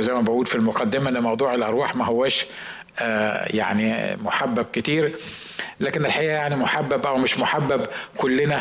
زي 0.00 0.12
ما 0.12 0.20
بقول 0.20 0.46
في 0.46 0.54
المقدمة 0.54 1.08
إن 1.10 1.18
موضوع 1.22 1.54
الأرواح 1.54 1.96
ما 1.96 2.04
هوش 2.04 2.46
آه 3.00 3.46
يعني 3.56 4.16
محبب 4.16 4.66
كتير 4.72 5.16
لكن 5.80 6.04
الحقيقة 6.06 6.32
يعني 6.32 6.56
محبب 6.56 7.06
أو 7.06 7.16
مش 7.16 7.38
محبب 7.38 7.86
كلنا 8.16 8.60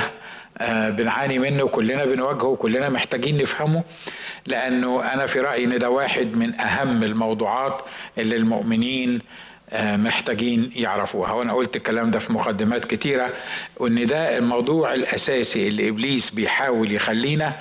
آه 0.58 0.90
بنعاني 0.90 1.40
منه 1.40 1.64
وكلنا 1.64 2.06
بنواجهه 2.06 2.44
وكلنا 2.46 2.90
محتاجين 2.90 3.38
نفهمه 3.42 3.84
لأنه 4.48 5.14
أنا 5.14 5.26
في 5.26 5.40
رأيي 5.40 5.66
إن 5.66 5.78
ده 5.78 5.90
واحد 5.90 6.36
من 6.36 6.60
أهم 6.62 7.04
الموضوعات 7.04 7.82
اللي 8.18 8.36
المؤمنين 8.36 9.22
محتاجين 9.74 10.70
يعرفوها. 10.76 11.32
وأنا 11.32 11.54
قلت 11.54 11.76
الكلام 11.76 12.12
ده 12.12 12.20
في 12.20 12.34
مقدمات 12.34 12.86
كتيرة 12.86 13.34
وإن 13.78 14.06
ده 14.06 14.38
الموضوع 14.38 14.94
الأساسي 14.94 15.68
اللي 15.68 15.90
إبليس 15.90 16.30
بيحاول 16.30 16.92
يخلينا 16.92 17.54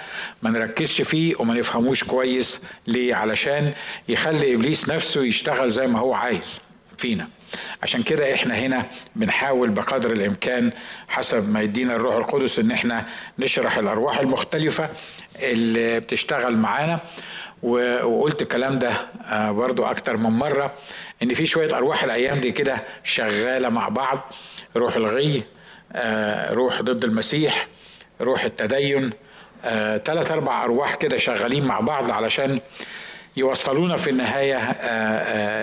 ما 0.43 0.51
نركزش 0.51 1.03
فيه 1.03 1.35
وما 1.39 1.55
نفهموش 1.55 2.05
كويس 2.05 2.61
ليه 2.87 3.15
علشان 3.15 3.73
يخلي 4.09 4.55
إبليس 4.55 4.89
نفسه 4.89 5.25
يشتغل 5.25 5.71
زي 5.71 5.87
ما 5.87 5.99
هو 5.99 6.15
عايز 6.15 6.61
فينا. 6.99 7.29
عشان 7.83 8.03
كده 8.03 8.35
إحنا 8.35 8.55
هنا 8.55 8.87
بنحاول 9.17 9.71
بقدر 9.71 10.13
الإمكان 10.13 10.71
حسب 11.09 11.51
ما 11.51 11.63
يدينا 11.63 11.97
الروح 11.97 12.15
القدس 12.17 12.59
إن 12.59 12.71
إحنا 12.71 13.07
نشرح 13.39 13.79
الأرواح 13.79 14.19
المختلفة 14.19 14.89
اللي 15.43 16.01
بتشتغل 16.01 16.57
معانا. 16.57 16.99
وقلت 17.63 18.43
الكلام 18.43 18.79
ده 18.79 18.93
برضو 19.53 19.85
أكتر 19.85 20.17
من 20.17 20.31
مرة. 20.31 20.73
إن 21.25 21.35
في 21.35 21.47
شوية 21.47 21.77
أرواح 21.77 22.05
الأيام 22.05 22.41
دي 22.41 22.53
كده 22.53 22.83
شغالة 23.05 23.69
مع 23.69 23.89
بعض 23.89 24.33
روح 24.77 24.97
الغي 24.97 25.43
روح 26.51 26.83
ضد 26.83 27.05
المسيح 27.05 27.67
روح 28.21 28.45
التدين 28.45 29.11
ثلاث 30.05 30.31
أربع 30.31 30.65
أرواح 30.65 30.95
كده 30.95 31.17
شغالين 31.17 31.65
مع 31.65 31.81
بعض 31.81 32.11
علشان 32.11 32.59
يوصلونا 33.37 33.97
في 33.97 34.11
النهاية 34.11 34.73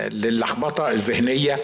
للخبطة 0.09 0.89
الذهنية. 0.91 1.59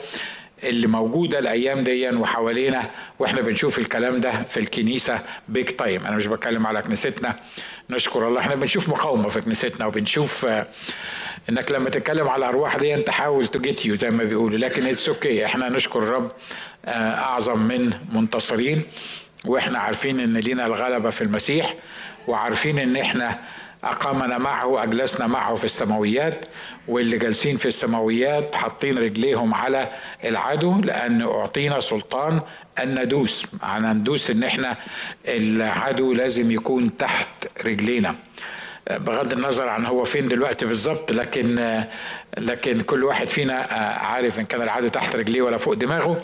اللي 0.64 0.88
موجودة 0.88 1.40
الأيام 1.40 1.84
دي 1.84 2.10
وحوالينا 2.10 2.90
وإحنا 3.20 3.42
بنشوف 3.42 3.80
الكلام 3.80 4.20
ده 4.20 4.44
في 4.44 4.58
الكنيسة 4.60 5.20
big 5.50 5.66
time 5.70 6.06
أنا 6.06 6.16
مش 6.16 6.28
بتكلم 6.28 6.68
على 6.68 6.82
كنيستنا 6.82 7.36
نشكر 7.90 8.28
الله. 8.28 8.40
إحنا 8.40 8.56
بنشوف 8.56 8.90
مقاومة 8.90 9.28
في 9.30 9.42
كنيستنا 9.42 9.86
وبنشوف 9.86 10.46
إنك 11.50 11.72
لما 11.72 11.90
تتكلم 11.90 12.28
على 12.30 12.40
الأرواح 12.40 12.78
دي 12.78 12.94
أنت 12.94 13.10
حاول 13.10 13.48
to 13.48 13.63
get 13.63 13.86
you 13.86 13.96
زي 13.96 14.10
ما 14.10 14.24
بيقولوا. 14.24 14.58
لكن 14.58 14.86
it's 14.88 15.10
okay 15.10 15.46
إحنا 15.46 15.70
نشكر 15.70 16.00
الرب 16.00 16.32
أعظم 16.88 17.60
من 17.60 17.94
منتصرين 18.14 18.82
وإحنا 19.46 19.80
عارفين 19.80 20.20
إن 20.20 20.38
لينا 20.38 20.66
الغلبة 20.66 21.10
في 21.10 21.22
المسيح 21.22 21.74
وعارفين 22.28 22.80
إن 22.80 22.96
إحنا 22.98 23.40
أقامنا 23.92 24.38
معه 24.38 24.84
أجلسنا 24.84 25.28
معه 25.28 25.56
في 25.56 25.64
السماويات 25.64 26.46
واللي 26.88 27.18
جالسين 27.18 27.58
في 27.58 27.66
السماويات 27.66 28.56
حاطين 28.56 28.98
رجليهم 28.98 29.54
على 29.54 29.90
العدو 30.24 30.82
لأن 30.82 31.22
أعطينا 31.22 31.80
سلطان 31.80 32.42
أن 32.84 33.04
ندوس 33.04 33.46
معنى 33.64 33.94
ندوس 33.94 34.32
إن 34.32 34.44
إحنا 34.44 34.76
العدو 35.28 36.14
لازم 36.14 36.52
يكون 36.52 36.98
تحت 36.98 37.28
رجلينا. 37.66 38.16
بغض 38.92 39.34
النظر 39.34 39.70
عن 39.70 39.86
هو 39.86 40.04
فين 40.04 40.28
دلوقتي 40.28 40.66
بالظبط 40.66 41.12
لكن 41.12 41.84
لكن 42.38 42.82
كل 42.82 43.04
واحد 43.04 43.28
فينا 43.28 43.54
عارف 44.02 44.40
إن 44.40 44.46
كان 44.46 44.62
العدو 44.62 44.88
تحت 44.88 45.16
رجليه 45.16 45.42
ولا 45.42 45.58
فوق 45.58 45.74
دماغه. 45.74 46.22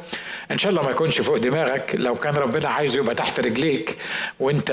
إن 0.51 0.57
شاء 0.57 0.71
الله 0.71 0.83
ما 0.83 0.91
يكونش 0.91 1.21
فوق 1.21 1.37
دماغك. 1.37 1.95
لو 1.99 2.15
كان 2.15 2.35
ربنا 2.35 2.69
عايزه 2.69 2.99
يبقى 2.99 3.15
تحت 3.15 3.39
رجليك 3.39 3.97
وأنت 4.39 4.69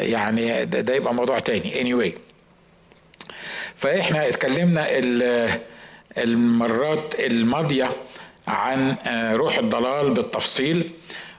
يعني 0.00 0.64
ده 0.64 0.94
يبقى 0.94 1.14
موضوع 1.14 1.38
تاني. 1.38 1.70
Anyway. 1.72 2.27
فإحنا 3.78 4.28
اتكلمنا 4.28 4.86
المرات 6.18 7.14
الماضية 7.20 7.90
عن 8.48 8.96
روح 9.34 9.58
الضلال 9.58 10.10
بالتفصيل 10.10 10.90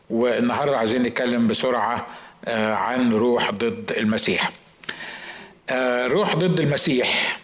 والنهاردة 0.10 0.78
عايزين 0.78 1.04
نتكلم 1.04 1.48
بسرعة 1.48 2.08
عن 2.48 3.14
روح 3.14 3.52
ضد 3.52 3.94
المسيح. 3.98 4.52
روح 6.06 6.36
ضد 6.36 6.60
المسيح 6.60 7.40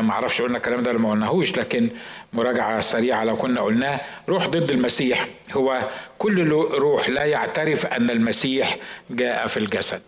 معرفش 0.00 0.42
قلنا 0.42 0.56
الكلام 0.56 0.82
ده 0.82 0.90
ولا 0.90 0.98
ما 0.98 1.10
قلناهوش 1.10 1.58
لكن 1.58 1.88
مراجعة 2.32 2.80
سريعة 2.80 3.24
لو 3.24 3.36
كنا 3.36 3.60
قلناه. 3.60 4.00
روح 4.28 4.46
ضد 4.46 4.70
المسيح 4.70 5.26
هو 5.52 5.88
كل 6.18 6.48
روح 6.52 7.08
لا 7.08 7.24
يعترف 7.24 7.86
أن 7.86 8.10
المسيح 8.10 8.76
جاء 9.10 9.46
في 9.46 9.56
الجسد. 9.56 10.02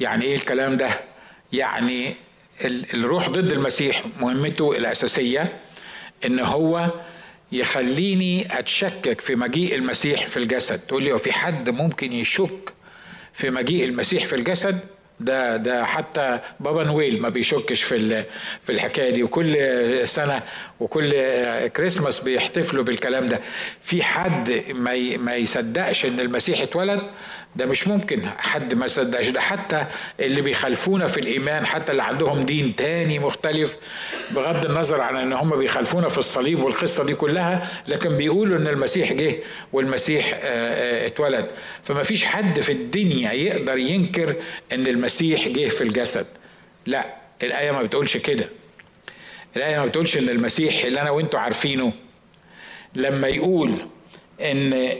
يعني 0.00 0.24
إيه 0.24 0.34
الكلام 0.34 0.76
ده؟ 0.76 0.88
يعني 1.52 2.14
الروح 2.64 3.28
ضد 3.28 3.52
المسيح 3.52 4.02
مهمته 4.20 4.72
الأساسية 4.76 5.52
إن 6.26 6.40
هو 6.40 6.90
يخليني 7.52 8.58
أتشكك 8.58 9.20
في 9.20 9.34
مجيء 9.34 9.74
المسيح 9.74 10.26
في 10.26 10.36
الجسد. 10.36 10.78
تقول 10.78 11.02
لي 11.02 11.12
وفي 11.12 11.32
حد 11.32 11.70
ممكن 11.70 12.12
يشك 12.12 12.72
في 13.32 13.50
مجيء 13.50 13.84
المسيح 13.84 14.24
في 14.24 14.36
الجسد؟ 14.36 14.80
ده 15.20 15.56
ده 15.56 15.84
حتى 15.84 16.38
بابا 16.60 16.84
نويل 16.84 17.22
ما 17.22 17.28
بيشكش 17.28 17.82
في 17.82 18.24
في 18.62 18.72
الحكاية 18.72 19.10
دي. 19.10 19.22
وكل 19.22 19.56
سنة 20.08 20.42
وكل 20.80 21.10
كريسماس 21.68 22.20
بيحتفلوا 22.20 22.84
بالكلام 22.84 23.26
ده. 23.26 23.40
في 23.82 24.02
حد 24.02 24.62
ما 24.74 25.16
ما 25.16 25.34
يصدقش 25.36 26.04
إن 26.06 26.20
المسيح 26.20 26.60
اتولد؟ 26.60 27.00
ده 27.56 27.66
مش 27.66 27.88
ممكن 27.88 28.22
حد 28.38 28.74
ما 28.74 28.86
يصدقش 28.86 29.28
ده. 29.28 29.40
حتى 29.40 29.86
اللي 30.20 30.40
بيخالفونا 30.40 31.06
في 31.06 31.20
الإيمان 31.20 31.66
حتى 31.66 31.92
اللي 31.92 32.02
عندهم 32.02 32.40
دين 32.40 32.76
تاني 32.76 33.18
مختلف 33.18 33.76
بغض 34.30 34.66
النظر 34.66 35.00
عن 35.00 35.16
إن 35.16 35.32
هم 35.32 35.56
بيخالفونا 35.56 36.08
في 36.08 36.18
الصليب 36.18 36.62
والقصة 36.62 37.04
دي 37.04 37.14
كلها 37.14 37.68
لكن 37.88 38.16
بيقولوا 38.16 38.58
إن 38.58 38.68
المسيح 38.68 39.12
جه 39.12 39.36
والمسيح 39.72 40.40
اتولد. 40.44 41.46
فما 41.82 42.02
فيش 42.02 42.24
حد 42.24 42.60
في 42.60 42.72
الدنيا 42.72 43.32
يقدر 43.32 43.78
ينكر 43.78 44.34
إن 44.72 44.86
المسيح 44.86 45.48
جه 45.48 45.68
في 45.68 45.80
الجسد. 45.80 46.26
لا 46.86 47.06
الآية 47.42 47.70
ما 47.70 47.82
بتقولش 47.82 48.16
كده. 48.16 48.48
الآية 49.56 49.78
ما 49.78 49.86
بتقولش 49.86 50.16
إن 50.16 50.28
المسيح 50.28 50.84
اللي 50.84 51.00
أنا 51.00 51.10
وأنتوا 51.10 51.40
عارفينه 51.40 51.92
لما 52.94 53.28
يقول 53.28 53.72
إن 54.40 54.90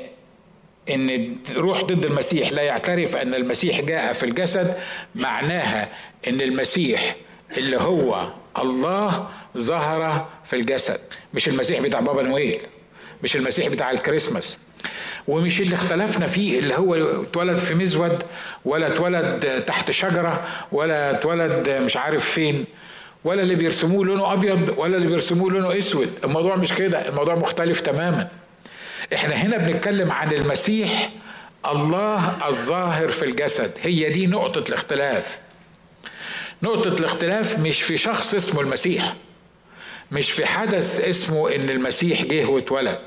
إن 0.90 1.36
روح 1.56 1.82
ضد 1.82 2.04
المسيح 2.06 2.52
لا 2.52 2.62
يعترف 2.62 3.16
أن 3.16 3.34
المسيح 3.34 3.80
جاء 3.80 4.12
في 4.12 4.22
الجسد 4.22 4.74
معناها 5.14 5.88
إن 6.28 6.40
المسيح 6.40 7.16
اللي 7.56 7.76
هو 7.76 8.32
الله 8.58 9.28
ظهر 9.58 10.26
في 10.44 10.56
الجسد. 10.56 11.00
مش 11.34 11.48
المسيح 11.48 11.80
بتاع 11.80 12.00
بابا 12.00 12.22
نويل 12.22 12.60
مش 13.22 13.36
المسيح 13.36 13.68
بتاع 13.68 13.90
الكريسماس. 13.90 14.58
ومش 15.28 15.60
اللي 15.60 15.74
اختلفنا 15.74 16.26
فيه 16.26 16.58
اللي 16.58 16.74
هو 16.74 16.94
اتولد 16.94 17.58
في 17.58 17.74
مزود 17.74 18.22
ولا 18.64 18.86
اتولد 18.86 19.64
تحت 19.66 19.90
شجرة 19.90 20.46
ولا 20.72 21.10
اتولد 21.10 21.70
مش 21.70 21.96
عارف 21.96 22.30
فين 22.30 22.64
ولا 23.24 23.42
اللي 23.42 23.54
بيرسموه 23.54 24.04
لونه 24.04 24.32
أبيض 24.32 24.74
ولا 24.78 24.96
اللي 24.96 25.06
بيرسموه 25.08 25.50
لونه 25.50 25.78
أسود. 25.78 26.10
الموضوع 26.24 26.56
مش 26.56 26.72
كده 26.72 27.08
الموضوع 27.08 27.34
مختلف 27.34 27.80
تماما. 27.80 28.28
إحنا 29.14 29.34
هنا 29.34 29.56
بنتكلم 29.56 30.12
عن 30.12 30.32
المسيح 30.32 31.10
الله 31.66 32.48
الظاهر 32.48 33.08
في 33.08 33.24
الجسد. 33.24 33.72
هي 33.82 34.10
دي 34.10 34.26
نقطة 34.26 34.68
الاختلاف. 34.68 35.38
نقطة 36.62 36.88
الاختلاف 36.94 37.58
مش 37.58 37.82
في 37.82 37.96
شخص 37.96 38.34
اسمه 38.34 38.60
المسيح 38.60 39.14
مش 40.12 40.30
في 40.32 40.46
حدث 40.46 41.00
اسمه 41.00 41.54
إن 41.54 41.70
المسيح 41.70 42.22
جه 42.22 42.44
واتولد. 42.46 42.98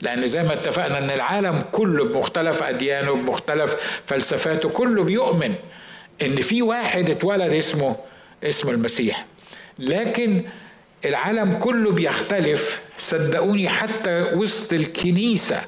لأن 0.00 0.26
زي 0.26 0.42
ما 0.42 0.52
اتفقنا 0.52 0.98
إن 0.98 1.10
العالم 1.10 1.64
كله 1.72 2.04
بمختلف 2.04 2.62
أديانه 2.62 3.12
بمختلف 3.14 3.76
فلسفاته 4.06 4.68
كله 4.68 5.04
بيؤمن 5.04 5.54
إن 6.22 6.40
في 6.40 6.62
واحد 6.62 7.10
اتولد 7.10 7.52
اسمه 7.52 7.96
اسمه 8.44 8.70
المسيح. 8.70 9.24
لكن 9.78 10.44
العالم 11.04 11.52
كله 11.58 11.90
بيختلف. 11.92 12.80
صدقوني 12.98 13.68
حتى 13.68 14.22
وسط 14.34 14.72
الكنيسة 14.72 15.60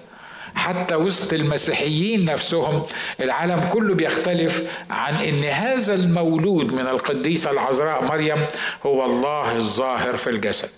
حتى 0.54 0.94
وسط 0.94 1.32
المسيحيين 1.32 2.24
نفسهم 2.24 2.82
العالم 3.20 3.60
كله 3.72 3.94
بيختلف 3.94 4.62
عن 4.90 5.14
إن 5.14 5.44
هذا 5.44 5.94
المولود 5.94 6.72
من 6.72 6.86
القديسة 6.86 7.50
العذراء 7.50 8.04
مريم 8.04 8.44
هو 8.86 9.04
الله 9.04 9.56
الظاهر 9.56 10.16
في 10.16 10.30
الجسد. 10.30 10.68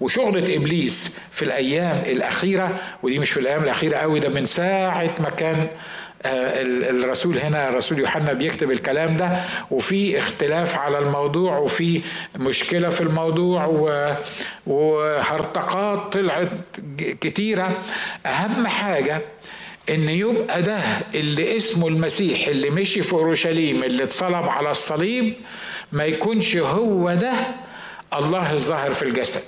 وشغلة 0.00 0.56
إبليس 0.56 1.14
في 1.32 1.42
الأيام 1.42 2.02
الأخيرة 2.06 2.78
ودي 3.02 3.18
مش 3.18 3.30
في 3.30 3.40
الأيام 3.40 3.62
الأخيرة 3.64 3.96
قوي 3.96 4.20
ده 4.20 4.28
من 4.28 4.46
ساعة 4.46 5.10
ما 5.20 5.30
كان 5.30 5.68
الرسول 6.26 7.38
هنا 7.38 7.68
الرسول 7.68 7.98
يوحنا 7.98 8.32
بيكتب 8.32 8.70
الكلام 8.70 9.16
ده 9.16 9.40
وفي 9.70 10.18
اختلاف 10.18 10.76
على 10.78 10.98
الموضوع 10.98 11.58
وفي 11.58 12.00
مشكلة 12.36 12.88
في 12.88 13.00
الموضوع 13.00 13.64
وهرطقات 14.66 16.12
طلعت 16.12 16.52
كتيرة. 16.98 17.82
أهم 18.26 18.66
حاجة 18.66 19.20
إن 19.90 20.08
يبقى 20.08 20.62
ده 20.62 20.78
اللي 21.14 21.56
اسمه 21.56 21.88
المسيح 21.88 22.48
اللي 22.48 22.70
مشي 22.70 23.02
في 23.02 23.12
أورشليم 23.12 23.84
اللي 23.84 24.04
اتصلب 24.04 24.48
على 24.48 24.70
الصليب 24.70 25.34
ما 25.92 26.04
يكونش 26.04 26.56
هو 26.56 27.14
ده 27.14 27.32
الله 28.18 28.52
الظاهر 28.52 28.92
في 28.92 29.02
الجسد. 29.02 29.42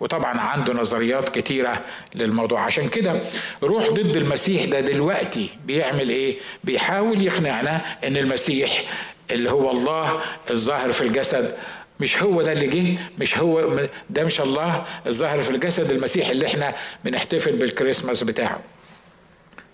وطبعا 0.00 0.40
عنده 0.40 0.72
نظريات 0.72 1.28
كتيرة 1.28 1.80
للموضوع. 2.14 2.60
عشان 2.60 2.88
كده 2.88 3.20
روح 3.62 3.88
ضد 3.88 4.16
المسيح 4.16 4.64
ده 4.64 4.80
دلوقتي 4.80 5.50
بيعمل 5.64 6.08
إيه؟ 6.10 6.36
بيحاول 6.64 7.22
يقنعنا 7.22 7.80
إن 8.06 8.16
المسيح 8.16 8.82
اللي 9.30 9.50
هو 9.50 9.70
الله 9.70 10.20
الظاهر 10.50 10.92
في 10.92 11.00
الجسد 11.02 11.54
مش 12.00 12.22
هو 12.22 12.42
ده 12.42 12.52
اللي 12.52 12.66
جه 12.66 12.98
مش 13.18 13.38
هو 13.38 13.80
ده 14.10 14.24
مش 14.24 14.40
الله 14.40 14.84
الظاهر 15.06 15.42
في 15.42 15.50
الجسد 15.50 15.90
المسيح 15.90 16.28
اللي 16.28 16.46
إحنا 16.46 16.74
بنحتفل 17.04 17.56
بالكريسماس 17.56 18.22
بتاعه. 18.22 18.60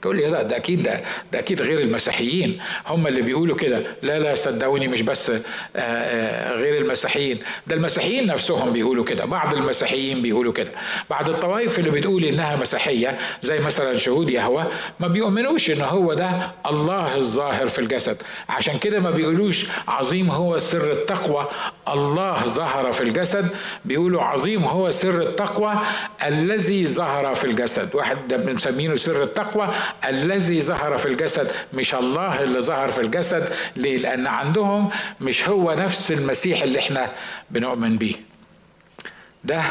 تقول 0.05 0.17
لي 0.17 0.27
لا 0.27 0.43
ده 0.43 0.57
أكيد 0.57 0.83
ده, 0.83 1.01
ده 1.33 1.39
أكيد 1.39 1.63
غير 1.63 1.81
المسيحيين. 1.81 2.59
هم 2.87 3.07
اللي 3.07 3.23
بيقولوا 3.23 3.57
كده. 3.57 3.83
لا 4.03 4.19
لا 4.19 4.35
صدقوني 4.35 4.89
مش 4.89 5.03
بس 5.03 5.31
آه، 5.31 5.41
آه، 5.77 6.53
غير 6.55 6.83
المسيحيين. 6.83 7.39
ده 7.67 7.75
المسيحيين 7.75 8.27
نفسهم 8.27 8.73
بيقولوا 8.73 9.05
كده. 9.05 9.25
بعض 9.25 9.55
المسيحيين 9.55 10.23
بيقولوا 10.23 10.53
كده. 10.53 10.71
بعض 11.11 11.29
الطوائف 11.29 11.79
اللي 11.79 11.91
بتقول 11.91 12.25
إنها 12.25 12.57
مسيحية 12.57 13.19
زي 13.43 13.59
مثلا 13.59 13.97
شهود 13.97 14.31
يهوه 14.31 14.67
ما 15.01 15.09
بيؤمنوش 15.09 15.71
إن 15.71 15.81
هو 15.81 16.15
ده 16.15 16.51
الله 16.67 17.17
الظاهر 17.17 17.67
في 17.67 17.79
الجسد. 17.79 18.17
عشان 18.49 18.79
كده 18.79 19.01
ما 19.01 19.11
بيقولوش 19.11 19.67
عظيم 19.89 20.31
هو 20.31 20.59
سر 20.59 20.93
التقوى. 20.93 21.49
الله 21.89 22.47
ظهر 22.47 22.93
في 22.93 23.01
الجسد. 23.01 23.49
بيقولوا 23.85 24.23
عظيم 24.23 24.65
هو 24.65 24.91
سر 24.91 25.23
التقوى 25.23 25.73
الذي 26.27 26.87
ظهر 26.87 27.35
في 27.35 27.45
الجسد. 27.45 27.95
واحد 27.95 28.29
ده 28.29 28.37
بنسميه 28.37 28.95
سر 28.95 29.23
التقوى. 29.23 29.69
الذي 30.09 30.61
ظهر 30.61 30.97
في 30.97 31.07
الجسد 31.07 31.51
مش 31.75 31.95
الله 31.95 32.43
اللي 32.43 32.61
ظهر 32.61 32.91
في 32.91 33.01
الجسد. 33.01 33.49
ليه؟ 33.77 33.99
لأن 33.99 34.27
عندهم 34.27 34.91
مش 35.21 35.49
هو 35.49 35.73
نفس 35.75 36.13
المسيح 36.13 36.63
اللي 36.63 36.79
إحنا 36.79 37.13
بنؤمن 37.51 37.99
بيه. 37.99 38.15
ده 39.45 39.63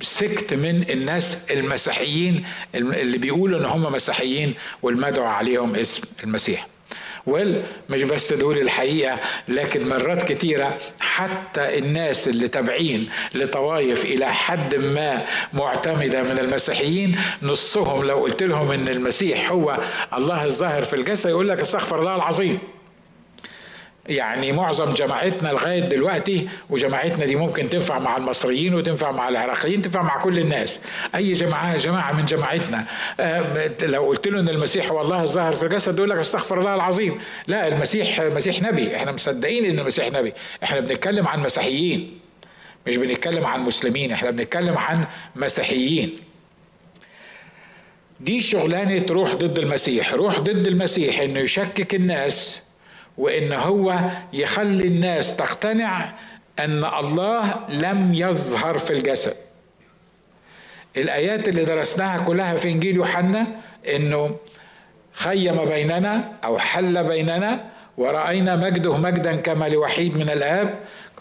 سكت 0.00 0.54
من 0.54 0.90
الناس 0.90 1.38
المسيحيين 1.50 2.46
اللي 2.74 3.18
بيقولوا 3.18 3.60
إن 3.60 3.64
هم 3.64 3.92
مسيحيين 3.92 4.54
والمدعو 4.82 5.26
عليهم 5.26 5.76
اسم 5.76 6.02
المسيح. 6.24 6.66
ويل 7.28 7.62
مش 7.90 8.02
بس 8.02 8.32
دول 8.32 8.58
الحقيقة 8.58 9.16
لكن 9.48 9.88
مرات 9.88 10.32
كتيرة 10.32 10.76
حتى 11.00 11.78
الناس 11.78 12.28
اللي 12.28 12.48
تابعين 12.48 13.06
لطوائف 13.34 14.04
إلى 14.04 14.32
حد 14.34 14.74
ما 14.74 15.24
معتمدة 15.52 16.22
من 16.22 16.38
المسيحيين 16.38 17.16
نصهم 17.42 18.04
لو 18.04 18.16
قلت 18.18 18.42
لهم 18.42 18.70
إن 18.72 18.88
المسيح 18.88 19.50
هو 19.50 19.78
الله 20.14 20.44
الظاهر 20.44 20.82
في 20.82 20.96
الجسد 20.96 21.30
يقول 21.30 21.48
لك 21.48 21.60
استغفر 21.60 21.98
الله 22.00 22.14
العظيم. 22.16 22.58
يعني 24.08 24.52
معظم 24.52 24.94
جماعتنا 24.94 25.48
لغاية 25.48 25.80
دلوقتي 25.80 26.48
وجماعتنا 26.70 27.26
دي 27.26 27.36
ممكن 27.36 27.70
تنفع 27.70 27.98
مع 27.98 28.16
المصريين 28.16 28.74
وتنفع 28.74 29.10
مع 29.10 29.28
العراقيين 29.28 29.82
تنفع 29.82 30.02
مع 30.02 30.22
كل 30.22 30.38
الناس. 30.38 30.80
أي 31.14 31.32
جماعة 31.32 31.76
جماعة 31.76 32.12
من 32.12 32.24
جماعتنا. 32.24 32.86
آه، 33.20 33.70
لو 33.82 34.04
قلت 34.06 34.28
له 34.28 34.40
إن 34.40 34.48
المسيح 34.48 34.90
هو 34.90 35.00
الله 35.00 35.22
الظاهر 35.22 35.52
في 35.52 35.62
الجسد 35.62 35.98
يقول 35.98 36.10
لك 36.10 36.16
استغفر 36.16 36.58
الله 36.58 36.74
العظيم. 36.74 37.20
لا 37.46 37.68
المسيح 37.68 38.20
مسيح 38.20 38.62
نبي. 38.62 38.96
إحنا 38.96 39.12
مصدقين 39.12 39.64
إن 39.64 39.78
المسيح 39.78 40.12
نبي. 40.12 40.32
إحنا 40.62 40.80
بنتكلم 40.80 41.28
عن 41.28 41.42
مسيحيين 41.42 42.18
مش 42.86 42.96
بنتكلم 42.96 43.46
عن 43.46 43.60
مسلمين. 43.60 44.12
إحنا 44.12 44.30
بنتكلم 44.30 44.78
عن 44.78 45.04
مسيحيين. 45.36 46.16
دي 48.20 48.40
شغلانة 48.40 49.06
روح 49.10 49.34
ضد 49.34 49.58
المسيح. 49.58 50.14
روح 50.14 50.38
ضد 50.38 50.66
المسيح 50.66 51.20
إنه 51.20 51.40
يشكك 51.40 51.94
الناس 51.94 52.60
وإن 53.18 53.52
هو 53.52 54.00
يخلي 54.32 54.84
الناس 54.86 55.36
تقتنع 55.36 56.12
أن 56.58 56.84
الله 56.84 57.54
لم 57.68 58.14
يظهر 58.14 58.78
في 58.78 58.90
الجسد. 58.90 59.34
الآيات 60.96 61.48
اللي 61.48 61.64
درسناها 61.64 62.18
كلها 62.18 62.54
في 62.54 62.68
إنجيل 62.68 62.96
يوحنا 62.96 63.46
إنه 63.94 64.36
خيم 65.12 65.64
بيننا 65.64 66.32
أو 66.44 66.58
حل 66.58 67.04
بيننا 67.04 67.64
ورأينا 67.98 68.56
مجده 68.56 68.96
مجدا 68.96 69.36
كما 69.36 69.68
لوحيد 69.68 70.16
من 70.16 70.30
الآب. 70.30 70.74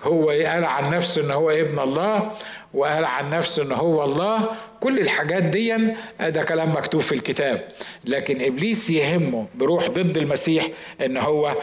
هو 0.04 0.30
قال 0.30 0.66
عن 0.66 0.90
نفسه 0.96 1.26
إن 1.26 1.32
هو 1.32 1.50
ابن 1.50 1.80
الله 1.80 2.32
وقال 2.74 3.06
عن 3.06 3.30
نفسه 3.30 3.64
إن 3.64 3.72
هو 3.72 4.04
الله. 4.04 4.50
كل 4.80 5.00
الحاجات 5.00 5.44
دي 5.44 5.78
ده 6.20 6.44
كلام 6.44 6.72
مكتوب 6.72 7.02
في 7.02 7.12
الكتاب. 7.12 7.68
لكن 8.06 8.42
إبليس 8.42 8.90
يهمه 8.90 9.48
بروح 9.56 9.88
ضد 9.88 10.18
المسيح 10.18 10.68
إن 11.06 11.18
هو 11.18 11.56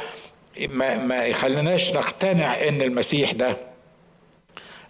ما, 0.59 0.99
ما 0.99 1.25
يخليناش 1.27 1.93
نقتنع 1.93 2.69
إن 2.69 2.83
المسيح 2.83 3.33
ده 3.33 3.57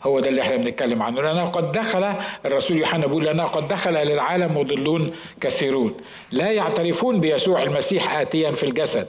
هو 0.03 0.21
ده 0.21 0.29
اللي 0.29 0.43
إحنا 0.43 0.57
بنتكلم 0.57 1.03
عنه. 1.03 1.23
لأنه 1.23 1.45
قد 1.45 1.73
دخل 1.73 2.15
الرسول 2.47 2.77
يوحنا 2.77 3.07
بيقول 3.07 3.25
لأنه 3.25 3.45
قد 3.45 3.69
دخل 3.69 3.95
للعالم 3.95 4.59
مضلون 4.59 5.15
كثيرون. 5.41 5.97
لا 6.33 6.51
يعترفون 6.51 7.21
بيسوع 7.21 7.63
المسيح 7.63 8.17
آتيا 8.19 8.51
في 8.51 8.63
الجسد. 8.63 9.07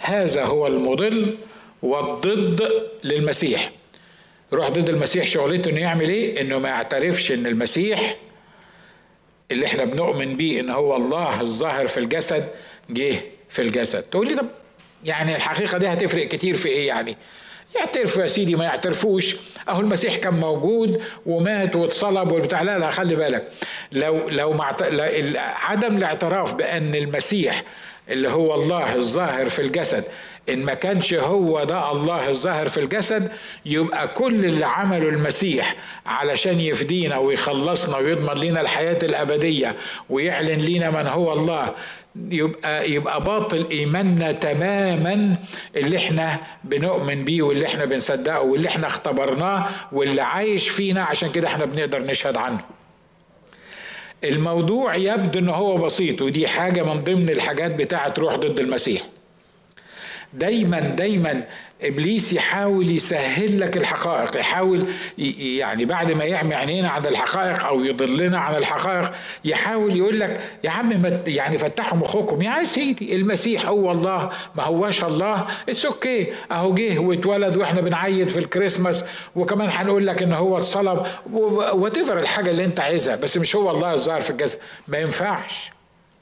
هذا 0.00 0.44
هو 0.44 0.66
المضل 0.66 1.36
والضد 1.82 2.68
للمسيح. 3.04 3.70
روح 4.52 4.68
ضد 4.68 4.88
المسيح 4.88 5.26
شغلته 5.26 5.70
إنه 5.70 5.80
يعمل 5.80 6.08
إيه؟ 6.08 6.40
إنه 6.40 6.58
ما 6.58 6.68
يعترفش 6.68 7.32
إن 7.32 7.46
المسيح 7.46 8.16
اللي 9.50 9.66
إحنا 9.66 9.84
بنؤمن 9.84 10.36
بيه 10.36 10.60
إن 10.60 10.70
هو 10.70 10.96
الله 10.96 11.40
الظاهر 11.40 11.88
في 11.88 12.00
الجسد 12.00 12.48
جه 12.90 13.20
في 13.48 13.62
الجسد. 13.62 14.02
تقول 14.02 14.28
لي 14.28 14.34
طب 14.36 14.46
يعني 15.04 15.36
الحقيقة 15.36 15.78
دي 15.78 15.88
هتفرق 15.88 16.28
كتير 16.28 16.54
في 16.54 16.68
إيه 16.68 16.86
يعني؟ 16.88 17.16
يعترفوا 17.76 18.22
يا 18.22 18.26
سيدي 18.26 18.54
ما 18.54 18.64
يعترفوش. 18.64 19.36
أهو 19.68 19.80
المسيح 19.80 20.16
كان 20.16 20.34
موجود 20.34 21.02
ومات 21.26 21.76
واتصلب 21.76 22.32
والبتاع. 22.32 22.62
لا 22.62 22.78
لا 22.78 22.90
خلي 22.90 23.14
بالك. 23.16 23.48
لو 23.92 24.28
لو 24.28 24.52
مع 24.52 24.76
عدم 25.64 25.96
الاعتراف 25.96 26.54
بأن 26.54 26.94
المسيح 26.94 27.62
اللي 28.08 28.28
هو 28.30 28.54
الله 28.54 28.94
الظاهر 28.94 29.48
في 29.48 29.58
الجسد 29.62 30.04
إن 30.48 30.64
ما 30.64 30.74
كانش 30.74 31.14
هو 31.14 31.64
ده 31.64 31.92
الله 31.92 32.28
الظاهر 32.28 32.68
في 32.68 32.80
الجسد 32.80 33.32
يبقى 33.66 34.08
كل 34.08 34.44
اللي 34.44 34.66
عمله 34.66 35.08
المسيح 35.08 35.74
علشان 36.06 36.60
يفدينا 36.60 37.18
ويخلصنا 37.18 37.96
ويضمن 37.96 38.34
لنا 38.44 38.60
الحياة 38.60 38.98
الأبدية 39.02 39.76
ويعلن 40.10 40.58
لنا 40.58 40.90
من 40.90 41.06
هو 41.06 41.32
الله 41.32 41.74
يبقى 42.30 42.90
يبقى 42.90 43.20
باطل 43.24 43.66
إيماننا 43.70 44.32
تماما 44.32 45.36
اللي 45.76 45.96
إحنا 45.96 46.38
بنؤمن 46.64 47.24
بيه 47.24 47.42
واللي 47.42 47.66
إحنا 47.66 47.84
بنصدقه 47.84 48.40
واللي 48.40 48.68
إحنا 48.68 48.86
اختبرناه 48.86 49.66
واللي 49.92 50.20
عايش 50.22 50.68
فينا 50.68 51.04
عشان 51.04 51.30
كده 51.30 51.48
إحنا 51.48 51.64
بنقدر 51.64 52.02
نشهد 52.02 52.36
عنه. 52.36 52.60
الموضوع 54.24 54.96
يبدو 54.96 55.38
إن 55.38 55.48
هو 55.48 55.76
بسيط 55.76 56.22
ودي 56.22 56.48
حاجة 56.48 56.82
من 56.82 57.04
ضمن 57.04 57.30
الحاجات 57.30 57.74
بتاعة 57.74 58.14
روح 58.18 58.34
ضد 58.34 58.60
المسيح. 58.60 59.02
دايما 60.34 60.80
دايما 60.80 61.42
إبليس 61.82 62.32
يحاول 62.32 62.90
يسهل 62.90 63.60
لك 63.60 63.76
الحقائق 63.76 64.36
يحاول 64.36 64.84
يعني 65.38 65.84
بعد 65.84 66.12
ما 66.12 66.24
يعمي 66.24 66.54
عينينا 66.54 66.88
عن 66.88 67.06
الحقائق 67.06 67.64
أو 67.66 67.84
يضلنا 67.84 68.38
عن 68.38 68.54
الحقائق 68.54 69.12
يحاول 69.44 69.96
يقول 69.96 70.20
لك 70.20 70.40
يا 70.64 70.70
عم 70.70 71.18
يعني 71.26 71.58
فتحوا 71.58 71.98
مخكم 71.98 72.42
يا 72.42 72.64
سيدي 72.64 73.16
المسيح 73.16 73.66
هو 73.66 73.90
الله 73.90 74.30
ما 74.54 74.62
هواش 74.62 75.04
الله. 75.04 75.46
it's 75.68 75.86
okay. 75.86 76.26
أهو 76.52 76.74
جه 76.74 76.98
واتولد 76.98 77.56
وإحنا 77.56 77.80
بنعيد 77.80 78.28
في 78.28 78.38
الكريسماس 78.38 79.04
وكمان 79.36 79.68
هنقول 79.72 80.06
لك 80.06 80.22
إن 80.22 80.32
هو 80.32 80.58
اتصلب. 80.58 81.06
what 81.32 81.98
الحاجة 81.98 82.50
اللي 82.50 82.64
أنت 82.64 82.80
عايزها 82.80 83.16
بس 83.16 83.36
مش 83.36 83.56
هو 83.56 83.70
الله 83.70 83.92
الظاهر 83.92 84.20
في 84.20 84.30
الجسد. 84.30 84.58
ما 84.88 84.98
ينفعش. 84.98 85.77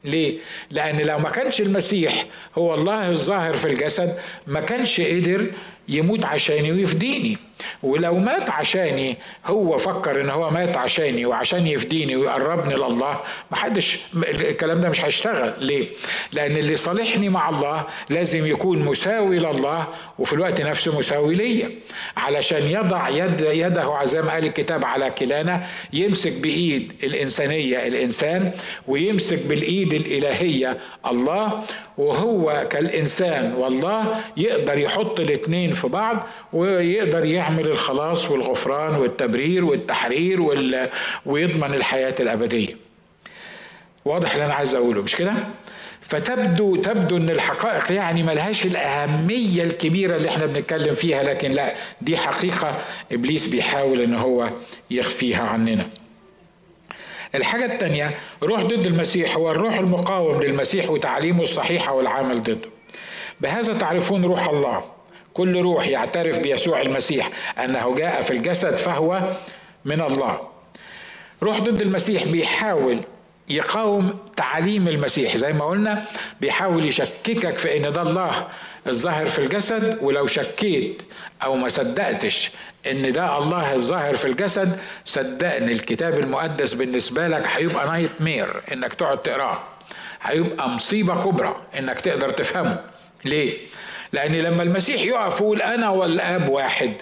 ليه؟ 0.07 0.39
لأن 0.71 1.01
لو 1.01 1.19
ما 1.19 1.31
كانش 1.31 1.61
المسيح 1.61 2.27
هو 2.59 2.75
الله 2.75 3.11
الظاهر 3.11 3.53
في 3.53 3.65
الجسد 3.65 4.17
ما 4.47 4.61
كانش 4.61 5.01
قدر 5.01 5.47
يموت 5.89 6.25
عشاني 6.25 6.73
ويفديني 6.73 7.39
ولو 7.83 8.15
مات 8.15 8.51
عشاني 8.51 9.17
هو 9.47 9.79
فكر 9.79 10.21
إن 10.21 10.31
هو 10.31 10.51
مات 10.51 10.77
عشاني 10.77 11.27
وعشان 11.27 11.67
يفديني 11.67 12.17
ويقربني 12.17 12.75
لله 12.75 13.21
محدش 13.51 13.99
الكلام 14.17 14.81
ده 14.81 14.89
مش 14.89 15.05
هيشتغل. 15.05 15.53
ليه؟ 15.61 15.89
لأن 16.33 16.57
اللي 16.57 16.77
صالحني 16.77 17.29
مع 17.29 17.49
الله 17.49 17.85
لازم 18.11 18.47
يكون 18.47 18.79
مساوي 18.79 19.39
لله 19.39 19.87
وفي 20.19 20.33
الوقت 20.33 20.61
نفسه 20.61 20.99
مساوي 20.99 21.35
ليا. 21.35 21.71
علشان 22.17 22.63
يضع 22.63 23.09
يد 23.09 23.41
يده 23.41 24.05
زي 24.05 24.23
ما 24.23 24.33
قال 24.33 24.47
الكتاب 24.47 24.85
على 24.85 25.11
كلانا 25.11 25.67
يمسك 25.93 26.33
بإيد 26.33 26.93
الإنسانية 27.03 27.87
الإنسان 27.87 28.53
ويمسك 28.89 29.43
بالإيد 29.47 29.93
الإلهية 29.95 30.79
الله 31.07 31.63
وهو 31.99 32.67
كالإنسان 32.71 33.55
والله 33.55 34.21
يقدر 34.37 34.79
يحط 34.79 35.21
الاثنين 35.21 35.73
في 35.73 35.89
بعض 35.89 36.27
ويقدر 36.53 37.25
يعمل 37.25 37.46
الخلاص 37.49 38.31
والغفران 38.31 38.95
والتبرير 38.95 39.65
والتحرير 39.65 40.43
ويضمن 41.27 41.75
الحياة 41.75 42.15
الأبدية. 42.21 42.77
واضح 44.05 44.33
اللي 44.33 44.45
أنا 44.45 44.55
عايز 44.55 44.75
أقوله 44.75 45.03
مش 45.03 45.17
كده؟ 45.17 45.33
فتبدو 46.01 46.77
تبدو 46.77 47.17
إن 47.17 47.31
الحقائق 47.31 47.93
يعني 47.93 48.23
ملهاش 48.23 48.67
الأهمية 48.67 49.63
الكبيرة 49.63 50.17
اللي 50.17 50.29
إحنا 50.29 50.47
بنتكلم 50.47 50.95
فيها 50.95 51.23
لكن 51.23 51.51
لا 51.51 51.75
دي 52.01 52.17
حقيقة 52.17 52.79
إبليس 53.13 53.47
بيحاول 53.47 54.01
إن 54.01 54.15
هو 54.15 54.51
يخفيها 54.91 55.43
عننا. 55.47 55.87
الحاجة 57.35 57.73
الثانية 57.73 58.15
روح 58.43 58.63
ضد 58.63 58.87
المسيح 58.87 59.37
هو 59.37 59.51
الروح 59.51 59.75
المقاوم 59.79 60.43
للمسيح 60.43 60.91
وتعليمه 60.91 61.43
الصحيحة 61.43 61.93
والعمل 61.93 62.43
ضده. 62.43 62.69
بهذا 63.41 63.73
تعرفون 63.73 64.25
روح 64.25 64.49
الله. 64.49 64.96
كل 65.37 65.61
روح 65.61 65.87
يعترف 65.87 66.39
بيسوع 66.39 66.81
المسيح 66.81 67.31
أنه 67.65 67.95
جاء 67.95 68.23
في 68.23 68.31
الجسد 68.31 68.77
فهو 68.77 69.23
من 69.85 70.01
الله. 70.01 70.41
روح 71.43 71.59
ضد 71.61 71.81
المسيح 71.81 72.25
بيحاول 72.25 73.01
يقاوم 73.49 74.19
تعاليم 74.37 74.89
المسيح. 74.89 75.37
زي 75.37 75.53
ما 75.53 75.65
قلنا 75.65 76.05
بيحاول 76.41 76.85
يشككك 76.87 77.59
في 77.59 77.77
إن 77.77 77.93
ده 77.93 78.03
الله 78.03 78.49
الظاهر 78.87 79.27
في 79.27 79.39
الجسد 79.39 79.99
ولو 80.03 80.27
شكيت 80.27 81.03
أو 81.45 81.57
ما 81.57 81.69
صدقتش 81.69 82.51
إن 82.91 83.13
ده 83.13 83.39
الله 83.39 83.75
الظاهر 83.75 84.17
في 84.17 84.25
الجسد 84.25 84.79
صدقني 85.05 85.73
الكتاب 85.73 86.19
المقدس 86.19 86.75
بالنسبة 86.75 87.29
لك 87.29 87.47
هيبقى 87.47 87.87
nightmare 87.89 88.63
إنك 88.73 88.95
تقعد 88.95 89.23
تقراه. 89.23 89.59
هيبقى 90.23 90.69
مصيبة 90.69 91.25
كبرى 91.25 91.57
إنك 91.79 92.01
تقدر 92.01 92.31
تفهمه. 92.31 92.96
ليه؟ 93.27 93.59
لأن 94.13 94.33
لما 94.33 94.63
المسيح 94.63 95.01
يقف 95.03 95.41
يقول 95.41 95.63
أنا 95.63 95.89
والآب 95.89 96.49
واحد 96.49 96.93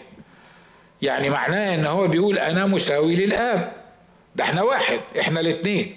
يعني 1.03 1.31
معناه 1.31 1.75
إن 1.75 1.87
هو 1.87 2.07
بيقول 2.09 2.39
أنا 2.39 2.67
مساوي 2.67 3.15
للآب. 3.15 3.73
ده 4.37 4.45
إحنا 4.45 4.63
واحد 4.63 5.01
إحنا 5.21 5.41
الاثنين 5.41 5.97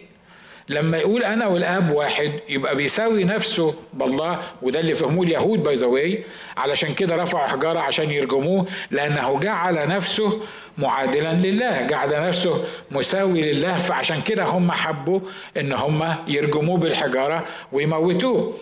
لما 0.70 0.98
يقول 0.98 1.24
أنا 1.24 1.48
والآب 1.48 1.92
واحد 1.92 2.32
يبقى 2.50 2.76
بيساوي 2.76 3.24
نفسه 3.24 3.76
بالله 3.94 4.40
وده 4.62 4.80
اللي 4.80 4.94
فهموه 4.94 5.26
اليهود 5.26 5.64
by 5.64 5.76
the 5.76 6.24
علشان 6.58 6.94
كده 6.94 7.16
رفعوا 7.16 7.48
حجارة 7.48 7.80
عشان 7.80 8.12
يرجموه 8.12 8.66
لأنه 8.92 9.40
جعل 9.40 9.88
نفسه 9.88 10.42
معادلا 10.78 11.34
لله. 11.34 11.82
جعل 11.88 12.28
نفسه 12.28 12.64
مساوي 12.92 13.42
لله 13.42 13.78
فعشان 13.78 14.22
كده 14.22 14.44
هم 14.44 14.72
حبوا 14.72 15.20
إن 15.58 15.74
هم 15.74 16.16
يرجموه 16.28 16.78
بالحجارة 16.78 17.46
ويموتوه. 17.72 18.58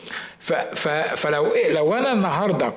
فلو 1.16 1.54
إيه 1.54 1.74
لو 1.74 1.94
أنا 1.94 2.12
النهارده 2.14 2.74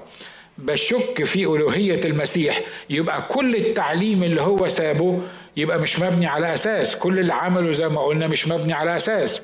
بشك 0.58 1.24
في 1.24 1.44
ألوهية 1.44 2.00
المسيح 2.04 2.60
يبقى 2.90 3.22
كل 3.28 3.56
التعليم 3.56 4.22
اللي 4.22 4.42
هو 4.42 4.68
سابه 4.68 5.20
يبقى 5.58 5.78
مش 5.78 5.98
مبني 6.00 6.26
على 6.26 6.54
أساس. 6.54 6.96
كل 6.96 7.18
اللي 7.18 7.34
عمله 7.34 7.70
زي 7.72 7.88
ما 7.88 8.00
قلنا 8.02 8.26
مش 8.26 8.48
مبني 8.48 8.72
على 8.72 8.96
أساس. 8.96 9.42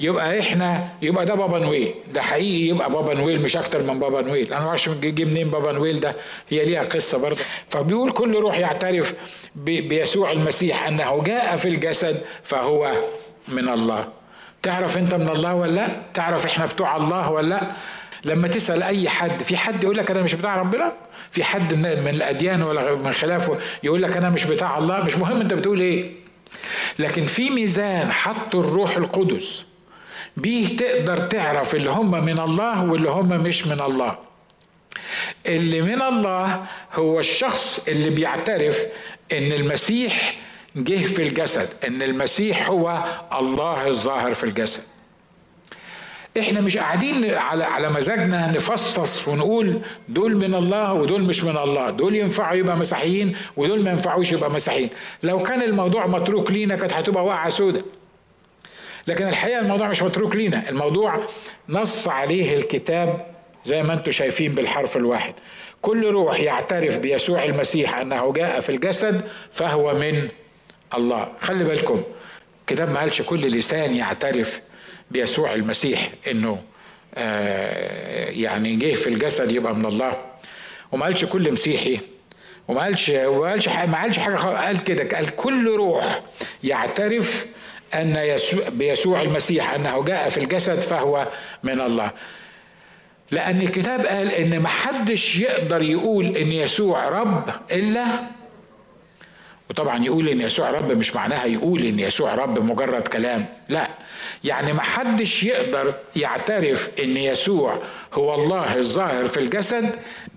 يبقى 0.00 0.40
إحنا 0.40 0.88
يبقى 1.02 1.24
ده 1.24 1.34
بابا 1.34 1.58
نويل. 1.58 1.94
ده 2.14 2.22
حقيقي 2.22 2.68
يبقى 2.68 2.90
بابا 2.90 3.14
نويل 3.14 3.42
مش 3.42 3.56
أكتر 3.56 3.82
من 3.82 3.98
بابا 3.98 4.20
نويل. 4.22 4.52
أنا 4.52 4.62
ما 4.62 4.68
أعرفش 4.68 4.88
جه 4.88 5.24
منين 5.24 5.50
بابا 5.50 5.72
نويل 5.72 6.00
ده. 6.00 6.16
هي 6.48 6.64
ليها 6.64 6.82
قصة 6.84 7.18
برضه. 7.18 7.40
فبيقول 7.68 8.10
كل 8.10 8.34
روح 8.34 8.58
يعترف 8.58 9.14
بيسوع 9.56 10.32
المسيح 10.32 10.86
أنه 10.88 11.22
جاء 11.22 11.56
في 11.56 11.68
الجسد 11.68 12.20
فهو 12.42 12.92
من 13.48 13.68
الله. 13.68 14.08
تعرف 14.62 14.98
أنت 14.98 15.14
من 15.14 15.28
الله 15.28 15.54
ولا 15.54 15.70
لا؟ 15.72 16.02
تعرف 16.14 16.46
إحنا 16.46 16.66
بتوع 16.66 16.96
الله 16.96 17.30
ولا 17.30 17.46
لا؟ 17.48 17.60
لما 18.24 18.48
تسأل 18.48 18.82
أي 18.82 19.08
حد 19.08 19.42
في 19.42 19.56
حد 19.56 19.84
يقول 19.84 19.96
لك 19.96 20.10
أنا 20.10 20.22
مش 20.22 20.34
بتاع 20.34 20.56
ربنا؟ 20.56 20.92
في 21.30 21.44
حد 21.44 21.74
من 21.74 22.08
الأديان 22.08 22.62
ولا 22.62 22.94
من 22.94 23.12
خلافه 23.12 23.58
يقول 23.82 24.02
لك 24.02 24.16
أنا 24.16 24.30
مش 24.30 24.44
بتاع 24.44 24.78
الله 24.78 25.04
مش 25.04 25.16
مهم 25.16 25.40
أنت 25.40 25.54
بتقول 25.54 25.80
إيه. 25.80 26.12
لكن 26.98 27.26
في 27.26 27.50
ميزان 27.50 28.12
حط 28.12 28.56
الروح 28.56 28.96
القدس 28.96 29.64
بيه 30.36 30.76
تقدر 30.76 31.18
تعرف 31.18 31.74
اللي 31.74 31.90
هم 31.90 32.24
من 32.24 32.38
الله 32.40 32.84
واللي 32.84 33.10
هم 33.10 33.28
مش 33.28 33.66
من 33.66 33.80
الله. 33.80 34.18
اللي 35.46 35.80
من 35.80 36.02
الله 36.02 36.66
هو 36.94 37.20
الشخص 37.20 37.80
اللي 37.88 38.10
بيعترف 38.10 38.86
إن 39.32 39.52
المسيح 39.52 40.34
جه 40.76 41.04
في 41.04 41.22
الجسد 41.22 41.68
إن 41.86 42.02
المسيح 42.02 42.68
هو 42.68 43.04
الله 43.32 43.86
الظاهر 43.86 44.34
في 44.34 44.44
الجسد. 44.44 44.82
إحنا 46.38 46.60
مش 46.60 46.76
قاعدين 46.76 47.34
على 47.34 47.64
على 47.64 47.88
مزاجنا 47.88 48.52
نفصص 48.52 49.28
ونقول 49.28 49.80
دول 50.08 50.36
من 50.36 50.54
الله 50.54 50.92
ودول 50.92 51.22
مش 51.22 51.44
من 51.44 51.56
الله. 51.56 51.90
دول 51.90 52.16
ينفعوا 52.16 52.54
يبقى 52.56 52.76
مسيحيين 52.76 53.36
ودول 53.56 53.84
ما 53.84 53.90
ينفعوش 53.90 54.32
يبقى 54.32 54.50
مسيحيين. 54.50 54.90
لو 55.22 55.42
كان 55.42 55.62
الموضوع 55.62 56.06
متروك 56.06 56.50
لينا 56.50 56.76
كانت 56.76 56.92
هتبقى 56.92 57.24
واقعه 57.24 57.48
سودة. 57.48 57.84
لكن 59.06 59.28
الحقيقة 59.28 59.60
الموضوع 59.60 59.88
مش 59.88 60.02
متروك 60.02 60.36
لينا. 60.36 60.68
الموضوع 60.68 61.20
نص 61.68 62.08
عليه 62.08 62.56
الكتاب 62.56 63.26
زي 63.64 63.82
ما 63.82 63.92
أنتم 63.94 64.10
شايفين 64.10 64.54
بالحرف 64.54 64.96
الواحد. 64.96 65.34
كل 65.82 66.06
روح 66.10 66.40
يعترف 66.40 66.98
بيسوع 66.98 67.44
المسيح 67.44 67.98
أنه 67.98 68.32
جاء 68.32 68.60
في 68.60 68.68
الجسد 68.68 69.20
فهو 69.52 69.94
من 69.94 70.28
الله. 70.96 71.28
خلي 71.40 71.64
بالكم 71.64 72.02
الكتاب 72.60 72.90
ما 72.92 73.00
قالش 73.00 73.22
كل 73.22 73.40
لسان 73.40 73.96
يعترف 73.96 74.60
بيسوع 75.10 75.54
المسيح 75.54 76.10
إنه 76.30 76.62
آه، 77.14 78.30
يعني 78.30 78.76
جه 78.76 78.94
في 78.94 79.06
الجسد 79.06 79.50
يبقى 79.50 79.74
من 79.74 79.86
الله. 79.86 80.12
وما 80.92 81.04
قالش 81.04 81.24
كل 81.24 81.52
مسيحي 81.52 81.98
وما 82.68 82.80
قالش 82.80 83.10
ما 83.10 83.50
قالش 83.50 83.68
ما 83.68 84.00
قالش 84.02 84.18
حاجة 84.18 84.36
قال 84.36 84.84
كده 84.84 85.16
قال 85.16 85.36
كل 85.36 85.68
روح 85.76 86.20
يعترف 86.64 87.46
أن 87.94 88.16
يسوع 88.16 88.68
بيسوع 88.68 89.22
المسيح 89.22 89.74
أنه 89.74 90.04
جاء 90.04 90.28
في 90.28 90.38
الجسد 90.38 90.80
فهو 90.80 91.28
من 91.62 91.80
الله. 91.80 92.10
لأن 93.30 93.60
الكتاب 93.60 94.06
قال 94.06 94.32
إن 94.32 94.58
ما 94.60 94.68
حدش 94.68 95.36
يقدر 95.38 95.82
يقول 95.82 96.36
إن 96.36 96.52
يسوع 96.52 97.08
رب 97.08 97.50
إلا 97.72 98.06
وطبعا 99.70 100.04
يقول 100.04 100.28
إن 100.28 100.40
يسوع 100.40 100.70
رب 100.70 100.92
مش 100.92 101.14
معناها 101.16 101.44
يقول 101.46 101.80
إن 101.86 101.98
يسوع 101.98 102.34
رب 102.34 102.64
مجرد 102.64 103.08
كلام 103.08 103.46
لا. 103.68 103.88
يعني 104.44 104.72
ما 104.72 104.82
حدش 104.82 105.44
يقدر 105.44 105.94
يعترف 106.16 106.90
إن 107.02 107.16
يسوع 107.16 107.78
هو 108.14 108.34
الله 108.34 108.76
الظاهر 108.76 109.28
في 109.28 109.36
الجسد 109.40 109.90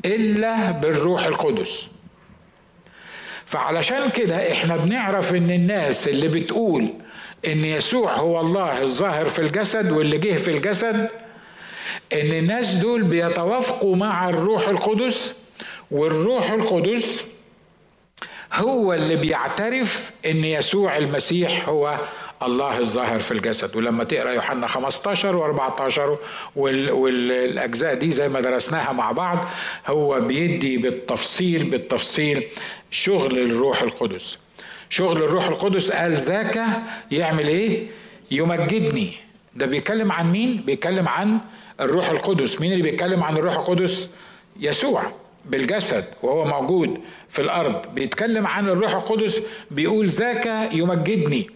إلا 0.06 0.72
بالروح 0.72 1.26
القدس. 1.26 1.88
فعلشان 3.46 4.10
كده 4.10 4.52
إحنا 4.52 4.78
بنعرف 4.78 5.36
إن 5.36 5.52
الناس 5.52 6.08
اللي 6.08 6.28
بتقول 6.28 6.88
إن 7.48 7.66
يسوع 7.66 8.14
هو 8.14 8.40
الله 8.40 8.82
الظاهر 8.82 9.26
في 9.26 9.40
الجسد 9.40 9.92
واللي 9.92 10.18
جه 10.18 10.36
في 10.36 10.52
الجسد 10.52 11.10
إن 12.14 12.34
الناس 12.34 12.74
دول 12.74 13.04
بيتوافقوا 13.04 13.96
مع 13.96 14.30
الروح 14.30 14.68
القدس 14.68 15.36
والروح 15.92 16.52
القدس 16.52 17.26
هو 18.54 18.94
اللي 18.94 19.16
بيعترف 19.16 20.12
إن 20.26 20.44
يسوع 20.44 20.98
المسيح 20.98 21.70
هو 21.70 22.00
الله 22.44 22.78
الظاهر 22.80 23.20
في 23.20 23.32
الجسد. 23.32 23.76
ولما 23.76 24.04
تقرأ 24.04 24.32
يوحنا 24.32 24.68
15 24.68 25.56
و14 25.56 26.00
والأجزاء 26.56 27.94
دي 27.94 28.12
زي 28.12 28.30
ما 28.30 28.42
درسناها 28.42 28.94
مع 28.94 29.12
بعض 29.12 29.46
هو 29.88 30.22
بيدي 30.22 30.78
بالتفصيل 30.78 31.64
بالتفصيل 31.64 32.44
شغل 32.92 33.40
الروح 33.40 33.82
القدس. 33.82 34.38
شغل 34.90 35.18
الروح 35.18 35.46
القدس 35.46 35.92
قال 35.92 36.14
ذاك 36.14 36.66
يعمل 37.12 37.48
إيه؟ 37.48 37.88
يمجدني. 38.32 39.14
ده 39.56 39.66
بيتكلم 39.66 40.12
عن 40.12 40.32
مين؟ 40.32 40.62
بيتكلم 40.66 41.08
عن 41.08 41.38
الروح 41.80 42.10
القدس. 42.10 42.62
مين 42.62 42.72
اللي 42.72 42.84
بيتكلم 42.84 43.24
عن 43.24 43.38
الروح 43.38 43.56
القدس؟ 43.56 44.10
يسوع 44.60 45.04
بالجسد 45.46 46.06
وهو 46.24 46.46
موجود 46.46 47.00
في 47.30 47.40
الأرض. 47.42 47.94
بيتكلم 47.94 48.48
عن 48.48 48.70
الروح 48.70 48.96
القدس 48.96 49.42
بيقول 49.72 50.08
ذاك 50.08 50.70
يمجدني. 50.74 51.50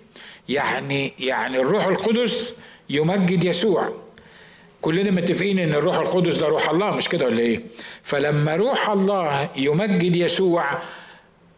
يعني 0.50 1.14
يعني 1.20 1.60
الروح 1.60 1.86
القدس 1.86 2.54
يمجد 2.90 3.44
يسوع. 3.44 3.94
كلنا 4.82 5.12
متفقين 5.12 5.60
إن 5.60 5.72
الروح 5.72 5.98
القدس 5.98 6.36
ده 6.38 6.48
روح 6.48 6.70
الله 6.70 6.96
مش 6.96 7.10
كده 7.10 7.26
ولا 7.26 7.40
إيه؟ 7.40 7.60
فلما 8.04 8.56
روح 8.56 8.90
الله 8.90 9.50
يمجد 9.56 10.16
يسوع 10.16 10.78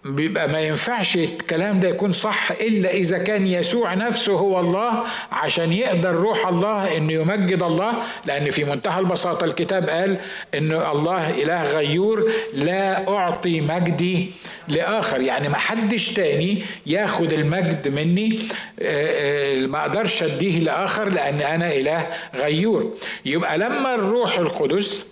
بيبقى 0.06 0.48
ما 0.48 0.62
ينفعش 0.62 1.16
الكلام 1.18 1.80
ده 1.80 1.88
يكون 1.88 2.12
صح 2.12 2.52
إلا 2.52 2.92
إذا 2.92 3.18
كان 3.18 3.48
يسوع 3.48 3.94
نفسه 3.94 4.34
هو 4.34 4.60
الله 4.60 5.04
عشان 5.32 5.74
يقدر 5.74 6.16
روح 6.16 6.48
الله 6.48 6.98
إنه 6.98 7.14
يمجد 7.14 7.64
الله. 7.64 7.94
لأن 8.26 8.50
في 8.50 8.64
منتهى 8.64 9.00
البساطة 9.00 9.46
الكتاب 9.46 9.90
قال 9.90 10.18
إن 10.56 10.72
الله 10.72 11.30
إله 11.30 11.64
غيور 11.64 12.32
لا 12.54 13.10
أعطي 13.10 13.62
مجدي 13.62 14.32
لآخر. 14.68 15.22
يعني 15.22 15.50
ما 15.50 15.58
حدش 15.58 16.14
تاني 16.14 16.64
ياخد 16.86 17.34
المجد 17.34 17.88
مني 17.88 18.40
آه، 18.80 19.64
آه، 19.64 19.68
ما 19.68 19.82
أقدرش 19.82 20.24
أديه 20.24 20.60
لآخر 20.60 21.10
لأن 21.10 21.42
أنا 21.42 21.74
إله 21.74 22.08
غيور. 22.36 22.94
يبقى 23.26 23.58
لما 23.58 23.96
الروح 23.96 24.38
القدس 24.38 25.06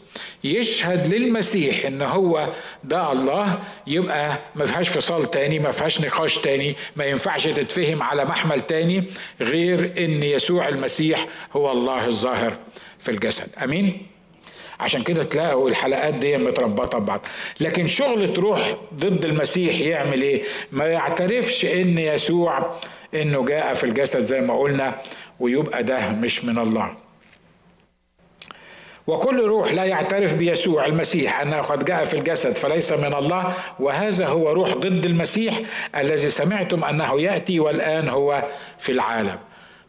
يشهد 0.44 1.14
للمسيح 1.14 1.86
إن 1.86 2.02
هو 2.02 2.50
ده 2.84 3.12
الله 3.12 3.60
يبقى 3.88 4.40
ما 4.56 4.66
فيهاش 4.66 4.90
فصال 4.90 5.32
تاني 5.32 5.60
ما 5.60 5.72
فيهاش 5.72 6.02
نقاش 6.02 6.38
تاني 6.38 6.76
ما 6.96 7.06
ينفعش 7.06 7.48
تتفهم 7.48 8.04
على 8.04 8.26
محمل 8.26 8.60
تاني 8.60 9.04
غير 9.42 9.94
إن 9.98 10.24
يسوع 10.24 10.68
المسيح 10.68 11.28
هو 11.54 11.72
الله 11.72 12.06
الظاهر 12.06 12.58
في 13.00 13.12
الجسد. 13.12 13.48
أمين؟ 13.64 14.08
عشان 14.80 15.04
كده 15.04 15.24
تلاقوا 15.24 15.70
الحلقات 15.70 16.14
دي 16.14 16.38
متربطة 16.38 17.00
ببعض. 17.00 17.26
لكن 17.60 17.88
شغل 17.88 18.34
تروح 18.34 18.76
ضد 18.94 19.26
المسيح 19.26 19.80
يعمل 19.80 20.22
إيه؟ 20.22 20.44
ما 20.72 20.86
يعترفش 20.86 21.66
إن 21.66 21.98
يسوع 21.98 22.76
إنه 23.14 23.46
جاء 23.46 23.74
في 23.74 23.84
الجسد 23.84 24.20
زي 24.20 24.42
ما 24.42 24.60
قلنا 24.60 24.96
ويبقى 25.40 25.84
ده 25.84 26.10
مش 26.10 26.46
من 26.46 26.58
الله. 26.60 27.03
وكل 29.08 29.46
روح 29.46 29.74
لا 29.74 29.84
يعترف 29.84 30.34
بيسوع 30.34 30.86
المسيح. 30.86 31.42
أنه 31.42 31.58
قد 31.58 31.86
جاء 31.86 32.04
في 32.04 32.14
الجسد 32.14 32.58
فليس 32.58 32.92
من 32.92 33.14
الله. 33.14 33.54
وهذا 33.80 34.28
هو 34.28 34.52
روح 34.52 34.70
ضد 34.74 35.06
المسيح 35.06 35.60
الذي 35.98 36.30
سمعتم 36.30 36.84
أنه 36.84 37.22
يأتي 37.22 37.60
والآن 37.60 38.10
هو 38.10 38.44
في 38.80 38.92
العالم. 38.92 39.38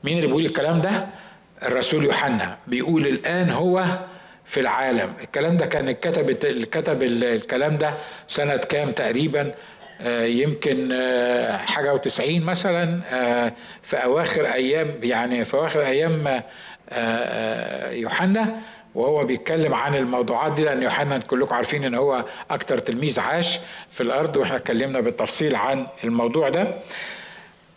مين 0.04 0.16
اللي 0.16 0.26
بيقول 0.26 0.46
الكلام 0.46 0.80
ده؟ 0.80 1.06
الرسول 1.62 2.04
يوحنا. 2.04 2.58
بيقول 2.66 3.06
الآن 3.06 3.50
هو 3.50 3.84
في 4.44 4.60
العالم. 4.60 5.12
الكلام 5.22 5.56
ده 5.56 5.66
كان 5.66 5.92
كتب 5.92 6.30
كتب 6.62 7.02
الكلام 7.02 7.76
ده 7.76 7.94
سنة 8.28 8.56
كام 8.56 8.90
تقريبا؟ 8.90 9.54
آه، 10.00 10.24
يمكن 10.24 10.88
آه، 10.92 11.56
حاجة 11.56 11.94
وتسعين 11.94 12.44
مثلا 12.44 13.00
آه، 13.12 13.52
في 13.82 13.96
أواخر 13.96 14.46
أيام 14.46 14.90
يعني 15.02 15.44
في 15.44 15.54
أواخر 15.54 15.80
أيام 15.80 16.42
يوحنا. 17.92 18.56
وهو 18.94 19.24
بيتكلم 19.24 19.74
عن 19.74 19.94
الموضوعات 19.94 20.52
دي 20.52 20.62
لأن 20.62 20.82
يوحنا 20.82 21.18
كلكم 21.18 21.54
عارفين 21.54 21.84
إن 21.84 21.94
هو 21.94 22.24
أكتر 22.50 22.78
تلميذ 22.78 23.20
عاش 23.20 23.58
في 23.90 24.00
الأرض 24.00 24.36
وإحنا 24.36 24.56
اتكلمنا 24.56 25.00
بالتفصيل 25.00 25.56
عن 25.56 25.86
الموضوع 26.04 26.48
ده. 26.48 26.74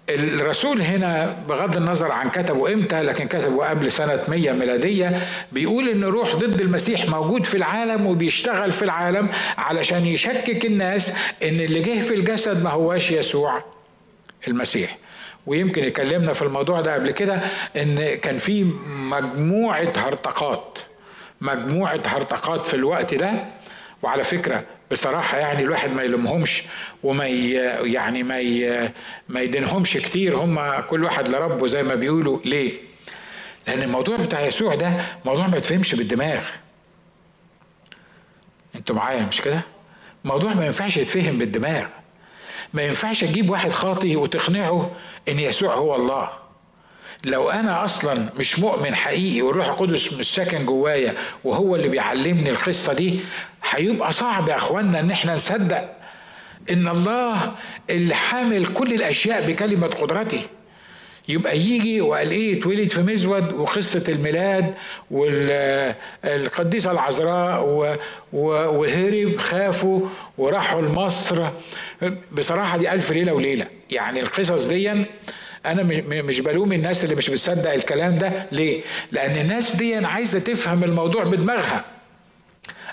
الرسول 0.10 0.82
هنا 0.82 1.38
بغض 1.50 1.78
النظر 1.78 2.12
عن 2.12 2.30
كتبه 2.30 2.74
إمتى 2.74 3.02
لكن 3.02 3.28
كتبه 3.28 3.68
قبل 3.70 3.92
سنة 3.92 4.22
100 4.28 4.52
ميلادية 4.52 5.22
بيقول 5.52 5.90
إن 5.90 6.04
روح 6.04 6.36
ضد 6.36 6.62
المسيح 6.62 7.06
موجود 7.10 7.44
في 7.46 7.58
العالم 7.58 8.06
وبيشتغل 8.06 8.72
في 8.72 8.84
العالم 8.84 9.30
علشان 9.58 10.06
يشكك 10.06 10.66
الناس 10.66 11.10
إن 11.44 11.60
اللي 11.60 11.82
جه 11.82 12.00
في 12.00 12.14
الجسد 12.14 12.64
ما 12.64 12.70
هواش 12.70 13.12
يسوع 13.12 13.64
المسيح. 14.48 14.98
ويمكن 15.48 15.84
يكلمنا 15.84 16.34
في 16.34 16.42
الموضوع 16.42 16.82
ده 16.82 16.94
قبل 16.94 17.12
كده 17.12 17.40
إن 17.76 18.16
كان 18.16 18.38
في 18.38 18.64
مجموعة 18.88 19.94
هرطقات 19.98 20.80
مجموعة 21.42 22.00
هرطقات 22.06 22.66
في 22.66 22.74
الوقت 22.74 23.14
ده 23.14 23.46
وعلى 24.02 24.24
فكرة 24.24 24.64
بصراحة 24.92 25.38
يعني 25.38 25.64
الواحد 25.64 25.94
ما 25.94 26.04
يلومهمش 26.04 26.64
وما 27.04 27.26
يعني 27.26 28.24
ما 28.24 28.42
ما 29.30 29.42
يدينهمش 29.42 29.94
كتير 29.94 30.38
هم 30.38 30.80
كل 30.90 31.04
واحد 31.04 31.28
لربه 31.28 31.68
زي 31.68 31.84
ما 31.84 31.96
بيقولوا 31.96 32.40
ليه؟ 32.46 32.74
لأن 33.68 33.84
الموضوع 33.84 34.16
بتاع 34.18 34.42
يسوع 34.42 34.76
ده 34.76 35.06
موضوع 35.26 35.48
ما 35.48 35.58
يتفهمش 35.58 35.96
بالدماغ. 35.96 36.42
أنتوا 38.76 38.96
معايا 38.96 39.22
مش 39.26 39.42
كده؟ 39.42 39.62
موضوع 40.24 40.54
ما 40.54 40.66
ينفعش 40.66 40.98
يتفهم 40.98 41.38
بالدماغ. 41.38 41.86
ما 42.74 42.82
ينفعش 42.84 43.24
أجيب 43.24 43.50
واحد 43.50 43.72
خاطي 43.72 44.16
وتقنعه 44.16 44.92
إن 45.30 45.40
يسوع 45.40 45.74
هو 45.74 45.96
الله. 45.96 46.30
لو 47.26 47.50
أنا 47.50 47.84
أصلا 47.84 48.30
مش 48.40 48.60
مؤمن 48.60 48.96
حقيقي 48.96 49.42
والروح 49.42 49.68
القدس 49.68 50.14
مش 50.14 50.34
ساكن 50.36 50.66
جوايا 50.66 51.14
وهو 51.44 51.76
اللي 51.76 51.88
بيعلمني 51.88 52.50
القصة 52.50 52.94
دي 52.94 53.20
هيبقى 53.70 54.12
صعب 54.12 54.50
يا 54.50 54.56
إخوانا 54.56 55.00
إن 55.00 55.12
إحنا 55.12 55.36
نصدق 55.36 55.90
إن 56.72 56.88
الله 56.88 57.52
اللي 57.90 58.16
حامل 58.16 58.66
كل 58.66 58.94
الأشياء 58.94 59.48
بكلمة 59.48 59.88
قدرته. 59.88 60.42
يبقى 61.30 61.58
يجي 61.60 62.02
وقال 62.02 62.32
إيه 62.32 62.60
اتولد 62.60 62.92
في 62.92 63.02
مزود 63.02 63.54
وقصة 63.54 64.04
الميلاد 64.10 64.74
والقديسه 65.12 66.92
العذراء 66.92 67.64
وهرب 68.34 69.38
خافوا 69.38 70.02
وراحوا 70.38 70.82
لمصر. 70.82 71.48
بصراحة 72.32 72.78
دي 72.78 72.92
ألف 72.92 73.12
ليلة 73.12 73.34
وليلة. 73.34 73.66
يعني 73.92 74.20
القصص 74.20 74.68
دي 74.68 75.06
أنا 75.66 75.84
مش 76.08 76.40
بلوم 76.40 76.74
الناس 76.74 77.04
اللي 77.04 77.16
مش 77.16 77.30
بتصدق 77.30 77.72
الكلام 77.74 78.18
ده. 78.18 78.48
ليه؟ 78.52 78.82
لأن 79.12 79.38
الناس 79.38 79.76
دي 79.76 79.96
عايزة 79.96 80.40
تفهم 80.40 80.84
الموضوع 80.84 81.24
بدماغها. 81.24 81.84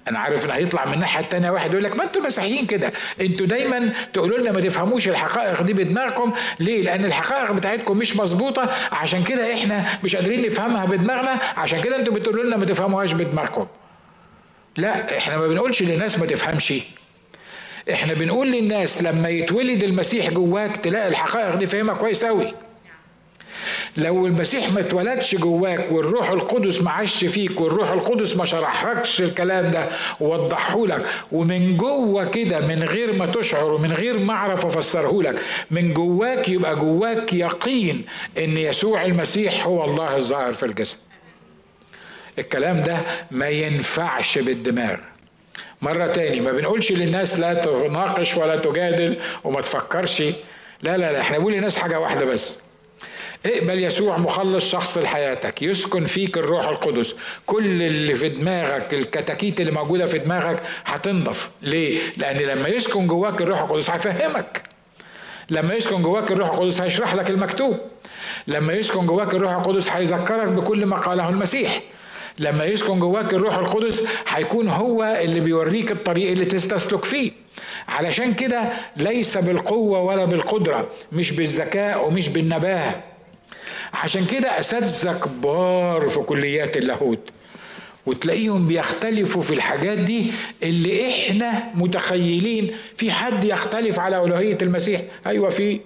أنا 0.09 0.19
عارف 0.19 0.45
إن 0.45 0.51
هيطلع 0.51 0.85
من 0.87 0.95
الناحيه 0.95 1.21
التانية 1.21 1.51
واحد 1.51 1.71
يقول 1.71 1.85
لك 1.85 1.97
ما 1.97 2.05
أنتوا 2.05 2.23
مسيحيين 2.23 2.67
كده. 2.67 2.93
أنتوا 3.21 3.47
دايما 3.47 3.93
تقولوا 4.13 4.39
لنا 4.39 4.53
ما 4.53 4.61
تفهموش 4.61 5.09
الحقائق 5.09 5.63
دي 5.63 5.73
بدماغكم. 5.73 6.33
ليه؟ 6.61 6.83
لأن 6.83 7.05
الحقائق 7.05 7.53
بتاعتكم 7.53 7.99
مش 7.99 8.17
مظبوطة. 8.17 8.71
عشان 8.93 9.23
كده 9.25 9.55
إحنا 9.55 9.85
مش 10.05 10.17
قادرين 10.17 10.47
نفهمها 10.47 10.85
بدماغنا. 10.85 11.39
عشان 11.57 11.81
كده 11.81 11.97
أنتوا 11.97 12.15
بتقولوا 12.15 12.45
لنا 12.45 12.57
ما 12.57 12.65
تفهموهاش 12.67 13.13
بدماغكم. 13.13 13.67
لا 14.77 15.19
إحنا 15.19 15.37
ما 15.37 15.47
بنقولش 15.47 15.83
للناس 15.83 16.19
ما 16.19 16.27
تفهمش. 16.27 16.73
إحنا 17.93 18.15
بنقول 18.15 18.53
للناس 18.53 19.03
لما 19.03 19.29
يتولد 19.29 19.85
المسيح 19.85 20.31
جواك 20.31 20.77
تلاقي 20.77 21.09
الحقائق 21.09 21.55
دي 21.55 21.67
فاهمها 21.67 21.95
كويس 21.95 22.25
قوي 22.25 22.55
لو 23.97 24.27
المسيح 24.27 24.73
ما 24.73 24.81
اتولدش 24.81 25.35
جواك 25.35 25.93
والروح 25.93 26.31
القدس 26.31 26.83
ما 26.83 26.91
عاش 26.91 27.25
فيك 27.25 27.61
والروح 27.61 27.91
القدس 27.91 28.37
ما 28.37 28.45
شرحلكش 28.45 29.21
الكلام 29.23 29.71
ده 29.71 29.89
ووضحه 30.21 30.87
لك 30.87 31.07
ومن 31.33 31.77
جوه 31.77 32.25
كده 32.31 32.67
من 32.67 32.83
غير 32.83 33.13
ما 33.13 33.27
تشعر 33.27 33.73
ومن 33.73 33.93
غير 33.93 34.19
ما 34.19 34.33
أعرف 34.35 34.67
افسره 34.67 35.23
لك 35.23 35.43
من 35.71 35.95
جواك 35.95 36.49
يبقى 36.49 36.77
جواك 36.77 37.33
يقين 37.33 38.05
إن 38.39 38.57
يسوع 38.57 39.05
المسيح 39.05 39.67
هو 39.67 39.85
الله 39.85 40.17
الظاهر 40.17 40.53
في 40.53 40.67
الجسد 40.67 40.99
الكلام 42.39 42.81
ده 42.83 42.99
ما 43.31 43.49
ينفعش 43.49 44.39
بالدماغ. 44.39 44.97
مرة 45.83 46.07
تاني 46.07 46.41
ما 46.41 46.53
بنقولش 46.53 46.93
للناس 46.93 47.41
لا 47.41 47.55
تناقش 47.55 48.37
ولا 48.37 48.57
تجادل 48.57 49.17
وما 49.45 49.61
تفكرش. 49.61 50.23
لا 50.83 50.97
لا 50.97 51.13
لا 51.13 51.21
إحنا 51.21 51.39
بنقول 51.39 51.53
للناس 51.53 51.79
حاجة 51.79 52.01
واحدة 52.01 52.25
بس. 52.25 52.59
اقبل 53.47 53.85
يسوع 53.85 54.19
مخلص 54.19 54.71
شخص 54.71 54.99
لحياتك 54.99 55.63
يسكن 55.63 56.05
فيك 56.05 56.37
الروح 56.39 56.69
القدس. 56.69 57.17
كل 57.47 57.83
اللي 57.83 58.15
في 58.15 58.29
دماغك 58.29 58.95
الكتاكيت 58.95 59.61
اللي 59.61 59.73
موجودة 59.73 60.07
في 60.07 60.19
دماغك 60.19 60.63
هتنضف. 60.85 61.51
ليه؟ 61.63 62.01
لأن 62.17 62.37
لما 62.37 62.69
يسكن 62.69 63.07
جواك 63.07 63.41
الروح 63.41 63.61
القدس 63.61 63.91
هيفهمك. 63.91 64.63
لما 65.51 65.75
يسكن 65.75 66.03
جواك 66.03 66.31
الروح 66.33 66.51
القدس 66.51 66.81
هيشرح 66.81 67.15
لك 67.15 67.31
المكتوب. 67.31 67.79
لما 68.47 68.73
يسكن 68.73 69.07
جواك 69.07 69.35
الروح 69.35 69.53
القدس 69.53 69.91
هيذكرك 69.91 70.47
بكل 70.49 70.87
ما 70.87 70.97
قاله 70.97 71.29
المسيح. 71.29 71.81
لما 72.39 72.65
يسكن 72.65 72.99
جواك 73.01 73.35
الروح 73.35 73.55
القدس 73.59 74.03
هيكون 74.29 74.69
هو 74.69 75.05
اللي 75.23 75.41
بيوريك 75.41 75.91
الطريق 75.93 76.31
اللي 76.31 76.45
تستسلك 76.45 77.05
فيه. 77.05 77.33
علشان 77.89 78.35
كده 78.35 78.63
ليس 78.97 79.39
بالقوة 79.39 80.01
ولا 80.01 80.25
بالقدرة 80.25 80.89
مش 81.13 81.33
بالذكاء 81.33 82.07
ومش 82.07 82.29
بالنباهة. 82.29 83.01
عشان 83.95 84.25
كده 84.27 84.59
أساتذة 84.59 85.13
كبار 85.13 86.09
في 86.09 86.21
كليات 86.21 86.77
اللاهوت 86.77 87.19
وتلاقيهم 88.07 88.67
بيختلفوا 88.67 89.43
في 89.43 89.55
الحاجات 89.55 89.99
دي 89.99 90.33
اللي 90.63 91.09
إحنا 91.11 91.71
متخيلين. 91.75 92.77
في 92.97 93.13
حد 93.13 93.45
يختلف 93.45 94.01
على 94.01 94.25
الوهيه 94.25 94.59
المسيح؟ 94.63 95.01
أيوه 95.27 95.49
في 95.49 95.81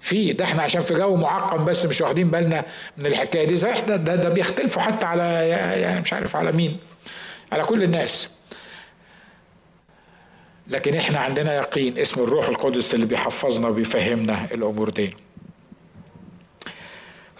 في 0.00 0.32
ده 0.32 0.44
إحنا 0.44 0.62
عشان 0.62 0.80
في 0.82 0.94
جو 0.94 1.16
معقم 1.16 1.64
بس 1.64 1.86
مش 1.86 2.00
واخدين 2.00 2.30
بالنا 2.30 2.64
من 2.96 3.06
الحكاية 3.06 3.46
دي. 3.46 3.56
صحيح 3.56 3.78
ده 3.80 3.96
ده, 3.96 4.16
ده 4.16 4.28
بيختلفوا 4.28 4.82
حتى 4.82 5.06
على 5.06 5.22
يعني 5.80 6.00
مش 6.00 6.12
عارف 6.12 6.36
على 6.36 6.52
مين. 6.52 6.78
على 7.52 7.64
كل 7.64 7.82
الناس. 7.82 8.28
لكن 10.68 10.94
إحنا 10.94 11.18
عندنا 11.18 11.54
يقين 11.56 11.98
اسم 11.98 12.22
الروح 12.22 12.48
القدس 12.48 12.94
اللي 12.94 13.06
بيحفظنا 13.06 13.68
وبيفهمنا 13.68 14.46
الأمور 14.54 14.90
دي. 14.90 15.14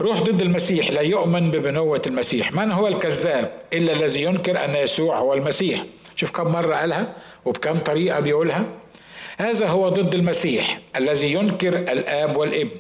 روح 0.01 0.21
ضد 0.21 0.42
المسيح 0.42 0.90
لا 0.90 1.01
يؤمن 1.01 1.51
ببنوة 1.51 2.03
المسيح. 2.07 2.53
من 2.53 2.73
هو 2.73 2.88
الكذاب؟ 2.88 3.53
إلا 3.73 3.92
الذي 3.92 4.23
ينكر 4.23 4.64
أن 4.64 4.75
يسوع 4.75 5.18
هو 5.18 5.35
المسيح. 5.35 5.85
شوف 6.16 6.31
كم 6.31 6.53
مرة 6.53 6.75
قالها 6.75 7.12
وبكم 7.44 7.79
طريقة 7.79 8.21
بيقولها. 8.21 8.64
هذا 9.38 9.66
هو 9.68 9.88
ضد 9.88 10.14
المسيح 10.14 10.81
الذي 10.96 11.33
ينكر 11.33 11.77
الآب 11.79 12.37
والابن. 12.37 12.70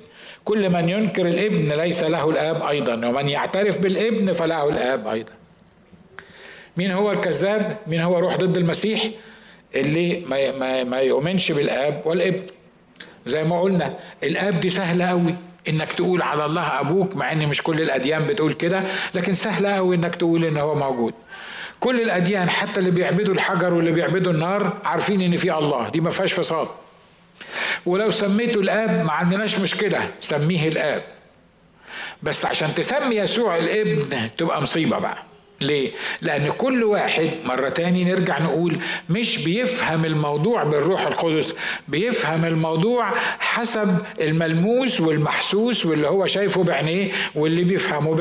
كل 0.44 0.70
من 0.70 0.88
ينكر 0.88 1.26
الابن 1.26 1.72
ليس 1.72 2.02
له 2.02 2.30
الآب 2.30 2.62
أيضا 2.62 2.92
ومن 2.94 3.28
يعترف 3.28 3.78
بالابن 3.78 4.32
فله 4.32 4.68
الآب 4.68 5.06
أيضا. 5.06 5.32
مين 6.76 6.90
هو 6.90 7.10
الكذاب؟ 7.10 7.76
مين 7.86 8.00
هو 8.00 8.18
روح 8.18 8.36
ضد 8.36 8.56
المسيح؟ 8.56 9.08
اللي 9.74 10.20
ما, 10.26 10.50
ما, 10.50 10.84
ما 10.84 11.00
يؤمنش 11.00 11.52
بالآب 11.52 12.02
والابن. 12.04 12.42
زي 13.26 13.44
ما 13.44 13.60
قلنا 13.60 13.94
الآب 14.22 14.60
دي 14.60 14.68
سهلة 14.68 15.04
قوي 15.06 15.34
إنك 15.68 15.92
تقول 15.92 16.22
على 16.22 16.44
الله 16.44 16.80
أبوك 16.80 17.16
مع 17.16 17.32
إن 17.32 17.46
مش 17.48 17.62
كل 17.62 17.82
الأديان 17.82 18.26
بتقول 18.26 18.52
كده 18.52 18.82
لكن 19.14 19.34
سهلة 19.34 19.74
قوي 19.74 19.96
إنك 19.96 20.14
تقول 20.14 20.44
إن 20.44 20.56
هو 20.56 20.74
موجود. 20.74 21.14
كل 21.80 22.00
الأديان 22.00 22.50
حتى 22.50 22.80
اللي 22.80 22.90
بيعبدوا 22.90 23.34
الحجر 23.34 23.74
واللي 23.74 23.90
بيعبدوا 23.92 24.32
النار 24.32 24.76
عارفين 24.84 25.20
إن 25.22 25.36
في 25.36 25.54
الله. 25.58 25.88
دي 25.88 26.00
ما 26.00 26.10
فيهاش 26.10 26.32
فصاد 26.32 26.68
ولو 27.86 28.10
سميته 28.10 28.60
الآب 28.60 29.04
ما 29.04 29.12
عندناش 29.12 29.58
مشكلة 29.58 30.10
سميه 30.20 30.68
الآب. 30.68 31.02
بس 32.22 32.46
عشان 32.46 32.74
تسمي 32.74 33.16
يسوع 33.16 33.56
الابن 33.56 34.28
تبقى 34.38 34.62
مصيبة 34.62 34.98
بقى. 34.98 35.18
ليه؟ 35.60 35.90
لأن 36.22 36.50
كل 36.50 36.84
واحد 36.84 37.30
مرة 37.44 37.68
تاني 37.68 38.04
نرجع 38.04 38.38
نقول 38.38 38.78
مش 39.10 39.44
بيفهم 39.44 40.04
الموضوع 40.04 40.64
بالروح 40.64 41.06
القدس 41.06 41.54
بيفهم 41.88 42.44
الموضوع 42.44 43.10
حسب 43.38 43.98
الملموس 44.20 45.00
والمحسوس 45.00 45.86
واللي 45.86 46.08
هو 46.08 46.26
شايفه 46.26 46.64
بعينيه 46.64 47.12
واللي 47.34 47.64
بيفهمه 47.64 48.14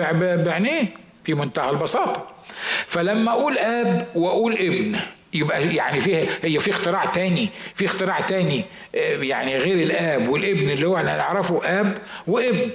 بعينيه. 0.44 0.84
في 1.28 1.34
منتهى 1.34 1.70
البساطة. 1.70 2.28
فلما 2.88 3.32
أقول 3.32 3.58
آب 3.58 4.08
وأقول 4.16 4.54
ابن 4.54 5.00
يبقى 5.34 5.76
يعني 5.76 6.00
فيه 6.00 6.26
هي 6.44 6.60
في 6.60 6.72
اختراع 6.72 7.06
تاني 7.06 7.50
في 7.76 7.86
اختراع 7.86 8.20
تاني 8.20 8.64
يعني 8.94 9.58
غير 9.58 9.84
الآب 9.84 10.30
والابن 10.30 10.70
اللي 10.70 10.88
هو 10.88 10.98
إحنا 10.98 11.18
نعرفه 11.18 11.62
آب 11.80 11.98
وابن. 12.28 12.70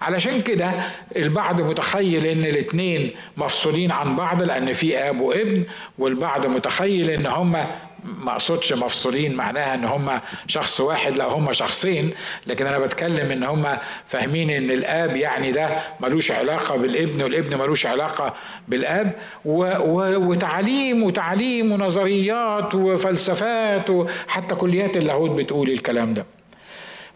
علشان 0.00 0.42
كده 0.42 0.70
البعض 1.16 1.60
متخيل 1.60 2.26
إن 2.26 2.44
الاثنين 2.44 3.10
مفصولين 3.36 3.90
عن 3.92 4.16
بعض 4.16 4.42
لأن 4.42 4.72
في 4.72 4.98
آب 4.98 5.20
وابن 5.20 5.64
والبعض 5.98 6.46
متخيل 6.46 7.10
إن 7.10 7.26
هما 7.26 7.66
ما 8.04 8.32
أقصدش 8.32 8.72
مفصولين 8.72 9.34
معناها 9.34 9.74
إن 9.74 9.84
هم 9.84 10.20
شخص 10.46 10.80
واحد 10.80 11.16
لا 11.16 11.24
هم 11.24 11.52
شخصين 11.52 12.10
لكن 12.46 12.66
أنا 12.66 12.78
بتكلم 12.78 13.30
إن 13.32 13.42
هم 13.42 13.78
فاهمين 14.06 14.50
إن 14.50 14.70
الآب 14.70 15.16
يعني 15.16 15.52
ده 15.52 15.68
ملوش 16.00 16.30
علاقة 16.30 16.76
بالابن 16.76 17.22
والابن 17.22 17.58
ملوش 17.58 17.86
علاقة 17.86 18.34
بالآب 18.68 19.12
و 19.44 19.62
و 19.64 20.30
وتعليم 20.30 21.02
وتعليم 21.02 21.72
ونظريات 21.72 22.74
وفلسفات 22.74 23.90
وحتى 23.90 24.54
كليات 24.54 24.96
اللاهوت 24.96 25.30
بتقول 25.30 25.70
الكلام 25.70 26.14
ده. 26.14 26.26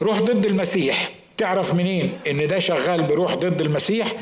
روح 0.02 0.18
ضد 0.18 0.46
المسيح. 0.46 1.10
تعرف 1.38 1.74
منين 1.74 2.12
إن 2.26 2.46
ده 2.46 2.58
شغال 2.58 3.02
بروح 3.02 3.34
ضد 3.34 3.60
المسيح؟ 3.60 4.12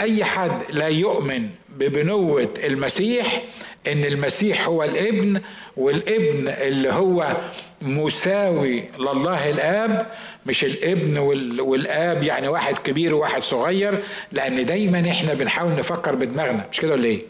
أي 0.00 0.24
حد 0.24 0.62
لا 0.70 0.88
يؤمن 0.88 1.48
ببنوة 1.78 2.48
المسيح 2.64 3.42
إن 3.86 4.04
المسيح 4.04 4.66
هو 4.66 4.84
الابن 4.84 5.40
والابن 5.76 6.48
اللي 6.48 6.92
هو 6.92 7.36
مساوي 7.82 8.84
لله 8.98 9.50
الآب 9.50 10.06
مش 10.46 10.64
الابن 10.64 11.18
والآب 11.60 12.22
يعني 12.22 12.48
واحد 12.48 12.78
كبير 12.78 13.14
وواحد 13.14 13.42
صغير 13.42 14.02
لأن 14.32 14.66
دايما 14.66 15.10
إحنا 15.10 15.34
بنحاول 15.34 15.74
نفكر 15.74 16.14
بدماغنا 16.14 16.66
مش 16.72 16.80
كده 16.80 16.92
ولا 16.92 17.04
إيه؟ 17.04 17.20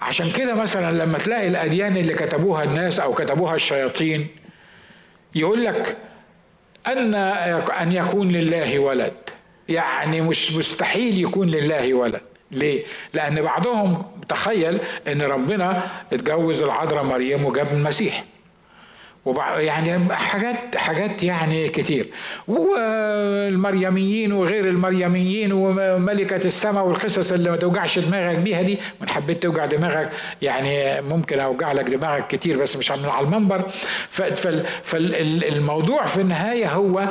عشان 0.00 0.30
كده 0.30 0.54
مثلا 0.54 1.04
لما 1.04 1.18
تلاقي 1.18 1.48
الأديان 1.48 1.96
اللي 1.96 2.14
كتبوها 2.14 2.64
الناس 2.64 3.00
أو 3.00 3.14
كتبوها 3.14 3.54
الشياطين 3.54 4.26
يقول 5.34 5.64
لك 5.64 5.96
أن 6.86 7.14
أن 7.14 7.92
يكون 7.92 8.28
لله 8.28 8.78
ولد. 8.78 9.12
يعني 9.68 10.20
مش 10.20 10.52
مستحيل 10.56 11.20
يكون 11.22 11.50
لله 11.50 11.94
ولد. 11.94 12.20
ليه؟ 12.52 12.84
لأن 13.14 13.42
بعضهم 13.42 14.02
تخيل 14.28 14.78
إن 15.08 15.22
ربنا 15.22 15.82
اتجوز 16.12 16.62
العذراء 16.62 17.04
مريم 17.04 17.44
وجاب 17.44 17.72
المسيح. 17.72 18.24
يعني 19.58 20.14
حاجات 20.14 20.76
حاجات 20.76 21.22
يعني 21.22 21.68
كتير. 21.68 22.06
والمريميين 22.48 24.32
وغير 24.32 24.68
المريميين 24.68 25.52
وملكة 25.52 26.46
السماء 26.46 26.84
والقصص 26.86 27.32
اللي 27.32 27.50
ما 27.50 27.56
توجعش 27.56 27.98
دماغك 27.98 28.38
بيها 28.38 28.62
دي 28.62 28.78
من 29.00 29.08
حبيت 29.08 29.42
توجع 29.42 29.66
دماغك 29.66 30.10
يعني 30.42 31.00
ممكن 31.00 31.38
أوجع 31.38 31.72
لك 31.72 31.84
دماغك 31.84 32.26
كتير 32.26 32.58
بس 32.62 32.76
مش 32.76 32.90
على 32.90 33.00
المنبر. 33.20 33.62
فالموضوع 34.82 36.04
في 36.04 36.20
النهاية 36.20 36.72
هو 36.72 37.08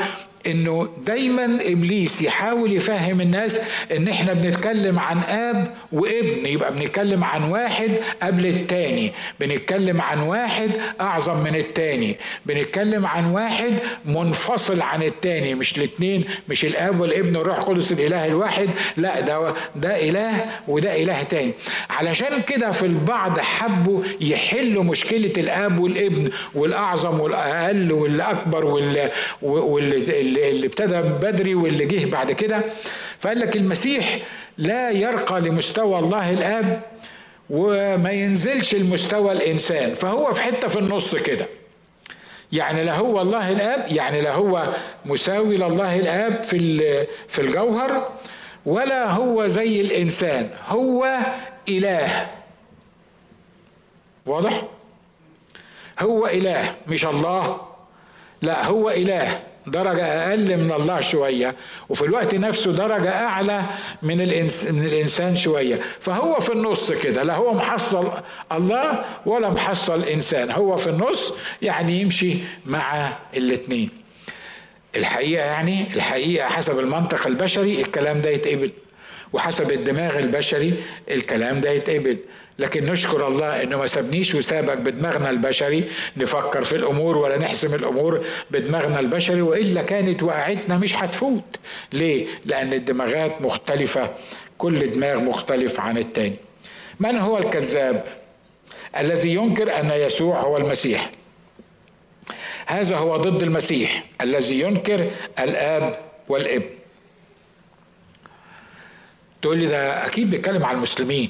إنه 0.48 0.90
دايما 1.06 1.46
إبليس 1.62 2.22
يحاول 2.22 2.74
يفهم 2.74 3.22
الناس 3.22 3.60
إن 3.92 4.08
إحنا 4.08 4.34
بنتكلم 4.34 5.00
عن 5.00 5.18
آب 5.20 5.74
وإبن. 5.92 6.46
يبقى 6.46 6.74
بنتكلم 6.74 7.24
عن 7.24 7.44
واحد 7.44 7.92
قبل 8.24 8.46
التاني. 8.46 9.12
بنتكلم 9.40 10.02
عن 10.02 10.20
واحد 10.20 10.72
أعظم 11.02 11.44
من 11.44 11.56
التاني. 11.56 12.16
بنتكلم 12.46 13.06
عن 13.06 13.26
واحد 13.26 13.74
منفصل 14.06 14.82
عن 14.82 15.04
التاني. 15.04 15.56
مش 15.56 15.78
الاتنين 15.78 16.24
مش 16.50 16.66
الآب 16.66 17.00
والإبن 17.02 17.36
والروح 17.36 17.58
القدس 17.58 17.92
الإله 17.92 18.26
الواحد. 18.26 18.70
لا 18.98 19.20
ده 19.20 19.54
ده 19.76 20.10
إله 20.10 20.46
وده 20.68 21.04
إله 21.04 21.24
تاني. 21.24 21.52
علشان 21.90 22.42
كده 22.42 22.72
في 22.72 22.86
البعض 22.86 23.40
حبوا 23.40 24.04
يحلوا 24.22 24.84
مشكلة 24.84 25.34
الآب 25.38 25.80
والإبن 25.80 26.30
والأعظم 26.56 27.20
والأقل 27.20 27.92
والأكبر 27.92 28.66
واللي, 28.66 29.12
واللي 29.42 30.00
اللي 30.38 30.68
ابتدى 30.68 31.02
بدري 31.02 31.56
واللي 31.56 31.86
جه 31.86 32.06
بعد 32.06 32.32
كده 32.32 32.62
فقال 33.20 33.40
لك 33.40 33.56
المسيح 33.56 34.20
لا 34.58 34.92
يرقى 34.92 35.42
لمستوى 35.42 36.00
الله 36.00 36.30
الآب 36.34 36.82
وما 37.50 38.12
ينزلش 38.12 38.76
لمستوى 38.76 39.32
الإنسان. 39.32 39.94
فهو 39.94 40.32
في 40.34 40.42
حتة 40.42 40.68
في 40.68 40.80
النص 40.80 41.16
كده. 41.16 41.46
يعني 42.52 42.84
لا 42.84 42.96
هو 42.96 43.22
الله 43.22 43.50
الآب 43.50 43.92
يعني 43.92 44.22
لا 44.22 44.34
هو 44.34 44.74
مساوي 45.06 45.58
لله 45.58 45.96
الآب 46.00 46.44
في 46.44 46.58
في 47.28 47.42
الجوهر 47.42 48.12
ولا 48.66 49.12
هو 49.12 49.48
زي 49.48 49.82
الإنسان. 49.82 50.50
هو 50.68 51.18
إله. 51.70 52.28
واضح؟ 54.26 54.64
هو 56.00 56.28
إله 56.28 56.76
مش 56.88 57.06
الله. 57.06 57.62
لا 58.42 58.66
هو 58.66 58.90
إله. 58.90 59.40
درجة 59.68 60.06
أقل 60.06 60.58
من 60.58 60.72
الله 60.72 61.02
شوية 61.02 61.56
وفي 61.90 62.06
الوقت 62.06 62.36
نفسه 62.36 62.72
درجة 62.72 63.26
أعلى 63.26 63.62
من, 64.02 64.22
الإنس 64.22 64.66
من 64.66 64.86
الإنسان 64.86 65.36
شوية. 65.36 65.80
فهو 66.00 66.40
في 66.40 66.54
النص 66.54 66.92
كده 66.92 67.24
لا 67.24 67.36
هو 67.36 67.54
محصل 67.54 68.12
الله 68.52 69.06
ولا 69.26 69.50
محصل 69.50 70.04
إنسان. 70.04 70.52
هو 70.52 70.78
في 70.78 70.90
النص 70.90 71.34
يعني 71.62 72.02
يمشي 72.02 72.36
مع 72.66 73.14
الاتنين. 73.38 73.90
الحقيقة 74.96 75.46
يعني 75.46 75.86
الحقيقة 75.96 76.48
حسب 76.50 76.80
المنطق 76.80 77.28
البشري 77.28 77.82
الكلام 77.82 78.22
ده 78.22 78.30
يتقبل. 78.30 78.72
وحسب 79.34 79.72
الدماغ 79.72 80.18
البشري 80.18 80.74
الكلام 81.12 81.62
ده 81.62 81.70
يتقبل. 81.70 82.18
لكن 82.60 82.86
نشكر 82.86 83.28
الله 83.28 83.62
إنه 83.64 83.78
ما 83.78 83.88
سابنيش 83.88 84.36
وسابك 84.36 84.78
بدماغنا 84.78 85.30
البشري 85.30 85.84
نفكر 86.18 86.64
في 86.64 86.76
الأمور 86.76 87.18
ولا 87.18 87.38
نحسم 87.38 87.76
الأمور 87.76 88.26
بدماغنا 88.52 89.00
البشري 89.00 89.42
وإلا 89.42 89.82
كانت 89.82 90.24
وقعتنا 90.24 90.78
مش 90.78 90.96
هتفوت. 90.96 91.58
ليه؟ 91.94 92.28
لأن 92.46 92.74
الدماغات 92.74 93.42
مختلفة 93.42 94.12
كل 94.58 94.92
دماغ 94.92 95.20
مختلف 95.20 95.80
عن 95.80 95.98
التاني. 95.98 96.36
من 97.00 97.18
هو 97.18 97.38
الكذاب؟ 97.38 98.04
الذي 98.98 99.30
ينكر 99.30 99.80
أن 99.80 99.92
يسوع 99.92 100.40
هو 100.40 100.58
المسيح. 100.58 101.10
هذا 102.66 102.96
هو 102.98 103.18
ضد 103.18 103.44
المسيح 103.44 104.04
الذي 104.22 104.60
ينكر 104.60 105.12
الآب 105.40 106.00
والابن. 106.28 106.70
تقول 109.48 109.60
لي 109.60 109.66
ده 109.68 110.06
أكيد 110.06 110.30
بيتكلم 110.30 110.66
على 110.66 110.78
المسلمين 110.78 111.30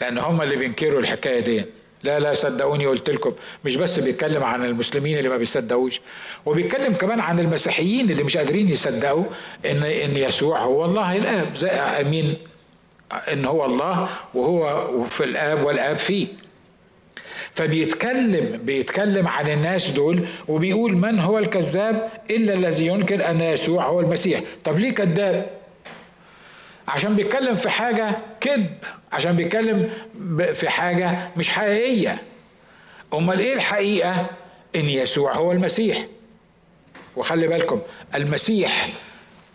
لأن 0.00 0.18
هم 0.18 0.42
اللي 0.42 0.56
بينكروا 0.56 1.00
الحكاية 1.00 1.40
دي. 1.40 1.64
لا 2.02 2.18
لا 2.20 2.34
صدقوني 2.34 2.86
قلت 2.86 3.10
لكم 3.10 3.32
مش 3.64 3.76
بس 3.76 3.98
بيتكلم 3.98 4.44
عن 4.44 4.64
المسلمين 4.64 5.18
اللي 5.18 5.28
ما 5.28 5.36
بيصدقوش 5.36 6.00
وبيتكلم 6.46 6.92
كمان 6.94 7.20
عن 7.20 7.40
المسيحيين 7.40 8.10
اللي 8.10 8.22
مش 8.22 8.36
قادرين 8.36 8.68
يصدقوا 8.68 9.24
إن 9.66 9.82
إن 9.82 10.16
يسوع 10.16 10.58
هو 10.58 10.84
الله. 10.84 11.16
الآب 11.16 11.54
زي 11.54 11.68
آمين 11.70 12.34
إن 13.32 13.44
هو 13.44 13.64
الله 13.64 14.08
وهو 14.34 15.04
في 15.04 15.24
الآب 15.24 15.64
والآب 15.64 15.98
فيه. 15.98 16.26
فبيتكلم 17.52 18.60
بيتكلم 18.64 19.28
عن 19.28 19.50
الناس 19.50 19.90
دول 19.90 20.26
وبيقول 20.48 20.96
من 20.96 21.18
هو 21.18 21.38
الكذاب؟ 21.38 22.10
إلا 22.30 22.54
الذي 22.54 22.86
ينكر 22.86 23.30
أن 23.30 23.40
يسوع 23.40 23.84
هو 23.86 24.00
المسيح. 24.00 24.40
طب 24.64 24.78
ليه 24.78 24.90
كذاب؟ 24.90 25.63
عشان 26.88 27.16
بيتكلم 27.16 27.54
في 27.54 27.70
حاجة 27.70 28.16
كذب 28.40 28.74
عشان 29.12 29.36
بيتكلم 29.36 29.90
في 30.54 30.68
حاجة 30.68 31.30
مش 31.36 31.48
حقيقية. 31.48 32.22
أمال 33.14 33.38
إيه 33.40 33.54
الحقيقة؟ 33.54 34.26
إن 34.76 34.84
يسوع 34.84 35.34
هو 35.36 35.52
المسيح. 35.52 36.06
وخلي 37.16 37.46
بالكم 37.46 37.80
المسيح 38.14 38.88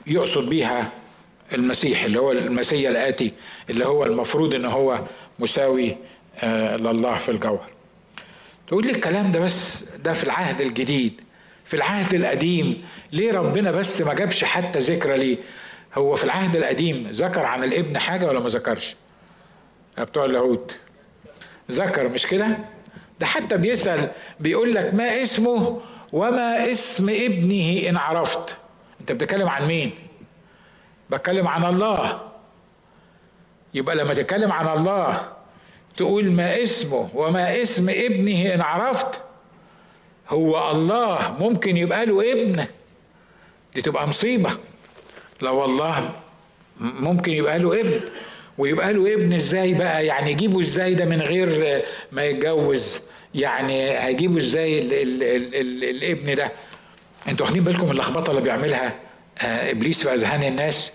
يقصد 0.07 0.49
بيها 0.49 0.89
المسيح 1.53 2.03
اللي 2.03 2.19
هو 2.19 2.31
المسيح 2.31 2.89
الآتي 2.89 3.31
اللي 3.69 3.85
هو 3.85 4.03
المفروض 4.05 4.55
إن 4.55 4.65
هو 4.65 5.03
مساوي 5.39 5.97
آه 6.39 6.75
لله 6.77 7.17
في 7.17 7.29
الجوهر. 7.29 7.69
تقول 8.67 8.85
لي 8.85 8.91
الكلام 8.91 9.31
ده 9.31 9.39
بس 9.39 9.83
ده 10.03 10.13
في 10.13 10.23
العهد 10.23 10.61
الجديد 10.61 11.21
في 11.65 11.73
العهد 11.73 12.13
القديم. 12.13 12.83
ليه 13.11 13.31
ربنا 13.33 13.71
بس 13.71 14.01
ما 14.01 14.13
جابش 14.13 14.43
حتى 14.43 14.79
ذكرى 14.79 15.15
ليه؟ 15.17 15.37
هو 15.95 16.15
في 16.15 16.23
العهد 16.23 16.55
القديم 16.55 17.07
ذكر 17.11 17.45
عن 17.45 17.63
الابن 17.63 17.97
حاجة 17.97 18.25
ولا 18.25 18.39
ما 18.39 18.47
ذكرش؟ 18.47 18.95
بتوع 19.97 20.25
اللاهوت. 20.25 20.75
ذكر 21.71 22.07
مش 22.09 22.27
كده؟ 22.27 22.57
ده 23.19 23.25
حتى 23.25 23.57
بيسأل 23.57 24.11
بيقول 24.39 24.75
لك 24.75 24.93
ما 24.93 25.21
اسمه 25.21 25.81
وما 26.13 26.71
اسم 26.71 27.09
ابنه 27.09 27.89
إن 27.89 27.97
عرفت. 27.97 28.57
أنت 29.01 29.11
بتتكلم 29.11 29.49
عن 29.49 29.67
مين؟ 29.67 29.91
بتكلم 31.09 31.47
عن 31.47 31.65
الله. 31.65 32.21
يبقى 33.73 33.95
لما 33.95 34.13
تتكلم 34.13 34.51
عن 34.51 34.77
الله 34.77 35.27
تقول 35.97 36.31
ما 36.31 36.61
اسمه 36.61 37.09
وما 37.13 37.61
اسم 37.61 37.89
ابنه 37.89 38.53
إن 38.53 38.61
عرفت 38.61 39.21
هو 40.29 40.71
الله. 40.71 41.35
ممكن 41.39 41.77
يبقى 41.77 42.05
له 42.05 42.31
ابن. 42.31 42.65
دي 43.75 43.81
تبقى 43.81 44.07
مصيبة. 44.07 44.51
لو 45.41 45.65
الله 45.65 46.11
ممكن 46.79 47.31
يبقى 47.31 47.59
له 47.59 47.79
ابن. 47.79 48.01
ويبقى 48.57 48.93
له 48.93 49.13
ابن 49.13 49.33
إزاي 49.33 49.73
بقى؟ 49.73 50.05
يعني 50.05 50.31
يجيبه 50.31 50.59
إزاي 50.61 50.93
ده 50.93 51.05
من 51.05 51.21
غير 51.21 51.81
ما 52.11 52.25
يتجوز؟ 52.25 52.99
يعني 53.35 53.91
هيجيبوا 53.99 54.37
إزاي 54.37 54.79
ال 54.79 54.93
ال 54.93 55.23
ال 55.23 55.55
ال 55.55 55.83
الابن 55.83 56.35
ده؟ 56.35 56.51
أنتوا 57.27 57.45
واخدين 57.45 57.63
بالكم 57.63 57.91
اللخبطة 57.91 58.29
اللي 58.31 58.41
بيعملها 58.41 58.95
آه 59.41 59.71
إبليس 59.71 60.03
في 60.07 60.13
أذهان 60.13 60.43
الناس؟ 60.43 60.91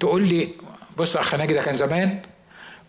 تقول 0.00 0.22
لي 0.28 0.48
بص 0.96 1.16
أخ 1.16 1.34
ناجي 1.34 1.54
ده 1.54 1.62
كان 1.62 1.76
زمان 1.76 2.20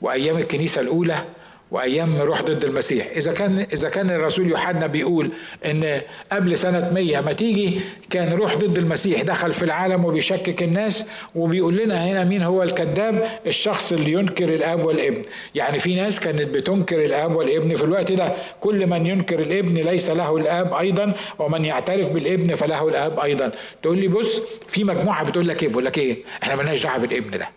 وأيام 0.02 0.38
الكنيسة 0.38 0.82
الأولى 0.82 1.26
وأيام 1.72 2.22
روح 2.22 2.42
ضد 2.42 2.64
المسيح. 2.66 3.08
إذا 3.16 3.34
كان 3.34 3.66
إذا 3.74 3.90
كان 3.90 4.10
الرسول 4.12 4.48
يوحنا 4.48 4.88
بيقول 4.88 5.32
إن 5.66 6.02
قبل 6.32 6.58
سنة 6.58 6.94
100 6.94 7.22
ما 7.22 7.34
تيجي 7.34 7.80
كان 8.10 8.34
روح 8.34 8.56
ضد 8.56 8.78
المسيح 8.78 9.22
دخل 9.22 9.54
في 9.54 9.64
العالم 9.64 10.06
وبيشكك 10.06 10.64
الناس 10.64 11.06
وبيقول 11.36 11.78
لنا 11.78 12.06
هنا 12.06 12.24
مين 12.24 12.42
هو 12.42 12.64
الكذاب؟ 12.64 13.30
الشخص 13.46 13.92
اللي 13.94 14.12
ينكر 14.12 14.50
الأب 14.50 14.86
والابن. 14.86 15.22
يعني 15.56 15.80
في 15.80 15.96
ناس 15.96 16.20
كانت 16.20 16.42
بتنكر 16.50 17.06
الأب 17.06 17.36
والابن 17.36 17.76
في 17.76 17.84
الوقت 17.84 18.12
ده. 18.12 18.34
كل 18.62 18.88
من 18.88 19.06
ينكر 19.06 19.40
الابن 19.40 19.74
ليس 19.74 20.10
له 20.10 20.38
الأب 20.38 20.74
أيضا 20.74 21.14
ومن 21.40 21.66
يعترف 21.66 22.10
بالابن 22.12 22.56
فله 22.56 22.88
الأب 22.88 23.20
أيضا. 23.20 23.52
تقول 23.84 23.98
لي 23.98 24.08
بص 24.08 24.42
في 24.68 24.84
مجموعة 24.84 25.26
بتقول 25.30 25.48
لك 25.48 25.64
إيه؟ 25.64 25.70
بقول 25.70 25.86
لك 25.86 25.98
إيه؟ 25.98 26.18
إحنا 26.44 26.56
مالناش 26.56 26.84
دعوة 26.84 26.98
بالابن 26.98 27.38
ده. 27.38 27.50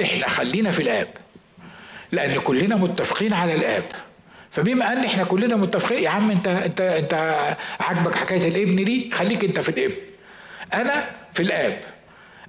إحنا 0.00 0.28
خلينا 0.28 0.70
في 0.70 0.82
الآب. 0.82 1.08
لأن 2.12 2.40
كلنا 2.40 2.76
متفقين 2.76 3.32
على 3.32 3.54
الاب. 3.54 3.84
فبما 4.50 4.92
ان 4.92 5.04
إحنا 5.04 5.24
كلنا 5.24 5.56
متفقين 5.56 6.02
يا 6.02 6.08
عم 6.10 6.30
انت 6.30 6.48
انت 6.48 6.80
انت 6.80 7.14
عاجبك 7.80 8.14
حكاية 8.14 8.48
الابن 8.48 8.84
دي 8.84 9.10
خليك 9.14 9.44
انت 9.44 9.60
في 9.60 9.68
الابن. 9.68 9.94
أنا 10.74 11.10
في 11.32 11.42
الاب. 11.42 11.80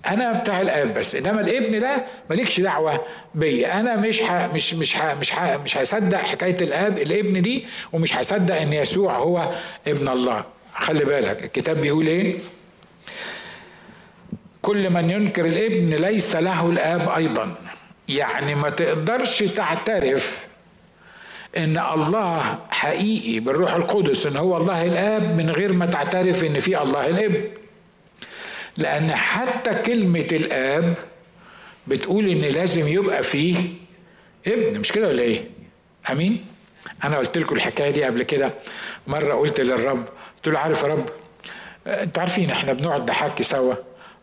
أنا 0.08 0.32
بتاع 0.34 0.62
الاب 0.62 0.94
بس 0.94 1.16
انما 1.16 1.42
الابن 1.42 1.80
ده 1.80 2.06
مالكش 2.30 2.60
دعوة 2.60 3.02
بيا. 3.36 3.80
أنا 3.80 3.96
مش 3.96 4.22
ح... 4.22 4.32
مش 4.54 4.74
مش 4.74 4.94
ح... 4.96 5.06
مش 5.20 5.32
ح... 5.32 5.42
مش 5.64 5.78
هصدق 5.78 6.18
حكاية 6.18 6.58
الاب 6.62 6.98
الابن 6.98 7.42
دي 7.42 7.66
ومش 7.94 8.16
هصدق 8.16 8.56
ان 8.62 8.74
يسوع 8.74 9.18
هو 9.18 9.52
ابن 9.88 10.08
الله. 10.08 10.44
خلي 10.76 11.06
بالك 11.06 11.44
الكتاب 11.44 11.78
بيقول 11.78 12.08
إيه؟ 12.08 12.36
كل 14.62 14.90
من 14.90 15.10
ينكر 15.10 15.46
الابن 15.46 15.90
ليس 15.90 16.36
له 16.36 16.66
الاب 16.70 17.10
أيضا. 17.10 17.56
يعني 18.10 18.56
ما 18.56 18.70
تقدرش 18.70 19.40
تعترف 19.44 20.48
إن 21.58 21.78
الله 21.94 22.60
حقيقي 22.72 23.40
بالروح 23.40 23.74
القدس 23.74 24.26
إن 24.26 24.38
هو 24.38 24.58
الله 24.58 24.86
الآب 24.86 25.38
من 25.38 25.50
غير 25.50 25.74
ما 25.74 25.86
تعترف 25.86 26.44
إن 26.44 26.60
في 26.60 26.82
الله 26.82 27.08
الابن 27.08 27.42
لأن 28.78 29.16
حتى 29.16 29.74
كلمة 29.74 30.20
الآب 30.32 30.94
بتقول 31.88 32.30
إن 32.30 32.42
لازم 32.42 32.88
يبقى 32.88 33.24
فيه 33.24 33.56
ابن 34.48 34.80
مش 34.80 34.92
كده 34.92 35.08
ولا 35.08 35.22
إيه؟ 35.22 35.44
أمين؟ 36.12 36.46
أنا 37.04 37.18
قلت 37.18 37.38
لكم 37.38 37.56
الحكاية 37.56 37.92
دي 37.92 38.04
قبل 38.04 38.24
كده. 38.24 38.54
مرة 39.08 39.34
قلت 39.34 39.60
للرب 39.60 40.06
قلت 40.36 40.48
له 40.48 40.60
عارف 40.60 40.84
يا 40.84 40.88
رب 40.88 41.06
أنتوا 41.88 42.22
عارفين 42.22 42.52
إحنا 42.52 42.74
بنقعد 42.74 43.10
نحكي 43.10 43.44
سوا؟ 43.44 43.74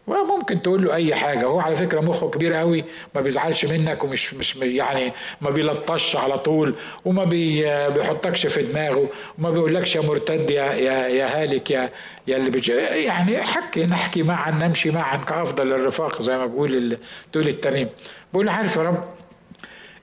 وممكن 0.06 0.62
تقول 0.62 0.84
له 0.84 0.94
أي 0.94 1.14
حاجة. 1.14 1.46
هو 1.46 1.60
على 1.60 1.74
فكرة 1.74 2.00
مخه 2.00 2.30
كبير 2.30 2.52
قوي 2.52 2.84
ما 3.14 3.20
بيزعلش 3.20 3.64
منك 3.64 4.04
ومش 4.04 4.34
مش 4.34 4.56
يعني 4.56 5.12
ما 5.40 5.50
بيلطش 5.50 6.16
على 6.16 6.38
طول 6.38 6.74
وما 7.04 7.24
بي 7.24 7.62
بيحطكش 7.90 8.46
في 8.46 8.62
دماغه 8.62 9.08
وما 9.38 9.50
بيقولكش 9.50 9.96
يا 9.96 10.00
مرتد 10.00 10.50
يا 10.50 10.64
يا 10.72 11.08
يا 11.08 11.42
هالك 11.42 11.70
يا 11.70 11.90
يا 12.26 12.36
اللي 12.36 12.50
بيج... 12.50 12.68
يعني 12.68 13.42
حكي 13.42 13.86
نحكي 13.86 14.22
معا 14.22 14.50
نمشي 14.50 14.90
معا 14.90 15.16
كأفضل 15.16 15.72
الرفاق 15.72 16.22
زي 16.22 16.38
ما 16.38 16.46
بقول 16.46 16.74
ال... 16.74 16.98
تقول 17.32 17.48
الترنيم 17.48 17.88
بقول 18.32 18.48
عارف 18.48 18.76
يا 18.76 18.82
رب 18.82 19.04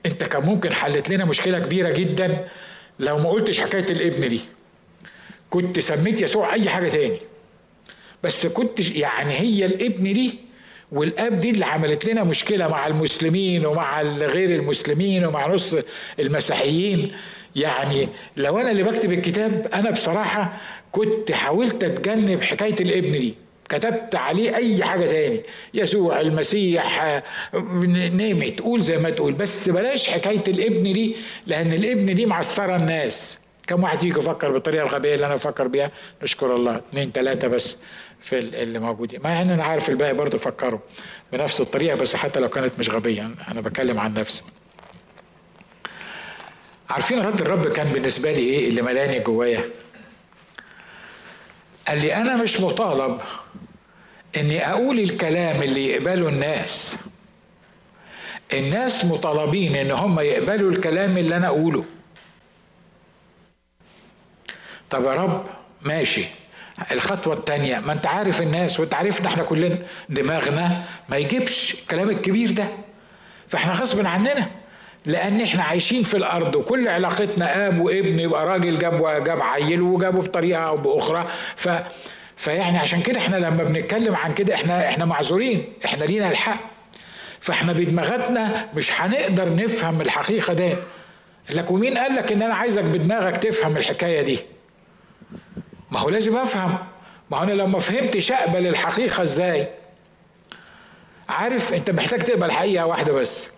أنت 0.06 0.24
كان 0.24 0.42
ممكن 0.46 0.72
حلت 0.72 1.10
لنا 1.10 1.24
مشكلة 1.24 1.58
كبيرة 1.58 1.90
جدا 1.92 2.48
لو 2.98 3.18
ما 3.18 3.30
قلتش 3.30 3.60
حكاية 3.60 3.86
الابن 3.90 4.28
دي. 4.28 4.40
كنت 5.50 5.80
سميت 5.80 6.22
يسوع 6.22 6.52
أي 6.54 6.68
حاجة 6.68 6.88
تاني. 6.88 7.18
بس 8.22 8.46
كنت 8.46 8.90
يعني 8.90 9.32
هي 9.32 9.64
الابن 9.66 10.12
دي 10.12 10.38
والاب 10.92 11.38
دي 11.38 11.50
اللي 11.50 11.64
عملت 11.64 12.04
لنا 12.04 12.24
مشكلة 12.24 12.68
مع 12.68 12.86
المسلمين 12.86 13.66
ومع 13.66 14.02
غير 14.02 14.50
المسلمين 14.50 15.24
ومع 15.24 15.46
نص 15.46 15.76
المسيحيين. 16.20 17.12
يعني 17.56 18.08
لو 18.36 18.58
أنا 18.58 18.70
اللي 18.70 18.82
بكتب 18.82 19.12
الكتاب 19.12 19.68
أنا 19.74 19.90
بصراحة 19.90 20.60
كنت 20.92 21.32
حاولت 21.32 21.84
أتجنب 21.84 22.42
حكاية 22.42 22.74
الابن 22.80 23.12
دي. 23.12 23.34
كتبت 23.68 24.14
عليه 24.14 24.56
أي 24.56 24.84
حاجة 24.84 25.06
تاني. 25.06 25.42
يسوع 25.74 26.20
المسيح 26.20 27.22
نيمي 27.54 28.50
تقول 28.50 28.80
زي 28.80 28.98
ما 28.98 29.10
تقول. 29.10 29.32
بس 29.32 29.68
بلاش 29.68 30.08
حكاية 30.08 30.44
الابن 30.48 30.82
دي 30.82 31.16
لأن 31.46 31.72
الابن 31.72 32.14
دي 32.14 32.26
معصرة 32.26 32.76
الناس. 32.76 33.38
كم 33.66 33.82
واحد 33.82 34.04
يجي 34.04 34.18
يفكر 34.18 34.50
بالطريقة 34.52 34.82
الغبية 34.82 35.14
اللي 35.14 35.26
أنا 35.26 35.34
بفكر 35.34 35.68
بيها؟ 35.68 35.90
نشكر 36.22 36.56
الله. 36.56 36.76
اثنين 36.76 37.10
ثلاثة 37.14 37.48
بس. 37.48 37.78
في 38.22 38.38
اللي 38.38 38.78
موجودين 38.78 39.20
مع 39.22 39.42
إن 39.42 39.50
أنا 39.50 39.64
عارف 39.64 39.88
الباقي 39.88 40.14
برضه 40.14 40.38
فكروا 40.38 40.80
بنفس 41.32 41.60
الطريقة 41.60 41.96
بس 41.96 42.16
حتى 42.16 42.40
لو 42.40 42.48
كانت 42.48 42.78
مش 42.78 42.90
غبية 42.90 43.30
أنا 43.48 43.60
بتكلم 43.60 44.00
عن 44.00 44.14
نفسي. 44.14 44.42
عارفين 46.90 47.18
رد 47.26 47.40
الرب 47.40 47.68
كان 47.68 47.88
بالنسبة 47.92 48.32
لي 48.32 48.38
إيه 48.40 48.68
اللي 48.68 48.82
ملاني 48.82 49.18
جوايا؟ 49.20 49.64
قال 51.88 52.00
لي 52.00 52.14
أنا 52.14 52.36
مش 52.42 52.60
مطالب 52.60 53.20
إني 54.36 54.70
أقول 54.70 54.98
الكلام 54.98 55.62
اللي 55.62 55.86
يقبله 55.86 56.28
الناس. 56.28 56.94
الناس 58.52 59.04
مطالبين 59.04 59.76
إن 59.76 59.90
هم 59.90 60.20
يقبلوا 60.20 60.70
الكلام 60.70 61.18
اللي 61.18 61.36
أنا 61.36 61.46
أقوله. 61.46 61.84
طب 64.90 65.04
يا 65.04 65.12
رب 65.12 65.46
ماشي. 65.82 66.24
الخطوة 66.92 67.34
التانية 67.34 67.78
ما 67.78 67.92
انت 67.92 68.06
عارف 68.06 68.42
الناس 68.42 68.80
وانت 68.80 68.94
عارفنا 68.94 69.28
إحنا 69.28 69.42
كلنا 69.42 69.78
دماغنا 70.08 70.82
ما 71.08 71.16
يجيبش 71.16 71.74
الكلام 71.82 72.10
الكبير 72.10 72.50
ده. 72.50 72.68
فاحنا 73.48 73.72
غصب 73.72 74.06
عننا 74.06 74.46
لأن 75.06 75.40
إحنا 75.40 75.62
عايشين 75.62 76.02
في 76.02 76.16
الأرض 76.16 76.54
وكل 76.56 76.88
علاقتنا 76.88 77.68
آب 77.68 77.80
وابن 77.80 78.20
يبقى 78.20 78.46
راجل 78.46 78.78
جاب 78.78 79.24
جاب 79.24 79.40
عيل 79.42 79.80
وجابه 79.82 80.22
بطريقة 80.22 80.60
أو 80.60 80.76
بأخرى. 80.76 81.28
ف 81.56 81.68
فيعني 82.36 82.78
عشان 82.78 83.02
كده 83.02 83.18
إحنا 83.18 83.36
لما 83.36 83.64
بنتكلم 83.64 84.14
عن 84.16 84.34
كده 84.34 84.54
إحنا 84.54 84.88
إحنا 84.88 85.04
معذورين 85.04 85.72
إحنا 85.84 86.04
لينا 86.04 86.28
الحق. 86.30 86.60
فاحنا 87.40 87.72
بدماغاتنا 87.72 88.68
مش 88.74 88.92
هنقدر 89.00 89.54
نفهم 89.56 90.00
الحقيقة 90.00 90.52
دي 90.52 90.74
لك 91.50 91.70
ومين 91.70 91.98
قال 91.98 92.16
لك 92.16 92.32
إن 92.32 92.42
أنا 92.42 92.54
عايزك 92.54 92.84
بدماغك 92.84 93.36
تفهم 93.36 93.76
الحكاية 93.76 94.22
دي؟ 94.22 94.38
ما 95.92 96.00
هو 96.00 96.08
لازم 96.08 96.38
أفهم. 96.38 96.78
ما 97.30 97.38
هو 97.38 97.42
أنا 97.42 97.52
لو 97.52 97.66
ما 97.66 97.78
فهمتش 97.78 98.32
اقبل 98.32 98.66
الحقيقة 98.66 99.22
إزاي؟ 99.22 99.68
عارف 101.28 101.74
أنت 101.74 101.90
محتاج 101.90 102.20
تقبل 102.20 102.52
حقيقة 102.52 102.86
واحدة 102.86 103.12
بس. 103.12 103.48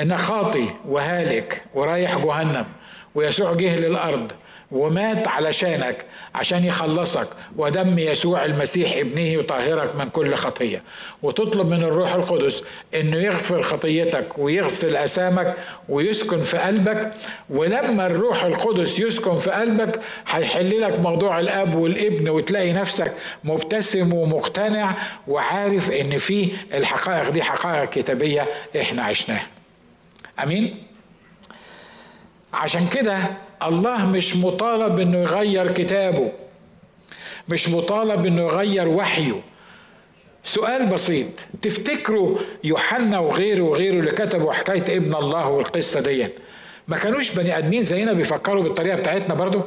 إنك 0.00 0.18
خاطي 0.18 0.68
وهالك 0.84 1.62
ورايح 1.74 2.18
جهنم 2.18 2.66
ويسوع 3.14 3.54
جه 3.54 3.76
للأرض 3.76 4.32
ومات 4.72 5.28
علشانك 5.28 6.04
عشان 6.34 6.64
يخلصك. 6.64 7.28
ودم 7.56 7.98
يسوع 7.98 8.44
المسيح 8.44 8.96
ابنه 8.96 9.20
يطهرك 9.20 9.96
من 9.96 10.08
كل 10.08 10.34
خطية. 10.34 10.82
وتطلب 11.22 11.70
من 11.70 11.82
الروح 11.82 12.14
القدس 12.14 12.62
إنه 12.94 13.16
يغفر 13.16 13.62
خطيتك 13.62 14.38
ويغسل 14.38 14.96
أسامك 14.96 15.54
ويسكن 15.88 16.40
في 16.40 16.58
قلبك. 16.58 17.12
ولما 17.50 18.06
الروح 18.06 18.44
القدس 18.44 19.00
يسكن 19.00 19.36
في 19.38 19.50
قلبك 19.50 20.00
هيحل 20.28 20.80
لك 20.80 21.00
موضوع 21.00 21.38
الأب 21.38 21.74
والابن 21.74 22.28
وتلاقي 22.28 22.72
نفسك 22.72 23.12
مبتسم 23.44 24.12
ومقتنع 24.12 24.96
وعارف 25.28 25.90
إن 25.90 26.18
في 26.18 26.50
الحقائق 26.74 27.28
دي 27.30 27.42
حقائق 27.42 27.90
كتابية 27.90 28.46
إحنا 28.80 29.02
عشناها. 29.02 29.46
آمين؟ 30.42 30.82
عشان 32.54 32.86
كده 32.88 33.18
الله 33.62 34.06
مش 34.06 34.36
مطالب 34.36 35.00
إنه 35.00 35.18
يغير 35.18 35.72
كتابه 35.72 36.32
مش 37.48 37.68
مطالب 37.68 38.26
إنه 38.26 38.42
يغير 38.42 38.88
وحيه. 38.88 39.40
سؤال 40.44 40.86
بسيط 40.86 41.26
تفتكروا 41.62 42.38
يوحنا 42.64 43.18
وغيره 43.18 43.62
وغيره 43.62 44.00
اللي 44.00 44.10
كتبوا 44.10 44.52
حكاية 44.52 44.96
ابن 44.96 45.14
الله 45.14 45.48
والقصة 45.48 46.00
دي 46.00 46.28
ما 46.88 46.96
كانوش 46.96 47.30
بني 47.30 47.58
آدمين 47.58 47.82
زينا 47.82 48.12
بيفكروا 48.12 48.62
بالطريقة 48.62 48.96
بتاعتنا 48.96 49.34
برضو؟ 49.34 49.62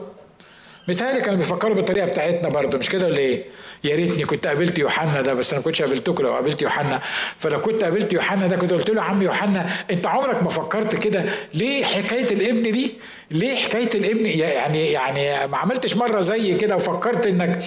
متهيألي 0.91 1.21
كانوا 1.21 1.37
بيفكروا 1.37 1.75
بالطريقة 1.75 2.07
بتاعتنا 2.07 2.49
برضه 2.49 2.77
مش 2.77 2.89
كده 2.89 3.05
ولا 3.07 3.17
إيه؟ 3.17 3.43
يا 3.83 3.95
ريتني 3.95 4.25
كنت 4.25 4.47
قابلت 4.47 4.79
يوحنا 4.79 5.21
ده 5.21 5.33
بس 5.33 5.49
أنا 5.49 5.59
ما 5.59 5.65
كنتش 5.65 5.81
قابلتكم 5.81 6.23
لو 6.23 6.33
قابلت 6.33 6.61
يوحنا 6.61 7.01
فلو 7.37 7.61
كنت 7.61 7.83
قابلت 7.83 8.13
يوحنا 8.13 8.47
ده 8.47 8.55
كنت 8.55 8.73
قلت 8.73 8.89
له 8.89 8.95
يا 9.01 9.01
عم 9.07 9.21
يوحنا 9.21 9.69
أنت 9.91 10.07
عمرك 10.07 10.43
ما 10.43 10.49
فكرت 10.49 10.95
كده 10.95 11.25
ليه 11.53 11.85
حكاية 11.85 12.31
الابن 12.33 12.71
دي؟ 12.71 12.93
ليه 13.31 13.55
حكاية 13.55 13.89
الابن 13.95 14.25
يعني 14.25 14.91
يعني 14.91 15.47
ما 15.47 15.57
عملتش 15.57 15.95
مرة 15.95 16.19
زي 16.21 16.53
كده 16.55 16.75
وفكرت 16.75 17.27
إنك 17.27 17.59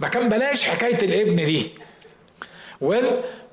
ما 0.00 0.08
كان 0.08 0.28
بلاش 0.28 0.64
حكاية 0.64 0.98
الابن 1.02 1.36
دي. 1.36 1.70
ويل 2.80 3.04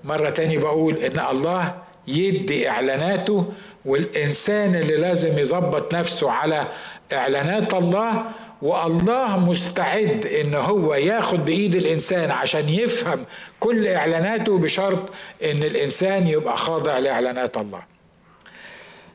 مرة 0.03 0.29
تاني 0.29 0.57
بقول 0.57 0.95
إن 1.03 1.19
الله 1.31 1.75
يدي 2.07 2.69
إعلاناته 2.69 3.53
والإنسان 3.87 4.75
اللي 4.75 4.95
لازم 4.95 5.39
يظبط 5.39 5.93
نفسه 5.95 6.31
على 6.31 6.67
إعلانات 7.13 7.73
الله 7.73 8.23
والله 8.61 9.39
مستعد 9.39 10.25
إن 10.25 10.53
هو 10.55 10.93
ياخد 10.95 11.45
بإيد 11.45 11.75
الإنسان 11.75 12.31
عشان 12.31 12.69
يفهم 12.69 13.25
كل 13.59 13.87
إعلاناته 13.87 14.59
بشرط 14.59 15.09
إن 15.43 15.63
الإنسان 15.63 16.27
يبقى 16.27 16.57
خاضع 16.57 16.97
لإعلانات 16.99 17.57
الله. 17.57 17.81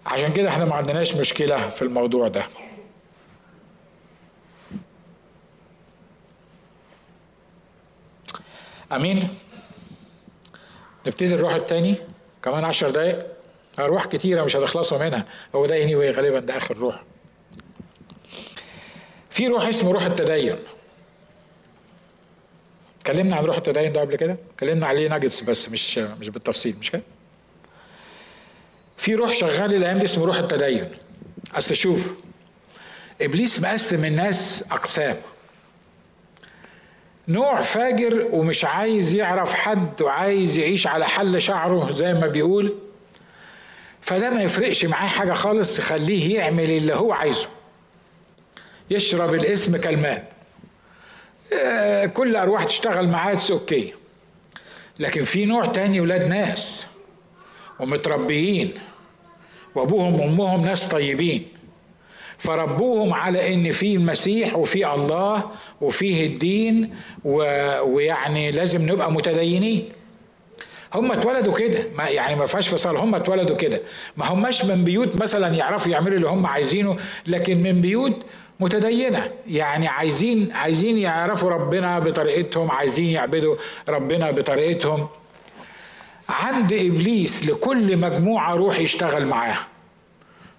عشان 0.07 0.33
كده 0.33 0.49
إحنا 0.49 0.65
ما 0.65 0.75
عندناش 0.75 1.15
مشكلة 1.17 1.69
في 1.69 1.83
الموضوع 1.83 2.29
ده. 2.29 2.45
أمين؟ 8.93 9.29
نبتدي 11.07 11.35
الروح 11.35 11.55
التاني. 11.55 11.95
كمان 12.43 12.65
عشر 12.65 12.91
دقايق. 12.91 13.32
أرواح 13.79 14.07
كتيرة 14.07 14.45
مش 14.45 14.57
هتخلصوا 14.57 14.99
منها. 14.99 15.25
هو 15.55 15.67
ده 15.67 15.87
anyway 15.87 16.17
غالبا 16.17 16.41
ده 16.41 16.57
آخر 16.57 16.79
روح. 16.79 17.03
في 19.31 19.47
روح 19.47 19.67
اسمه 19.67 19.93
روح 19.93 20.03
التدين. 20.07 20.57
اتكلمنا 23.01 23.37
عن 23.37 23.45
روح 23.45 23.57
التدين 23.57 23.93
ده 23.93 24.01
قبل 24.01 24.17
كده؟ 24.17 24.37
اتكلمنا 24.55 24.87
عليه 24.87 25.09
ناجتس 25.09 25.41
بس 25.41 25.69
مش 25.69 25.99
مش 25.99 26.29
بالتفصيل 26.29 26.77
مش 26.81 26.91
كده؟ 26.91 27.03
في 28.97 29.15
روح 29.15 29.33
شغال 29.35 29.75
الأيام 29.75 29.99
دي 29.99 30.05
اسمه 30.05 30.25
روح 30.27 30.37
التدين. 30.37 30.89
اصل 31.55 31.75
شوف 31.75 32.13
إبليس 33.21 33.61
مقسم 33.61 34.05
الناس 34.05 34.65
أقسام. 34.71 35.17
نوع 37.29 37.61
فاجر 37.61 38.29
ومش 38.33 38.65
عايز 38.65 39.15
يعرف 39.15 39.55
حد 39.55 40.03
وعايز 40.03 40.59
يعيش 40.59 40.87
على 40.87 41.07
حل 41.09 41.43
شعره 41.43 41.93
زي 41.93 42.13
ما 42.13 42.27
بيقول 42.27 42.75
فده 44.03 44.31
ما 44.31 44.43
يفرقش 44.43 44.85
معاه 44.85 45.09
حاجة 45.09 45.33
خالص 45.33 45.79
يخليه 45.79 46.37
يعمل 46.39 46.71
اللي 46.71 46.95
هو 46.95 47.13
عايزه. 47.13 47.49
يشرب 48.91 49.35
الاسم 49.35 49.77
كالماء. 49.77 50.33
آه، 51.53 52.07
كل 52.07 52.37
أرواح 52.37 52.65
تشتغل 52.65 53.09
معاه 53.09 53.39
أوكي 53.51 53.95
لكن 54.99 55.23
في 55.23 55.45
نوع 55.45 55.67
تاني 55.67 56.01
ولاد 56.01 56.27
ناس 56.27 56.87
ومتربيين 57.81 58.73
وأبوهم 59.75 60.21
وأمهم 60.21 60.65
ناس 60.65 60.89
طيبين. 60.89 61.49
فربوهم 62.39 63.15
على 63.15 63.55
إن 63.55 63.71
في 63.71 63.95
المسيح 63.95 64.57
وفي 64.57 64.87
الله 64.95 65.51
وفيه 65.81 66.27
الدين 66.27 66.95
و... 67.25 67.37
ويعني 67.81 68.51
لازم 68.51 68.91
نبقى 68.93 69.13
متدينين. 69.13 69.93
هم 70.95 71.13
اتولدوا 71.13 71.55
كده. 71.55 71.85
ما 71.95 72.09
يعني 72.09 72.35
ما 72.35 72.47
فيهاش 72.47 72.69
فصال. 72.69 72.97
هم 72.97 73.15
اتولدوا 73.15 73.57
كده. 73.57 73.81
ما 74.17 74.33
هماش 74.33 74.65
من 74.65 74.85
بيوت 74.85 75.17
مثلا 75.23 75.49
يعرفوا 75.49 75.93
يعملوا 75.93 76.17
اللي 76.17 76.29
هم 76.29 76.47
عايزينه 76.47 76.99
لكن 77.27 77.63
من 77.63 77.81
بيوت 77.81 78.23
متدينة. 78.61 79.31
يعني 79.49 79.89
عايزين 79.89 80.53
عايزين 80.53 80.99
يعرفوا 80.99 81.51
ربنا 81.51 81.99
بطريقتهم 81.99 82.71
عايزين 82.71 83.11
يعبدوا 83.11 83.57
ربنا 83.89 84.31
بطريقتهم. 84.31 85.09
عند 86.29 86.73
إبليس 86.73 87.47
لكل 87.47 87.97
مجموعة 87.97 88.55
روح 88.55 88.79
يشتغل 88.79 89.27
معاها. 89.27 89.67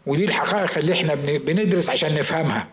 ودي 0.05 0.25
الحقائق 0.25 0.77
اللي 0.77 0.93
إحنا 0.93 1.15
بندرس 1.15 1.89
عشان 1.89 2.15
نفهمها. 2.15 2.67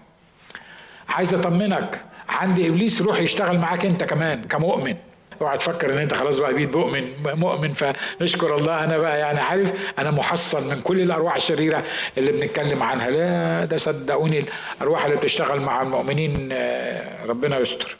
عايز 1.08 1.34
أطمنك 1.34 2.00
عند 2.28 2.60
إبليس 2.60 3.02
روح 3.02 3.20
يشتغل 3.20 3.58
معاك 3.58 3.86
أنت 3.86 4.04
كمان 4.04 4.44
كمؤمن. 4.44 4.96
اوعى 5.40 5.58
تفكر 5.58 5.92
إن 5.92 5.98
أنت 5.98 6.14
خلاص 6.14 6.38
بقى 6.38 6.54
بيت 6.54 6.76
مؤمن 6.76 7.12
مؤمن 7.24 7.72
فنشكر 7.72 8.56
الله. 8.56 8.84
أنا 8.84 8.98
بقى 8.98 9.18
يعني 9.18 9.40
عارف 9.40 9.72
أنا 9.98 10.10
محصن 10.10 10.68
من 10.68 10.80
كل 10.80 11.00
الأرواح 11.00 11.34
الشريرة 11.36 11.84
اللي 12.18 12.32
بنتكلم 12.32 12.82
عنها. 12.82 13.10
لا 13.10 13.64
ده 13.64 13.76
صدقوني 13.76 14.44
الأرواح 14.76 15.04
اللي 15.04 15.16
بتشتغل 15.16 15.60
مع 15.60 15.82
المؤمنين 15.82 16.48
آه، 16.52 17.24
ربنا 17.26 17.58
يستر. 17.58 17.96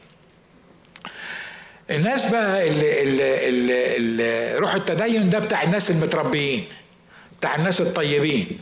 الناس 1.90 2.26
بقى 2.31 2.68
اللي, 2.68 3.03
اللي, 3.03 3.48
اللي, 3.48 3.96
اللي 3.96 4.59
روح 4.59 4.74
التدين 4.74 5.31
ده 5.31 5.38
بتاع 5.38 5.62
الناس 5.62 5.90
المتربيين 5.90 6.64
بتاع 7.40 7.57
الناس 7.57 7.81
الطيبين 7.81 8.59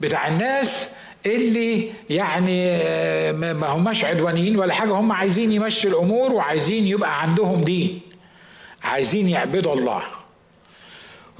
بتاع 0.00 0.28
الناس 0.28 0.88
اللي 1.26 1.90
يعني 2.10 2.66
آه، 2.70 3.32
ما 3.32 3.66
هماش 3.68 4.04
عدوانيين 4.04 4.58
ولا 4.58 4.74
حاجة 4.74 4.90
هم 4.92 5.12
عايزين 5.12 5.52
يمشي 5.52 5.88
الأمور 5.88 6.32
وعايزين 6.32 6.86
يبقى 6.86 7.22
عندهم 7.22 7.64
دين 7.64 8.00
عايزين 8.84 9.28
يعبدوا 9.28 9.72
الله. 9.74 10.02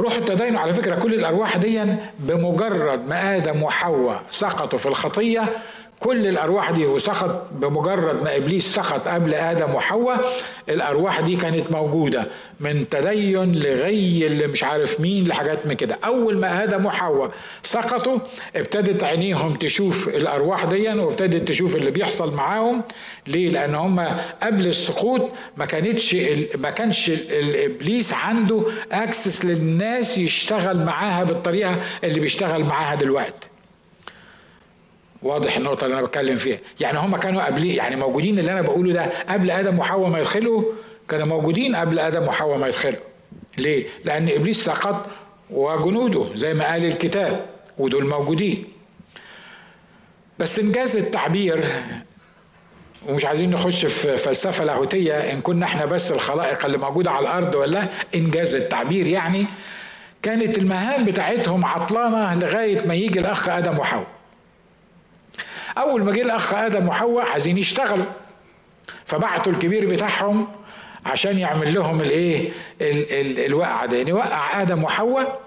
روح 0.00 0.12
التدين 0.14 0.56
على 0.56 0.72
فكرة 0.72 0.94
كل 0.98 1.14
الأرواح 1.14 1.56
دي 1.56 1.84
بمجرد 2.18 3.08
ما 3.08 3.36
آدم 3.36 3.62
وحواء 3.62 4.22
سقطوا 4.30 4.78
في 4.78 4.86
الخطية 4.86 5.48
كل 6.02 6.26
الأرواح 6.26 6.70
دي 6.70 6.86
وسقط 6.86 7.50
بمجرد 7.52 8.22
ما 8.22 8.36
إبليس 8.36 8.74
سقط 8.74 9.08
قبل 9.08 9.34
آدم 9.34 9.74
وحواء 9.74 10.20
الأرواح 10.68 11.20
دي 11.20 11.36
كانت 11.36 11.72
موجودة 11.72 12.26
من 12.60 12.88
تدين 12.88 13.52
لغي 13.52 14.26
اللي 14.26 14.46
مش 14.46 14.64
عارف 14.64 15.00
مين 15.00 15.28
لحاجات 15.28 15.66
من 15.66 15.74
كده. 15.74 15.98
أول 16.04 16.36
ما 16.36 16.64
آدم 16.64 16.86
وحواء 16.86 17.30
سقطوا 17.62 18.18
ابتدت 18.56 19.04
عينيهم 19.04 19.54
تشوف 19.54 20.08
الأرواح 20.08 20.64
دي 20.64 20.88
وابتدت 20.88 21.48
تشوف 21.48 21.76
اللي 21.76 21.90
بيحصل 21.90 22.34
معاهم. 22.34 22.82
ليه؟ 23.26 23.48
لأن 23.48 23.74
هم 23.74 24.00
قبل 24.42 24.66
السقوط 24.66 25.30
ما 25.56 25.64
كانتش 25.64 26.16
ما 26.58 26.70
كانش 26.70 27.08
الابليس 27.30 28.12
عنده 28.12 28.62
اكسس 28.92 29.44
للناس 29.44 30.18
يشتغل 30.18 30.84
معاها 30.84 31.24
بالطريقة 31.24 31.76
اللي 32.04 32.20
بيشتغل 32.20 32.64
معاها 32.64 32.94
دلوقتي. 32.94 33.51
واضح 35.22 35.56
النقطة 35.56 35.84
اللي 35.84 35.98
أنا 35.98 36.06
بتكلم 36.06 36.36
فيها. 36.36 36.58
يعني 36.80 36.98
هم 36.98 37.16
كانوا 37.16 37.42
قبلي 37.44 37.74
يعني 37.74 37.96
موجودين 37.96 38.38
اللي 38.38 38.52
أنا 38.52 38.62
بقوله 38.62 38.92
ده 38.92 39.10
قبل 39.28 39.50
آدم 39.50 39.78
وحواء 39.78 40.08
ما 40.08 40.18
يدخلوا 40.18 40.64
كانوا 41.08 41.26
موجودين 41.26 41.76
قبل 41.76 41.98
آدم 41.98 42.22
وحواء 42.22 42.58
ما 42.58 42.66
يدخلوا. 42.68 43.00
ليه؟ 43.58 43.86
لأن 44.04 44.28
إبليس 44.28 44.64
سقط 44.64 45.06
وجنوده 45.50 46.36
زي 46.36 46.54
ما 46.54 46.72
قال 46.72 46.84
الكتاب 46.84 47.46
ودول 47.78 48.06
موجودين. 48.06 48.64
بس 50.38 50.58
إنجاز 50.58 50.96
التعبير 50.96 51.64
ومش 53.08 53.24
عايزين 53.24 53.50
نخش 53.50 53.86
في 53.86 54.16
فلسفة 54.16 54.64
لاهوتية 54.64 55.32
إن 55.32 55.40
كنا 55.40 55.66
إحنا 55.66 55.84
بس 55.84 56.12
الخلائق 56.12 56.64
اللي 56.64 56.78
موجودة 56.78 57.10
على 57.10 57.26
الأرض 57.28 57.54
ولا؟ 57.54 57.88
إنجاز 58.14 58.54
التعبير 58.54 59.06
يعني 59.06 59.46
كانت 60.22 60.58
المهام 60.58 61.04
بتاعتهم 61.04 61.64
عطلانة 61.64 62.34
لغاية 62.34 62.86
ما 62.86 62.94
يجي 62.94 63.20
الأخ 63.20 63.48
آدم 63.48 63.78
وحواء. 63.78 64.06
أول 65.78 66.02
ما 66.04 66.12
جه 66.12 66.22
الأخ 66.22 66.54
آدم 66.54 66.88
وحواء 66.88 67.24
عايزين 67.26 67.58
يشتغلوا. 67.58 68.04
فبعتوا 69.04 69.52
الكبير 69.52 69.86
بتاعهم 69.86 70.48
عشان 71.06 71.38
يعمل 71.38 71.74
لهم 71.74 72.00
الإيه؟ 72.00 72.50
الوقعة 73.46 73.86
ده 73.86 73.96
يعني 73.96 74.12
وقع 74.12 74.62
آدم 74.62 74.84
وحواء 74.84 75.40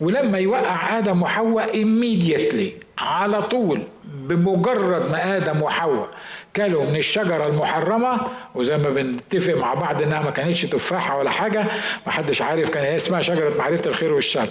ولما 0.00 0.38
يوقع 0.38 0.98
آدم 0.98 1.22
وحواء 1.22 1.72
immediately 1.82 2.84
على 3.02 3.42
طول 3.42 3.82
بمجرد 4.28 5.10
ما 5.10 5.36
آدم 5.36 5.62
وحواء 5.62 6.08
كلوا 6.56 6.84
من 6.84 6.96
الشجرة 6.96 7.46
المحرمة 7.46 8.20
وزي 8.54 8.76
ما 8.76 8.90
بنتفق 8.90 9.54
مع 9.54 9.74
بعض 9.74 10.02
إنها 10.02 10.22
ما 10.22 10.30
كانتش 10.30 10.62
تفاحة 10.62 11.18
ولا 11.18 11.30
حاجة 11.30 11.64
ما 12.06 12.12
حدش 12.12 12.42
عارف 12.42 12.68
كان 12.70 12.84
هي 12.84 12.96
اسمها 12.96 13.20
شجرة 13.20 13.58
معرفة 13.58 13.90
الخير 13.90 14.14
والشر. 14.14 14.48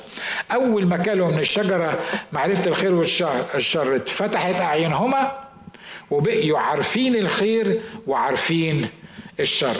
أول 0.53 0.86
ما 0.86 0.98
كلوا 0.98 1.27
من 1.27 1.39
الشجرة 1.39 2.00
معرفة 2.33 2.69
الخير 2.69 2.93
والشر 2.95 3.45
الشر 3.56 3.95
اتفتحت 3.95 4.62
اعينهما 4.62 5.31
وبقيوا 6.12 6.60
عارفين 6.60 7.15
الخير 7.15 7.81
وعارفين 8.08 8.87
الشر. 9.39 9.75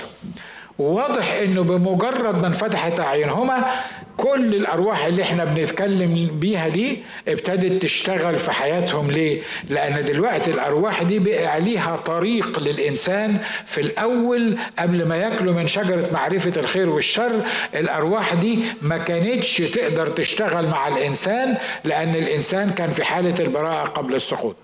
وواضح 0.80 1.32
إنه 1.32 1.64
بمجرد 1.64 2.42
ما 2.42 2.48
انفتحت 2.48 3.00
اعينهما 3.00 3.72
كل 4.18 4.56
الأرواح 4.56 5.06
اللي 5.06 5.22
إحنا 5.22 5.46
بنتكلم 5.46 6.30
بيها 6.40 6.68
دي 6.68 7.04
ابتدت 7.28 7.82
تشتغل 7.82 8.38
في 8.38 8.52
حياتهم. 8.52 9.12
ليه؟ 9.12 9.42
لأن 9.70 10.06
دلوقتي 10.06 10.52
الأرواح 10.52 11.04
دي 11.04 11.20
بقى 11.20 11.62
ليها 11.62 11.96
طريق 11.96 12.60
للإنسان 12.64 13.38
في 13.66 13.82
الأول 13.82 14.58
قبل 14.80 15.06
ما 15.08 15.18
ياكلوا 15.18 15.54
من 15.54 15.68
شجرة 15.68 16.10
معرفة 16.14 16.54
الخير 16.60 16.90
والشر. 16.90 17.42
الأرواح 17.76 18.34
دي 18.34 18.60
ما 18.82 18.98
كانتش 18.98 19.58
تقدر 19.58 20.08
تشتغل 20.08 20.68
مع 20.68 20.88
الإنسان 20.88 21.58
لأن 21.84 22.16
الإنسان 22.16 22.72
كان 22.72 22.92
في 22.92 23.04
حالة 23.04 23.36
البراءة 23.44 23.84
قبل 23.88 24.16
السقوط. 24.16 24.56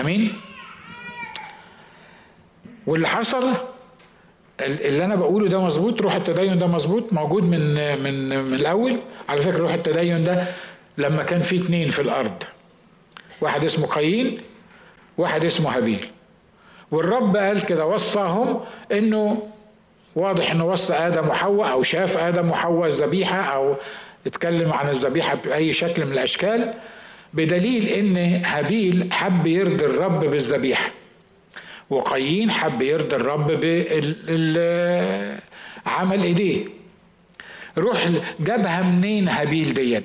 أمين؟ 0.00 0.32
واللي 2.86 3.08
حصل؟ 3.08 3.52
اللي 4.60 5.04
أنا 5.04 5.14
بقوله 5.16 5.48
ده 5.48 5.60
مظبوط 5.60 6.02
روح 6.02 6.14
التدين 6.14 6.58
ده 6.58 6.66
مظبوط 6.66 7.12
موجود 7.12 7.46
من 7.46 7.74
من 8.02 8.28
من 8.44 8.54
الأول. 8.54 8.96
على 9.28 9.40
فكرة 9.42 9.58
روح 9.58 9.72
التدين 9.72 10.24
ده 10.24 10.46
لما 10.98 11.22
كان 11.22 11.42
في 11.42 11.56
اتنين 11.56 11.88
في 11.88 12.02
الأرض 12.02 12.42
واحد 13.40 13.64
اسمه 13.64 13.86
قايين 13.86 14.40
واحد 15.18 15.44
اسمه 15.44 15.76
هابيل. 15.76 16.06
والرب 16.90 17.36
قال 17.36 17.66
كده 17.66 17.86
وصاهم 17.86 18.60
إنه 18.92 19.42
واضح 20.16 20.50
إنه 20.50 20.64
وصى 20.66 20.92
آدم 20.94 21.28
وحواء 21.28 21.70
أو 21.72 21.82
شاف 21.82 22.16
آدم 22.16 22.50
وحواء 22.50 22.88
الذبيحة 22.88 23.40
أو 23.40 23.74
اتكلم 24.26 24.72
عن 24.72 24.88
الذبيحة 24.88 25.34
بأي 25.34 25.72
شكل 25.72 26.04
من 26.06 26.12
الأشكال 26.12 26.74
بدليل 27.34 27.86
إن 27.88 28.44
هابيل 28.44 29.12
حب 29.12 29.46
يرضي 29.46 29.84
الرب 29.84 30.20
بالذبيحة. 30.20 30.90
وقايين 31.90 32.50
حب 32.50 32.82
يرضي 32.82 33.16
الرب 33.16 33.46
بعمل 35.86 36.22
إيديه. 36.22 36.64
روح 37.78 38.08
جابها 38.40 38.82
منين 38.82 39.28
هابيل 39.28 39.74
ديت؟ 39.74 40.04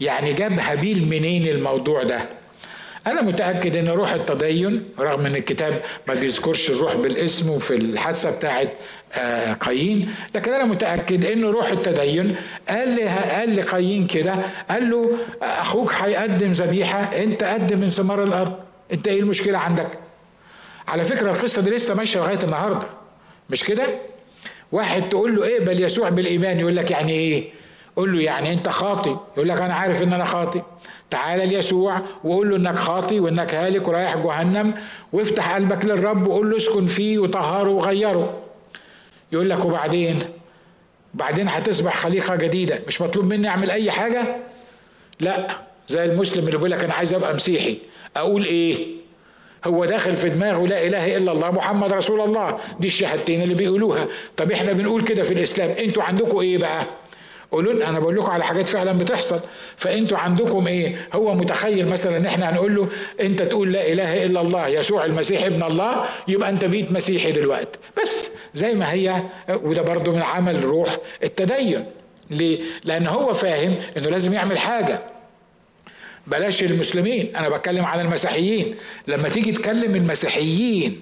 يعني 0.00 0.32
جاب 0.32 0.58
هابيل 0.58 1.08
منين 1.08 1.48
الموضوع 1.48 2.02
ده؟ 2.02 2.20
أنا 3.06 3.22
متأكد 3.22 3.76
إن 3.76 3.88
روح 3.88 4.12
التدين 4.12 4.84
رغم 4.98 5.26
إن 5.26 5.36
الكتاب 5.36 5.82
ما 6.08 6.14
بيذكرش 6.14 6.70
الروح 6.70 6.96
بالاسم 6.96 7.50
وفي 7.50 7.74
الحادثة 7.74 8.30
بتاعت 8.36 8.72
آه، 9.14 9.52
قايين 9.52 10.14
لكن 10.34 10.52
أنا 10.52 10.64
متأكد 10.64 11.24
إن 11.24 11.44
روح 11.44 11.66
التدين 11.68 12.36
قال 12.68 12.88
لي 12.88 13.02
قال 13.08 13.56
لقايين 13.56 14.06
كده 14.06 14.36
قال 14.70 14.90
له 14.90 15.18
أخوك 15.42 15.92
هيقدم 15.94 16.52
ذبيحة 16.52 16.98
أنت 17.00 17.44
قدم 17.44 17.78
من 17.78 17.90
ثمار 17.90 18.22
الأرض 18.24 18.52
أنت 18.92 19.08
إيه 19.08 19.20
المشكلة 19.20 19.58
عندك؟ 19.58 19.88
على 20.88 21.04
فكرة 21.04 21.30
القصة 21.32 21.62
دي 21.62 21.70
لسه 21.70 21.94
ماشية 21.94 22.20
لغاية 22.20 22.38
النهارده. 22.42 22.86
مش 23.50 23.64
كده؟ 23.64 23.86
واحد 24.72 25.08
تقول 25.08 25.36
له 25.36 25.56
اقبل 25.56 25.82
يسوع 25.82 26.08
بالإيمان 26.08 26.60
يقول 26.60 26.76
لك 26.76 26.90
يعني 26.90 27.12
إيه؟ 27.12 27.44
قول 27.96 28.12
له 28.16 28.22
يعني 28.22 28.52
أنت 28.52 28.68
خاطي 28.68 29.16
يقول 29.36 29.48
لك 29.48 29.60
أنا 29.60 29.74
عارف 29.74 30.02
إن 30.02 30.12
أنا 30.12 30.24
خاطي 30.24 30.62
تعالى 31.10 31.46
ليسوع 31.46 32.00
وقول 32.24 32.50
له 32.50 32.56
إنك 32.56 32.78
خاطي 32.78 33.20
وإنك 33.20 33.54
هالك 33.54 33.88
ورايح 33.88 34.16
جهنم 34.16 34.74
وافتح 35.12 35.54
قلبك 35.54 35.84
للرب 35.84 36.26
وقول 36.26 36.50
له 36.50 36.56
اسكن 36.56 36.86
فيه 36.86 37.18
وطهره 37.18 37.70
وغيره. 37.70 38.38
يقول 39.32 39.50
لك 39.50 39.64
وبعدين؟ 39.64 40.22
بعدين 41.14 41.48
هتصبح 41.48 41.96
خليقة 41.96 42.36
جديدة. 42.36 42.80
مش 42.86 43.00
مطلوب 43.00 43.24
مني 43.24 43.48
أعمل 43.48 43.70
أي 43.70 43.90
حاجة؟ 43.90 44.36
لا. 45.20 45.48
زي 45.88 46.04
المسلم 46.04 46.40
اللي 46.46 46.56
بيقول 46.56 46.70
لك 46.70 46.84
أنا 46.84 46.94
عايز 46.94 47.14
أبقى 47.14 47.34
مسيحي. 47.34 47.78
أقول 48.16 48.44
إيه؟ 48.44 48.97
هو 49.68 49.84
داخل 49.84 50.16
في 50.16 50.28
دماغه 50.28 50.66
لا 50.66 50.86
إله 50.86 51.16
إلا 51.16 51.32
الله 51.32 51.50
محمد 51.50 51.92
رسول 51.92 52.20
الله. 52.20 52.58
دي 52.80 52.86
الشهادتين 52.86 53.42
اللي 53.42 53.54
بيقولوها. 53.54 54.06
طب 54.36 54.52
إحنا 54.52 54.72
بنقول 54.72 55.02
كده 55.02 55.22
في 55.22 55.34
الإسلام 55.34 55.70
أنتوا 55.70 56.02
عندكم 56.02 56.38
إيه 56.38 56.58
بقى؟ 56.58 56.84
قولوا 57.52 57.88
أنا 57.88 58.00
بقول 58.00 58.16
لكم 58.16 58.30
على 58.30 58.44
حاجات 58.44 58.68
فعلا 58.68 58.92
بتحصل. 58.98 59.40
فانتوا 59.76 60.18
عندكم 60.18 60.66
إيه؟ 60.66 61.08
هو 61.12 61.34
متخيل 61.34 61.88
مثلا 61.88 62.16
إن 62.16 62.26
إحنا 62.26 62.50
هنقول 62.50 62.74
له 62.76 62.88
أنت 63.20 63.42
تقول 63.42 63.72
لا 63.72 63.92
إله 63.92 64.24
إلا 64.24 64.40
الله 64.40 64.68
يسوع 64.68 65.04
المسيح 65.04 65.44
ابن 65.44 65.62
الله 65.62 66.04
يبقى 66.28 66.48
أنت 66.48 66.64
بقيت 66.64 66.92
مسيحي 66.92 67.32
دلوقتي. 67.32 67.78
بس 68.02 68.30
زي 68.54 68.74
ما 68.74 68.92
هي 68.92 69.22
وده 69.62 69.82
برضو 69.82 70.12
من 70.12 70.22
عمل 70.22 70.64
روح 70.64 70.96
التدين. 71.22 71.84
ليه؟ 72.30 72.60
لأن 72.84 73.06
هو 73.06 73.32
فاهم 73.32 73.74
إنه 73.96 74.08
لازم 74.10 74.32
يعمل 74.32 74.58
حاجة. 74.58 75.00
بلاش 76.28 76.62
المسلمين 76.62 77.36
أنا 77.36 77.48
بتكلم 77.48 77.84
عن 77.84 78.00
المسيحيين. 78.00 78.74
لما 79.06 79.28
تيجي 79.28 79.52
تكلم 79.52 79.94
المسيحيين 79.96 81.00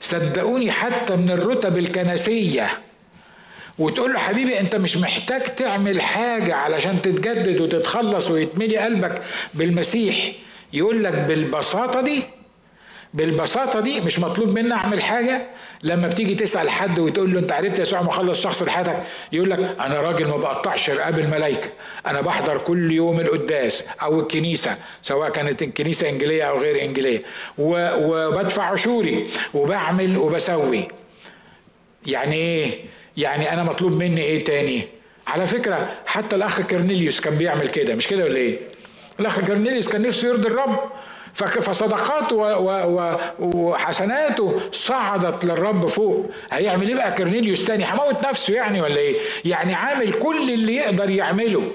صدقوني 0.00 0.70
حتى 0.70 1.16
من 1.16 1.30
الرتب 1.30 1.78
الكنسية 1.78 2.68
وتقول 3.78 4.12
له 4.12 4.18
حبيبي 4.18 4.60
أنت 4.60 4.76
مش 4.76 4.96
محتاج 4.96 5.42
تعمل 5.42 6.00
حاجة 6.00 6.54
علشان 6.54 7.02
تتجدد 7.02 7.60
وتتخلص 7.60 8.30
ويتملي 8.30 8.76
قلبك 8.78 9.22
بالمسيح 9.54 10.32
يقول 10.72 11.04
لك 11.04 11.12
بالبساطة 11.14 12.00
دي 12.00 12.22
بالبساطة 13.14 13.80
دي 13.80 14.00
مش 14.00 14.18
مطلوب 14.18 14.58
مني 14.58 14.74
أعمل 14.74 15.02
حاجة. 15.02 15.46
لما 15.82 16.08
بتيجي 16.08 16.34
تسأل 16.34 16.70
حد 16.70 16.98
وتقول 16.98 17.32
له 17.32 17.40
أنت 17.40 17.52
عرفت 17.52 17.78
يسوع 17.78 18.02
مخلص 18.02 18.42
شخص 18.42 18.62
لحياتك 18.62 19.02
يقول 19.32 19.50
لك 19.50 19.58
أنا 19.80 20.00
راجل 20.00 20.28
ما 20.28 20.36
بقطعش 20.36 20.90
رقاب 20.90 21.18
الملائكة. 21.18 21.68
أنا 22.06 22.20
بحضر 22.20 22.58
كل 22.58 22.92
يوم 22.92 23.20
القداس 23.20 23.84
أو 24.02 24.20
الكنيسة 24.20 24.76
سواء 25.02 25.30
كانت 25.30 25.62
الكنيسة 25.62 26.08
إنجيلية 26.08 26.42
أو 26.44 26.60
غير 26.60 26.84
إنجيلية. 26.84 27.22
وبدفع 27.58 28.62
عشوري 28.62 29.26
وبعمل 29.54 30.16
وبسوي. 30.18 30.88
يعني 32.06 32.36
إيه؟ 32.36 32.84
يعني 33.16 33.52
أنا 33.52 33.62
مطلوب 33.62 34.02
مني 34.02 34.22
إيه 34.22 34.44
تاني؟ 34.44 34.82
على 35.26 35.46
فكرة 35.46 35.90
حتى 36.06 36.36
الأخ 36.36 36.60
كرنيليوس 36.60 37.20
كان 37.20 37.38
بيعمل 37.38 37.68
كده 37.68 37.94
مش 37.94 38.06
كده 38.08 38.24
ولا 38.24 38.36
إيه؟ 38.36 38.58
الأخ 39.20 39.40
كرنيليوس 39.40 39.88
كان 39.88 40.02
نفسه 40.02 40.28
يرضي 40.28 40.48
الرب. 40.48 40.80
فصدقاته 41.34 42.36
وحسناته 43.40 44.60
صعدت 44.72 45.44
للرب 45.44 45.86
فوق. 45.86 46.30
هيعمل 46.52 46.88
إيه 46.88 46.94
بقى؟ 46.94 47.12
كرنيليوس 47.12 47.64
تاني. 47.64 47.84
هموت 47.84 48.26
نفسه 48.26 48.54
يعني 48.54 48.80
ولا 48.80 48.96
إيه؟ 48.96 49.16
يعني 49.44 49.74
عامل 49.74 50.12
كل 50.12 50.50
اللي 50.50 50.74
يقدر 50.74 51.10
يعمله. 51.10 51.70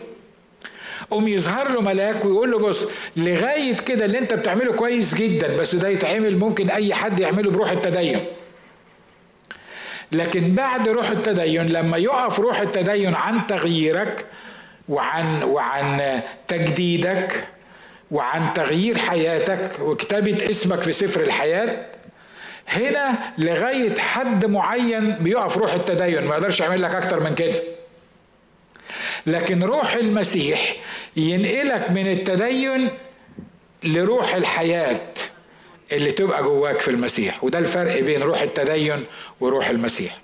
قوم 1.11 1.27
يظهر 1.27 1.71
له 1.71 1.81
ملاك 1.81 2.25
ويقول 2.25 2.51
له 2.51 2.59
بص 2.59 2.87
لغاية 3.17 3.75
كده 3.75 4.05
اللي 4.05 4.17
أنت 4.19 4.33
بتعمله 4.33 4.73
كويس 4.73 5.15
جدا 5.15 5.57
بس 5.57 5.75
ده 5.75 5.89
يتعمل 5.89 6.37
ممكن 6.37 6.69
أي 6.69 6.93
حد 6.93 7.19
يعمله 7.19 7.51
بروح 7.51 7.71
التدين. 7.71 8.25
لكن 10.11 10.55
بعد 10.55 10.89
روح 10.89 11.09
التدين 11.09 11.65
لما 11.67 11.97
يقف 11.97 12.39
روح 12.39 12.59
التدين 12.59 13.15
عن 13.15 13.47
تغييرك 13.47 14.25
وعن 14.89 15.43
وعن 15.43 16.21
تجديدك 16.47 17.47
وعن 18.11 18.53
تغيير 18.53 18.97
حياتك 18.97 19.71
وكتابة 19.79 20.49
اسمك 20.49 20.81
في 20.81 20.91
سفر 20.91 21.21
الحياة 21.21 21.85
هنا 22.69 23.33
لغاية 23.37 23.99
حد 23.99 24.45
معين 24.45 25.11
بيقف 25.15 25.57
روح 25.57 25.73
التدين. 25.73 26.23
ما 26.23 26.35
يقدرش 26.35 26.59
يعمل 26.59 26.81
لك 26.81 26.95
أكتر 26.95 27.19
من 27.19 27.35
كده. 27.35 27.61
لكن 29.25 29.63
روح 29.63 29.93
المسيح 29.93 30.75
ينقلك 31.15 31.91
من 31.91 32.11
التدين 32.11 32.89
لروح 33.83 34.35
الحياة 34.35 34.99
اللي 35.91 36.11
تبقى 36.11 36.43
جواك 36.43 36.79
في 36.81 36.91
المسيح. 36.91 37.43
وده 37.43 37.59
الفرق 37.59 37.99
بين 37.99 38.21
روح 38.21 38.41
التدين 38.41 39.05
وروح 39.39 39.69
المسيح. 39.69 40.17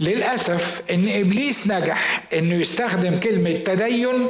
للأسف 0.00 0.82
إن 0.90 1.08
إبليس 1.08 1.66
نجح 1.66 2.22
إنه 2.34 2.54
يستخدم 2.54 3.18
كلمة 3.20 3.52
تدين 3.52 4.28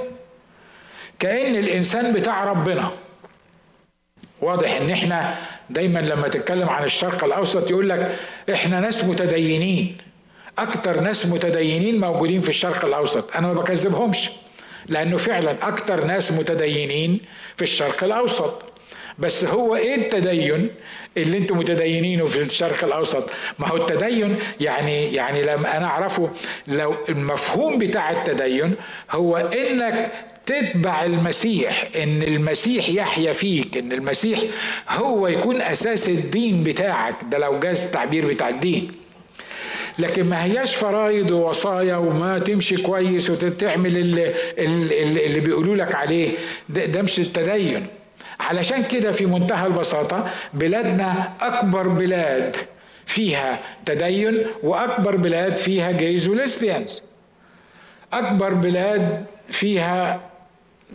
كأن 1.20 1.56
الإنسان 1.56 2.12
بتاع 2.12 2.44
ربنا. 2.44 2.90
واضح 4.40 4.76
إن 4.76 4.90
إحنا 4.90 5.36
دايما 5.70 5.98
لما 5.98 6.28
تتكلم 6.28 6.68
عن 6.68 6.84
الشرق 6.84 7.24
الأوسط 7.24 7.70
يقول 7.70 7.88
لك 7.88 8.16
إحنا 8.52 8.80
ناس 8.80 9.04
متدينين. 9.04 9.96
أكتر 10.58 11.00
ناس 11.00 11.26
متدينين 11.26 12.00
موجودين 12.00 12.40
في 12.40 12.48
الشرق 12.48 12.84
الأوسط. 12.84 13.36
أنا 13.36 13.46
ما 13.46 13.52
بكذبهمش 13.52 14.30
لأنه 14.86 15.16
فعلا 15.16 15.56
أكتر 15.62 16.04
ناس 16.04 16.32
متدينين 16.32 17.20
في 17.56 17.62
الشرق 17.62 18.04
الأوسط. 18.04 18.62
بس 19.18 19.44
هو 19.44 19.76
إيه 19.76 19.94
التدين 19.94 20.70
اللي 21.16 21.38
أنتم 21.38 21.58
متدينينه 21.58 22.24
في 22.24 22.40
الشرق 22.40 22.84
الأوسط؟ 22.84 23.30
ما 23.58 23.68
هو 23.68 23.76
التدين 23.76 24.38
يعني 24.60 25.14
يعني 25.14 25.42
لما 25.42 25.76
أنا 25.76 25.86
أعرفه 25.86 26.30
لو 26.68 26.94
المفهوم 27.08 27.78
بتاع 27.78 28.10
التدين 28.10 28.74
هو 29.10 29.36
إنك 29.36 30.12
تتبع 30.50 31.04
المسيح 31.04 31.88
إن 31.96 32.22
المسيح 32.22 32.88
يحيا 32.88 33.32
فيك 33.32 33.76
إن 33.76 33.92
المسيح 33.92 34.40
هو 34.88 35.26
يكون 35.26 35.60
أساس 35.62 36.08
الدين 36.08 36.62
بتاعك. 36.64 37.14
ده 37.30 37.38
لو 37.38 37.58
جاز 37.60 37.84
التعبير 37.84 38.26
بتاع 38.26 38.48
الدين. 38.48 38.92
لكن 39.98 40.24
ما 40.24 40.44
هياش 40.44 40.74
فرايض 40.74 41.30
ووصايا 41.30 41.96
وما 41.96 42.38
تمشي 42.38 42.76
كويس 42.76 43.30
وتعمل 43.30 43.96
اللي, 43.96 44.32
اللي, 44.58 45.26
اللي 45.26 45.40
بيقولوا 45.40 45.76
لك 45.76 45.94
عليه. 45.94 46.30
ده, 46.68 46.84
ده 46.84 47.02
مش 47.02 47.18
التدين. 47.20 47.86
علشان 48.40 48.84
كده 48.84 49.10
في 49.12 49.26
منتهى 49.26 49.66
البساطة 49.66 50.30
بلادنا 50.54 51.32
أكبر 51.40 51.88
بلاد 51.88 52.56
فيها 53.06 53.60
تدين 53.86 54.46
وأكبر 54.62 55.16
بلاد 55.16 55.56
فيها 55.56 55.90
جيز 55.90 56.28
وليسبيانز 56.28 57.02
أكبر 58.12 58.54
بلاد 58.54 59.26
فيها 59.50 60.29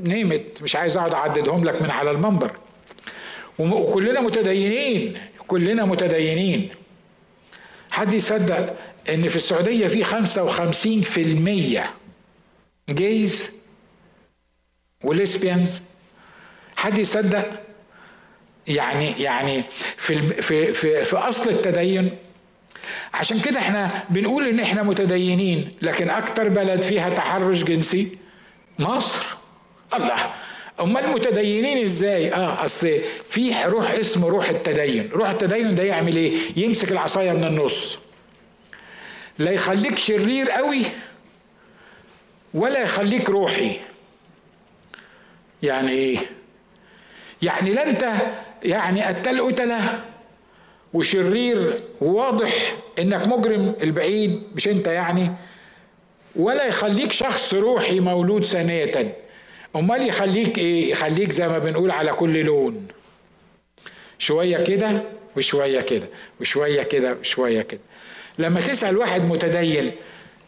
نيمت 0.04 0.62
مش 0.64 0.76
عايز 0.76 0.98
أقعد 0.98 1.14
أعددهم 1.14 1.64
لك 1.64 1.82
من 1.82 1.92
على 1.92 2.12
المنبر. 2.12 2.52
وكلنا 3.60 4.22
متدينين 4.22 5.18
كلنا 5.48 5.86
متدينين. 5.86 6.70
حد 7.92 8.14
يصدق 8.14 8.76
إن 9.10 9.28
في 9.28 9.36
السعودية 9.36 9.88
في 9.88 10.04
خمسة 10.04 10.44
وخمسين 10.44 11.02
في 11.02 11.22
المية 11.22 11.92
جيز 12.90 13.52
وليسبيانز؟ 15.04 15.82
حد 16.76 16.98
يصدق؟ 16.98 17.62
يعني 18.68 19.22
يعني 19.22 19.64
في 19.98 20.42
في 20.42 20.74
في, 20.74 21.04
في 21.04 21.16
أصل 21.18 21.50
التدين؟ 21.50 22.18
عشان 23.14 23.40
كده 23.40 23.60
إحنا 23.60 24.04
بنقول 24.10 24.48
إن 24.48 24.60
إحنا 24.60 24.84
متدينين 24.84 25.72
لكن 25.82 26.10
أكتر 26.10 26.50
بلد 26.50 26.82
فيها 26.82 27.10
تحرش 27.10 27.64
جنسي 27.64 28.18
مصر. 28.80 29.38
الله. 29.94 30.34
أمال 30.80 31.10
متدينين 31.10 31.84
إزاي؟ 31.84 32.34
آه 32.34 32.64
أصل 32.64 33.00
في 33.30 33.64
روح 33.66 33.92
اسمه 33.92 34.30
روح 34.30 34.50
التدين. 34.50 35.10
روح 35.14 35.30
التدين 35.30 35.76
ده 35.76 35.84
يعمل 35.84 36.16
إيه؟ 36.16 36.34
يمسك 36.56 36.92
العصاية 36.92 37.32
من 37.32 37.44
النص. 37.44 38.00
لا 39.40 39.52
يخليك 39.52 39.98
شرير 39.98 40.52
قوي 40.52 40.82
ولا 42.54 42.80
يخليك 42.80 43.30
روحي. 43.30 43.72
يعني 45.64 45.92
إيه؟ 45.92 46.18
يعني 47.42 47.74
لا 47.74 47.90
أنت 47.90 48.12
يعني 48.64 49.04
قتل 49.04 49.42
قتله 49.42 50.02
وشرير 50.94 51.80
وواضح 52.02 52.76
إنك 53.00 53.28
مجرم 53.28 53.76
البعيد 53.82 54.44
مش 54.56 54.68
أنت 54.68 54.88
يعني 54.88 55.32
ولا 56.36 56.66
يخليك 56.66 57.12
شخص 57.12 57.54
روحي 57.54 58.00
مولود 58.00 58.46
ثانية. 58.46 59.25
أمال 59.76 60.08
يخليك 60.08 60.58
إيه؟ 60.58 60.92
يخليك 60.92 61.32
زي 61.32 61.48
ما 61.48 61.60
بنقول 61.60 61.92
على 61.92 62.12
كل 62.12 62.46
لون. 62.46 62.88
شوية 64.20 64.58
كده 64.64 65.04
وشوية 65.38 65.82
كده 65.82 66.08
وشوية 66.42 66.84
كده 66.84 67.18
وشوية 67.20 67.62
كده. 67.62 67.80
لما 68.40 68.62
تسأل 68.62 68.98
واحد 68.98 69.26
متدين 69.26 69.92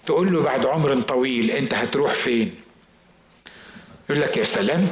تقول 0.05 0.34
له 0.34 0.43
بعد 0.43 0.65
عمر 0.65 1.01
طويل 1.01 1.51
أنت 1.51 1.73
هتروح 1.73 2.13
فين؟ 2.13 2.55
يقول 4.09 4.21
لك 4.21 4.38
يا 4.38 4.43
سلام 4.43 4.88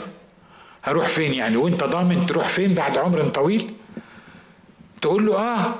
هروح 0.83 1.07
فين 1.07 1.33
يعني؟ 1.33 1.57
وأنت 1.57 1.83
ضامن 1.83 2.25
تروح 2.25 2.47
فين 2.47 2.73
بعد 2.73 2.97
عمر 2.97 3.29
طويل؟ 3.29 3.73
تقول 5.01 5.25
له 5.25 5.35
آه 5.37 5.75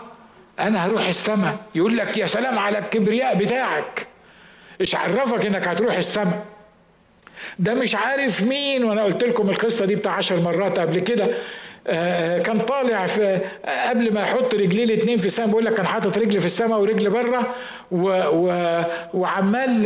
أنا 0.60 0.86
هروح 0.86 1.08
السماء 1.08 1.58
يقول 1.76 1.98
لك 1.98 2.18
يا 2.18 2.26
سلام 2.26 2.60
على 2.60 2.78
الكبرياء 2.78 3.36
بتاعك. 3.36 4.08
إيش 4.82 4.96
عرفك 4.96 5.46
إنك 5.46 5.68
هتروح 5.68 5.98
السماء 5.98 6.46
ده 7.60 7.74
مش 7.74 7.96
عارف 7.96 8.44
مين 8.44 8.84
وأنا 8.84 9.04
قلت 9.04 9.24
لكم 9.24 9.50
القصة 9.50 9.86
دي 9.86 9.96
بتاع 9.96 10.12
عشر 10.12 10.42
مرات 10.42 10.80
قبل 10.80 11.00
كده. 11.00 11.28
آه، 11.88 12.40
كان 12.40 12.60
طالع 12.60 13.06
في 13.08 13.40
قبل 13.90 14.14
ما 14.14 14.22
يحط 14.22 14.54
رجليه 14.56 14.84
الاثنين 14.84 15.18
في 15.18 15.26
السماء 15.26 15.48
بيقول 15.48 15.66
لك 15.66 15.74
كان 15.74 15.88
حاطط 15.88 16.18
رجل 16.18 16.40
في 16.40 16.46
السماء 16.46 16.80
ورجل 16.80 17.10
بره 17.10 17.56
وعمال 19.14 19.84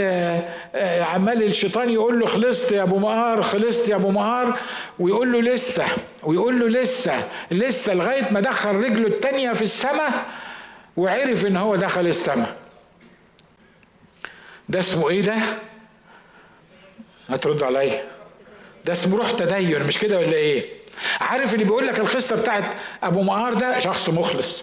آه، 0.76 1.04
عمال 1.04 1.44
الشيطان 1.44 1.90
يقول 1.90 2.20
له 2.20 2.26
خلصت 2.26 2.72
يا 2.72 2.84
أبو 2.84 2.98
مقار 3.00 3.42
خلصت 3.42 3.90
يا 3.90 3.96
أبو 3.96 4.10
مقار 4.12 4.58
ويقول 5.00 5.32
له 5.32 5.42
لسه 5.42 5.86
ويقول 6.24 6.60
له 6.60 6.68
لسه 6.82 7.14
لسه 7.52 7.94
لغاية 7.94 8.32
ما 8.32 8.40
دخل 8.40 8.76
رجله 8.76 9.08
الثانية 9.08 9.54
في 9.54 9.62
السماء 9.62 10.26
وعرف 10.98 11.46
إن 11.46 11.58
هو 11.58 11.76
دخل 11.76 12.08
السماء 12.08 12.56
ده 14.70 14.80
اسمه 14.80 15.10
إيه 15.10 15.22
ده؟ 15.22 15.36
هتردوا 17.30 17.68
عليا. 17.68 18.04
ده 18.86 18.94
اسمه 18.94 19.18
روح 19.18 19.32
تدين 19.32 19.84
مش 19.84 19.98
كده 19.98 20.18
ولا 20.20 20.34
إيه؟ 20.34 20.66
عارف 21.22 21.54
اللي 21.54 21.66
بيقول 21.66 21.88
لك 21.88 22.00
القصة 22.00 22.42
بتاعت 22.42 22.66
أبو 23.04 23.22
مقار 23.24 23.54
ده؟ 23.54 23.80
شخص 23.80 24.10
مخلص 24.10 24.62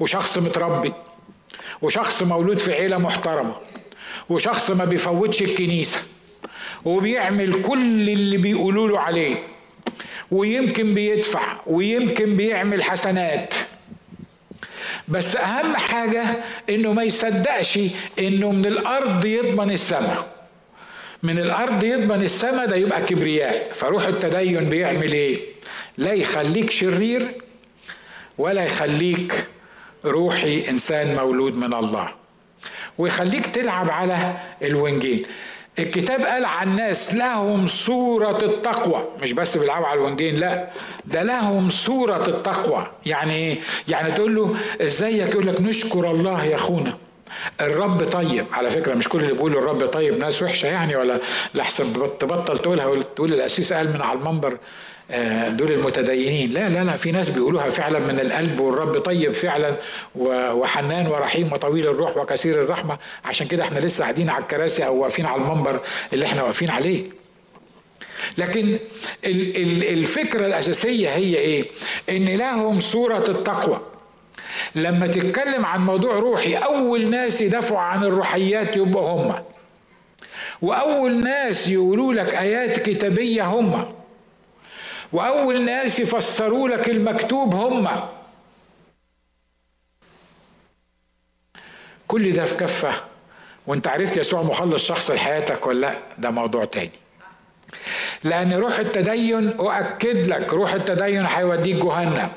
وشخص 0.00 0.38
متربي 0.38 0.92
وشخص 1.82 2.22
مولود 2.22 2.58
في 2.58 2.72
عيلة 2.72 2.98
محترمة 2.98 3.54
وشخص 4.28 4.70
ما 4.70 4.84
بيفوتش 4.84 5.42
الكنيسة 5.42 5.98
وبيعمل 6.84 7.62
كل 7.62 8.10
اللي 8.10 8.36
بيقولوا 8.36 8.88
له 8.88 9.00
عليه 9.00 9.36
ويمكن 10.30 10.94
بيدفع 10.94 11.56
ويمكن 11.66 12.36
بيعمل 12.36 12.82
حسنات. 12.82 13.54
بس 15.08 15.36
أهم 15.36 15.76
حاجة 15.76 16.24
إنه 16.70 16.92
ما 16.92 17.02
يصدقش 17.02 17.78
إنه 18.18 18.50
من 18.52 18.66
الأرض 18.66 19.24
يضمن 19.24 19.70
السماء. 19.70 20.41
من 21.22 21.38
الأرض 21.38 21.84
يضمن 21.84 22.22
السماء 22.22 22.66
ده 22.66 22.76
يبقى 22.76 23.02
كبرياء. 23.02 23.72
فروح 23.72 24.06
التدين 24.06 24.64
بيعمل 24.68 25.12
إيه؟ 25.12 25.38
لا 25.98 26.12
يخليك 26.12 26.70
شرير 26.70 27.34
ولا 28.38 28.64
يخليك 28.64 29.46
روحي 30.04 30.68
إنسان 30.68 31.14
مولود 31.16 31.56
من 31.56 31.74
الله. 31.74 32.08
ويخليك 32.98 33.46
تلعب 33.46 33.90
على 33.90 34.34
الونجين 34.62 35.22
الكتاب 35.78 36.22
قال 36.22 36.44
عن 36.44 36.76
ناس 36.76 37.14
لهم 37.14 37.66
صورة 37.66 38.44
التقوى. 38.44 39.04
مش 39.22 39.32
بس 39.32 39.56
بيلعبوا 39.56 39.86
على 39.86 40.00
الونجين 40.00 40.34
لا. 40.36 40.68
ده 41.04 41.22
لهم 41.22 41.70
صورة 41.70 42.26
التقوى. 42.28 42.86
يعني 43.06 43.34
إيه؟ 43.34 43.58
يعني 43.88 44.12
تقول 44.12 44.34
له 44.34 44.56
إزيك؟ 44.80 45.30
يقول 45.30 45.46
لك 45.46 45.60
نشكر 45.60 46.10
الله 46.10 46.44
يا 46.44 46.56
أخونا. 46.56 46.96
الرب 47.60 48.04
طيب. 48.04 48.46
على 48.52 48.70
فكرة 48.70 48.94
مش 48.94 49.08
كل 49.08 49.20
اللي 49.20 49.32
بيقولوا 49.32 49.60
الرب 49.60 49.86
طيب 49.86 50.18
ناس 50.18 50.42
وحشة 50.42 50.66
يعني 50.66 50.96
ولا 50.96 51.20
لحسن 51.54 51.92
تبطل 51.92 52.58
تقولها 52.58 53.02
تقول 53.16 53.34
الاسيس 53.34 53.72
قال 53.72 53.92
من 53.92 54.02
على 54.02 54.18
المنبر 54.18 54.58
آه، 55.10 55.48
دول 55.48 55.72
المتدينين. 55.72 56.50
لا 56.52 56.68
لا 56.68 56.84
لا 56.84 56.96
في 56.96 57.12
ناس 57.12 57.28
بيقولوها 57.30 57.70
فعلا 57.70 57.98
من 57.98 58.20
القلب 58.20 58.60
والرب 58.60 58.98
طيب 58.98 59.32
فعلا 59.32 59.76
وحنان 60.14 61.06
ورحيم 61.06 61.52
وطويل 61.52 61.86
الروح 61.86 62.16
وكثير 62.16 62.62
الرحمة. 62.62 62.98
عشان 63.24 63.46
كده 63.46 63.62
إحنا 63.62 63.78
لسه 63.78 64.02
قاعدين 64.02 64.30
على 64.30 64.42
الكراسي 64.42 64.86
أو 64.86 64.96
واقفين 64.96 65.26
على 65.26 65.42
المنبر 65.42 65.80
اللي 66.12 66.26
إحنا 66.26 66.42
واقفين 66.42 66.70
عليه. 66.70 67.04
لكن 68.38 68.78
الفكرة 69.24 70.46
الأساسية 70.46 71.08
هي 71.08 71.36
إيه؟ 71.36 71.64
إن 72.10 72.24
لهم 72.24 72.80
صورة 72.80 73.24
التقوى. 73.28 73.80
لما 74.74 75.06
تتكلم 75.06 75.66
عن 75.66 75.80
موضوع 75.86 76.14
روحي 76.14 76.54
أول 76.54 77.10
ناس 77.10 77.40
يدافعوا 77.40 77.80
عن 77.80 78.04
الروحيات 78.04 78.76
يبقوا 78.76 79.08
هم. 79.08 79.44
وأول 80.62 81.24
ناس 81.24 81.68
يقولوا 81.68 82.12
لك 82.14 82.34
آيات 82.34 82.78
كتابية 82.78 83.44
هم. 83.44 83.94
وأول 85.12 85.64
ناس 85.64 86.00
يفسروا 86.00 86.68
لك 86.68 86.88
المكتوب 86.88 87.54
هم. 87.54 87.88
كل 92.08 92.32
ده 92.32 92.44
في 92.44 92.54
كفة. 92.54 92.92
وانت 93.66 93.86
عرفت 93.88 94.16
يسوع 94.16 94.42
مخلص 94.42 94.86
شخص 94.86 95.10
لحياتك 95.10 95.66
ولا 95.66 95.80
لأ؟ 95.80 95.98
ده 96.18 96.30
موضوع 96.30 96.64
تاني. 96.64 96.90
لأن 98.24 98.52
روح 98.54 98.78
التدين 98.78 99.48
أؤكد 99.48 100.26
لك 100.28 100.52
روح 100.52 100.72
التدين 100.72 101.26
هيوديك 101.26 101.76
جهنم. 101.76 102.30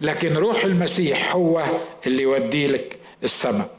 لكن 0.00 0.34
روح 0.36 0.64
المسيح 0.64 1.34
هو 1.36 1.64
اللي 2.06 2.22
يودي 2.22 2.66
لك 2.66 2.98
السماء. 3.24 3.70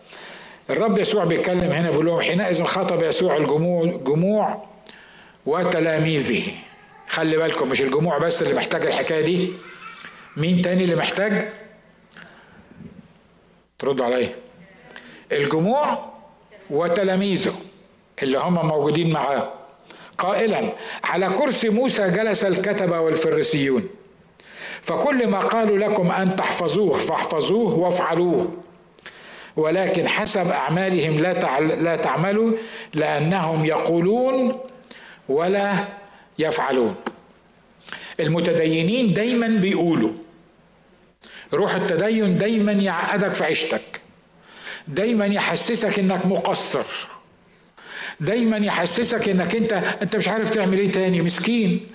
الرب 0.70 0.98
يسوع 0.98 1.24
بيتكلم 1.24 1.72
هنا 1.72 1.92
بيقول 1.92 2.06
لهم 2.06 2.22
حينئذ 2.22 2.64
خاطب 2.64 3.04
يسوع 3.04 3.38
الجموع 3.38 3.86
جموع 3.86 4.68
وتلاميذه. 5.46 6.44
خلي 7.10 7.38
بالكم 7.38 7.70
مش 7.70 7.82
الجموع 7.82 8.18
بس 8.18 8.42
اللي 8.42 8.54
محتاج 8.54 8.86
الحكاية 8.86 9.22
دي. 9.22 9.54
مين 10.38 10.62
تاني 10.62 10.84
اللي 10.84 10.96
محتاج؟ 10.96 11.48
تردوا 13.80 14.06
عليا. 14.06 14.36
الجموع 15.32 16.14
وتلاميذه 16.70 17.56
اللي 18.24 18.38
هم 18.38 18.68
موجودين 18.68 19.14
معاه. 19.14 19.52
قائلا 20.18 20.74
على 21.04 21.30
كرسي 21.30 21.70
موسى 21.70 22.10
جلس 22.10 22.46
الكتبة 22.46 23.00
والفريسيون. 23.00 23.90
فكل 24.88 25.28
ما 25.28 25.40
قالوا 25.40 25.78
لكم 25.78 26.12
أن 26.12 26.36
تحفظوه 26.36 26.98
فاحفظوه 26.98 27.74
وافعلوه. 27.74 28.58
ولكن 29.56 30.08
حسب 30.08 30.48
أعمالهم 30.48 31.20
لا 31.20 31.60
لا 31.60 31.96
تعملوا 31.96 32.54
لأنهم 32.94 33.66
يقولون 33.66 34.56
ولا 35.30 35.88
يفعلون. 36.40 36.96
المتدينين 38.20 39.14
دايما 39.14 39.48
بيقولوا. 39.48 40.12
روح 41.54 41.76
التدين 41.76 42.38
دايما 42.38 42.72
يعقدك 42.72 43.34
في 43.34 43.44
عيشتك. 43.44 44.02
دايما 44.88 45.26
يحسسك 45.26 46.00
إنك 46.00 46.26
مقصر. 46.26 47.08
دايما 48.20 48.58
يحسسك 48.58 49.30
إنك 49.30 49.56
أنت 49.56 49.74
أنت 50.02 50.16
مش 50.16 50.28
عارف 50.28 50.50
تعمل 50.50 50.80
إيه 50.80 50.92
تاني 50.92 51.22
مسكين. 51.22 51.88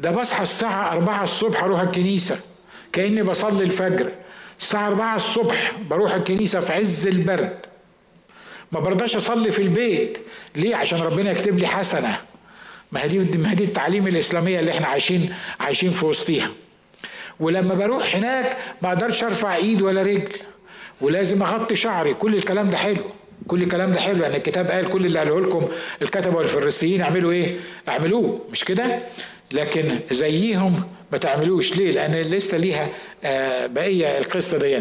ده 0.00 0.10
بصحى 0.10 0.42
الساعة 0.42 0.92
أربعة 0.92 1.22
الصبح 1.22 1.64
أروح 1.64 1.80
الكنيسة 1.80 2.40
كأني 2.92 3.22
بصلي 3.22 3.64
الفجر. 3.64 4.10
الساعة 4.60 4.86
أربعة 4.88 5.16
الصبح 5.16 5.72
بروح 5.90 6.14
الكنيسة 6.14 6.60
في 6.60 6.72
عز 6.72 7.06
البرد. 7.06 7.56
ما 8.72 8.80
برضاش 8.80 9.16
أصلي 9.16 9.50
في 9.50 9.62
البيت. 9.62 10.18
ليه؟ 10.56 10.76
عشان 10.76 10.98
ربنا 11.00 11.30
يكتب 11.30 11.58
لي 11.58 11.66
حسنة. 11.66 12.20
ما 12.92 13.02
هي 13.02 13.08
دي 13.08 13.38
ما 13.38 13.50
هي 13.50 13.54
دي 13.54 13.64
التعليم 13.64 14.06
الإسلامية 14.06 14.60
اللي 14.60 14.70
إحنا 14.70 14.86
عايشين 14.86 15.34
عايشين 15.60 15.90
في 15.90 16.06
وسطيها. 16.06 16.50
ولما 17.40 17.74
بروح 17.74 18.16
هناك 18.16 18.56
ما 18.82 18.88
أقدرش 18.88 19.24
أرفع 19.24 19.56
إيد 19.56 19.82
ولا 19.82 20.02
رجل. 20.02 20.28
ولازم 21.00 21.42
أغطي 21.42 21.76
شعري. 21.76 22.14
كل 22.14 22.34
الكلام 22.34 22.70
ده 22.70 22.76
حلو. 22.76 23.04
كل 23.46 23.62
الكلام 23.62 23.92
ده 23.92 24.00
حلو. 24.00 24.16
لأن 24.18 24.34
الكتاب 24.34 24.70
قال 24.70 24.88
كل 24.88 25.06
اللي 25.06 25.18
قاله 25.18 25.40
لكم 25.40 25.68
الكتبة 26.02 26.36
والفريسيين 26.36 27.00
اعملوا 27.02 27.32
إيه؟ 27.32 27.56
اعملوه. 27.88 28.40
مش 28.50 28.64
كده؟ 28.64 28.98
لكن 29.52 29.98
زيهم 30.10 30.82
ما 31.12 31.18
تعملوش. 31.18 31.76
ليه؟ 31.76 31.90
لأن 31.90 32.12
لسه 32.14 32.58
ليها 32.58 32.88
آه، 33.24 33.66
بقية 33.66 34.18
القصة 34.18 34.58
دي 34.58 34.80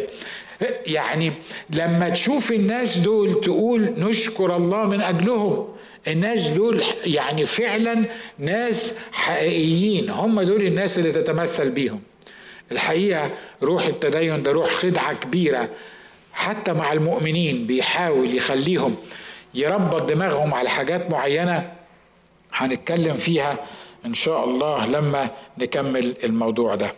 يعني 0.88 1.34
لما 1.70 2.10
تشوف 2.10 2.52
الناس 2.52 2.98
دول 2.98 3.42
تقول 3.42 3.94
نشكر 3.98 4.56
الله 4.56 4.84
من 4.84 5.02
أجلهم 5.02 5.68
الناس 6.08 6.48
دول 6.48 6.84
يعني 7.06 7.46
فعلا 7.46 8.06
ناس 8.40 8.94
حقيقيين. 9.12 10.10
هم 10.10 10.42
دول 10.42 10.62
الناس 10.62 11.00
اللي 11.00 11.12
تتمثل 11.12 11.70
بيهم. 11.70 12.02
الحقيقة 12.72 13.32
روح 13.64 13.86
التدين 13.86 14.44
ده 14.44 14.52
روح 14.52 14.70
خدعة 14.70 15.14
كبيرة. 15.14 15.70
حتى 16.34 16.74
مع 16.74 16.94
المؤمنين 16.94 17.68
بيحاول 17.68 18.36
يخليهم 18.36 18.96
يربط 19.54 20.02
دماغهم 20.02 20.54
على 20.54 20.70
حاجات 20.70 21.12
معينة 21.12 21.72
هنتكلم 22.54 23.14
فيها. 23.14 23.58
إن 24.06 24.14
شاء 24.14 24.44
الله 24.46 24.88
لما 24.88 25.30
نكمل 25.58 26.16
الموضوع 26.24 26.76
ده. 26.76 26.94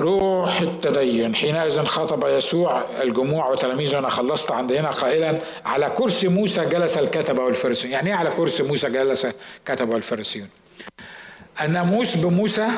روح 0.00 0.60
التدين. 0.60 1.34
حينئذ 1.34 1.80
خطب 1.84 2.24
يسوع 2.28 3.02
الجموع 3.02 3.48
وتلاميذه. 3.50 3.98
أنا 3.98 4.08
خلصت 4.10 4.52
عند 4.52 4.72
هنا 4.72 4.90
قائلا 4.90 5.38
على 5.64 5.92
كرسي 5.96 6.28
موسى 6.28 6.64
جلس 6.64 6.98
الكتبه 6.98 7.42
والفريسيون 7.42 7.92
يعني 7.92 8.10
إيه 8.10 8.16
على 8.16 8.30
كرسي 8.30 8.62
موسى 8.62 8.90
جلس 8.90 9.26
الكتبه 9.58 9.94
والفريسيون 9.94 10.48
الناموس 11.60 12.14
بموسى 12.16 12.68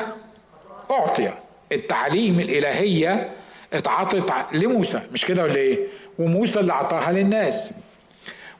أعطي. 0.91 1.33
التعليم 1.71 2.39
الإلهية 2.39 3.31
اتعطت 3.73 4.33
لموسى. 4.55 5.01
مش 5.11 5.25
كده 5.25 5.43
ولا 5.43 5.55
إيه؟ 5.55 5.87
وموسى 6.19 6.59
اللي 6.59 6.73
أعطاها 6.73 7.11
للناس. 7.11 7.71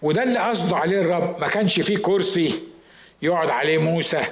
وده 0.01 0.23
اللي 0.23 0.39
قصده 0.39 0.77
عليه 0.77 1.01
الرب. 1.01 1.39
ما 1.39 1.47
كانش 1.47 1.79
فيه 1.79 1.97
كرسي 1.97 2.59
يقعد 3.23 3.49
عليه 3.49 3.77
موسى 3.77 4.23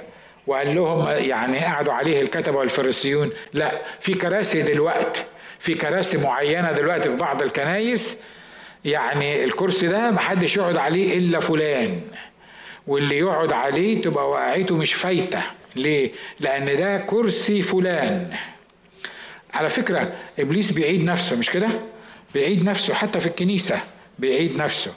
وقال 0.46 0.74
لهم 0.74 1.08
يعني 1.08 1.58
قعدوا 1.58 1.92
عليه 1.92 2.22
الكتبة 2.22 2.58
والفريسيون. 2.58 3.30
لا 3.52 3.82
في 4.00 4.14
كراسي 4.14 4.62
دلوقتي 4.62 5.22
في 5.58 5.74
كراسي 5.74 6.16
معينة 6.16 6.72
دلوقتي 6.72 7.08
في 7.08 7.16
بعض 7.16 7.42
الكنايس. 7.42 8.16
يعني 8.84 9.44
الكرسي 9.44 9.86
ده 9.86 10.10
محدش 10.10 10.56
يقعد 10.56 10.76
عليه 10.76 11.18
إلا 11.18 11.40
فلان 11.40 12.00
واللي 12.86 13.18
يقعد 13.18 13.52
عليه 13.52 14.02
تبقى 14.02 14.30
وقعته 14.30 14.76
مش 14.76 14.94
فايتة. 14.94 15.42
ليه؟ 15.76 16.12
لأن 16.40 16.76
ده 16.76 16.96
كرسي 16.98 17.62
فلان. 17.62 18.34
على 19.54 19.68
فكرة 19.68 20.12
إبليس 20.38 20.72
بيعيد 20.72 21.04
نفسه 21.04 21.36
مش 21.36 21.50
كده؟ 21.50 21.68
بيعيد 22.34 22.64
نفسه 22.64 22.94
حتى 22.94 23.20
في 23.20 23.26
الكنيسة 23.26 23.80
بيعيد 24.18 24.56
نفسه. 24.56 24.92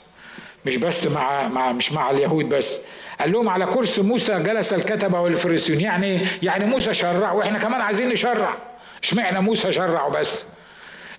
مش 0.66 0.76
بس 0.76 1.06
مع 1.06 1.48
مع 1.48 1.72
مش 1.72 1.92
مع 1.92 2.10
اليهود 2.10 2.48
بس. 2.48 2.78
قال 3.20 3.32
لهم 3.32 3.48
على 3.48 3.66
كرسي 3.66 4.02
موسى 4.02 4.38
جلس 4.42 4.72
الكتبة 4.72 5.20
والفريسيون. 5.20 5.80
يعني 5.80 6.26
يعني 6.42 6.64
موسى 6.64 6.94
شرع 6.94 7.32
وإحنا 7.32 7.58
كمان 7.58 7.80
عايزين 7.80 8.08
نشرع. 8.08 8.54
اشمعنى 9.02 9.40
موسى 9.40 9.72
شرع 9.72 10.06
وبس 10.06 10.44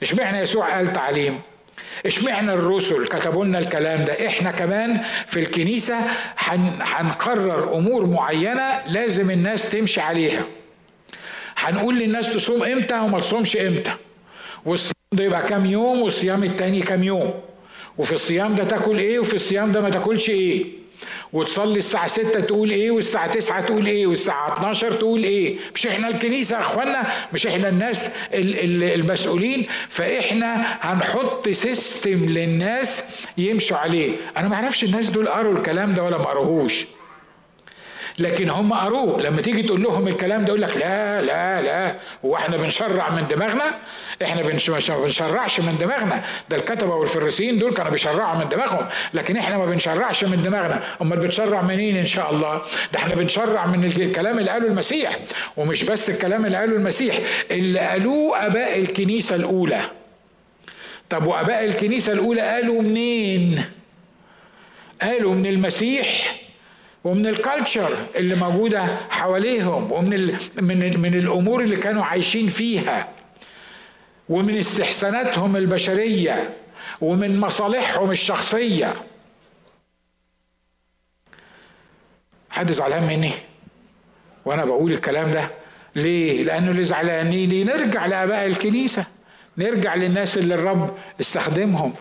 اشمعنى 0.01 0.37
يسوع 0.37 0.75
قال 0.75 0.93
تعليم؟ 0.93 1.39
اشمعنى 2.05 2.53
الرسل 2.53 3.07
كتبوا 3.07 3.45
لنا 3.45 3.59
الكلام 3.59 4.05
ده؟ 4.05 4.27
إحنا 4.27 4.51
كمان 4.51 5.01
في 5.27 5.39
الكنيسة 5.39 5.95
هنقرر 6.81 7.73
أمور 7.77 8.05
معينة 8.05 8.81
لازم 8.87 9.31
الناس 9.31 9.69
تمشي 9.69 10.01
عليها. 10.01 10.41
هنقول 11.57 11.99
للناس 11.99 12.33
تصوم 12.33 12.63
إمتى 12.63 12.99
وما 12.99 13.19
تصومش 13.19 13.57
إمتى. 13.57 13.91
والصيام 14.65 14.93
ده 15.13 15.23
يبقى 15.23 15.41
كام 15.43 15.65
يوم 15.65 16.01
والصيام 16.01 16.43
التاني 16.43 16.81
كام 16.81 17.03
يوم. 17.03 17.33
وفي 17.97 18.13
الصيام 18.13 18.55
ده 18.55 18.63
تاكل 18.63 18.97
إيه 18.99 19.19
وفي 19.19 19.33
الصيام 19.33 19.71
ده 19.71 19.81
ما 19.81 19.89
تاكلش 19.89 20.29
إيه. 20.29 20.65
وتصلي 21.33 21.77
الساعة 21.77 22.07
6 22.07 22.39
تقول 22.39 22.69
إيه 22.69 22.91
والساعة 22.91 23.31
9 23.33 23.61
تقول 23.65 23.85
إيه 23.85 24.07
والساعة 24.07 24.53
12 24.53 24.91
تقول 24.91 25.23
إيه. 25.23 25.57
مش 25.75 25.87
إحنا 25.87 26.07
الكنيسة 26.07 26.55
يا 26.55 26.61
اخوانا 26.61 27.03
مش 27.33 27.47
إحنا 27.47 27.69
الناس 27.69 28.09
المسؤولين. 28.33 29.67
فاحنا 29.89 30.77
هنحط 30.81 31.49
سيستم 31.49 32.25
للناس 32.29 33.03
يمشوا 33.37 33.77
عليه. 33.77 34.11
أنا 34.37 34.47
ما 34.47 34.55
أعرفش 34.55 34.83
الناس 34.83 35.09
دول 35.09 35.27
قروا 35.27 35.57
الكلام 35.57 35.93
ده 35.95 36.03
ولا 36.03 36.17
ما 36.17 36.23
قروهوش. 36.23 36.85
لكن 38.20 38.49
هم 38.49 38.74
قروه. 38.74 39.22
لما 39.22 39.41
تيجي 39.41 39.63
تقول 39.63 39.84
لهم 39.84 40.07
الكلام 40.07 40.41
ده 40.41 40.47
يقول 40.47 40.61
لك 40.61 40.78
لا 40.78 41.22
لا 41.22 41.61
لا. 41.61 41.95
هو 42.26 42.36
إحنا 42.36 42.57
بنشرع 42.57 43.09
من 43.09 43.28
دماغنا. 43.28 43.80
إحنا 44.24 44.41
ما 44.41 44.49
بنشرعش 45.01 45.59
من 45.59 45.78
دماغنا. 45.80 46.24
ده 46.49 46.57
الكتبة 46.57 46.95
والفريسيين 46.95 47.59
دول 47.59 47.74
كانوا 47.74 47.91
بيشرعوا 47.91 48.38
من 48.38 48.49
دماغهم. 48.49 48.88
لكن 49.13 49.38
إحنا 49.38 49.57
ما 49.57 49.65
بنشرعش 49.65 50.24
من 50.24 50.41
دماغنا. 50.41 50.84
امال 51.01 51.20
بتشرع 51.20 51.61
منين 51.61 51.97
إن 51.97 52.05
شاء 52.05 52.32
الله؟ 52.32 52.61
ده 52.93 52.99
إحنا 52.99 53.15
بنشرع 53.15 53.65
من 53.65 53.86
الكلام 53.86 54.39
اللي 54.39 54.51
قاله 54.51 54.68
المسيح. 54.68 55.20
ومش 55.57 55.84
بس 55.84 56.09
الكلام 56.09 56.45
اللي 56.45 56.57
قاله 56.57 56.76
المسيح 56.76 57.18
اللي 57.51 57.80
قالوه 57.80 58.45
آباء 58.45 58.80
الكنيسة 58.80 59.36
الأولى. 59.36 59.82
طب 61.09 61.26
وآباء 61.26 61.65
الكنيسة 61.65 62.13
الأولى 62.13 62.41
قالوا 62.41 62.82
منين؟ 62.82 63.63
قالوا 65.01 65.36
من 65.36 65.45
المسيح. 65.45 66.36
ومن 67.08 67.28
الكالتشر 67.28 67.89
اللي 68.16 68.36
موجودة 68.36 68.86
حواليهم 69.10 69.91
ومن 69.91 70.14
ال 70.14 70.36
من 70.62 70.99
من 70.99 71.14
الأمور 71.14 71.64
اللي 71.64 71.76
كانوا 71.76 72.03
عايشين 72.05 72.47
فيها. 72.47 73.10
ومن 74.30 74.58
استحساناتهم 74.58 75.55
البشرية 75.55 76.53
ومن 77.01 77.39
مصالحهم 77.39 78.12
الشخصية. 78.12 78.95
حد 82.49 82.72
زعلان 82.72 83.03
مني 83.03 83.32
وأنا 84.45 84.66
بقول 84.66 84.91
الكلام 84.91 85.32
ده؟ 85.32 85.49
ليه؟ 85.95 86.43
لأنه 86.43 86.72
اللي 86.72 86.84
زعلانين 86.84 87.66
نرجع 87.66 88.05
لآباء 88.05 88.45
الكنيسة. 88.45 89.05
نرجع 89.58 89.95
للناس 89.95 90.38
اللي 90.38 90.53
الرب 90.53 90.97
استخدمهم. 91.20 91.93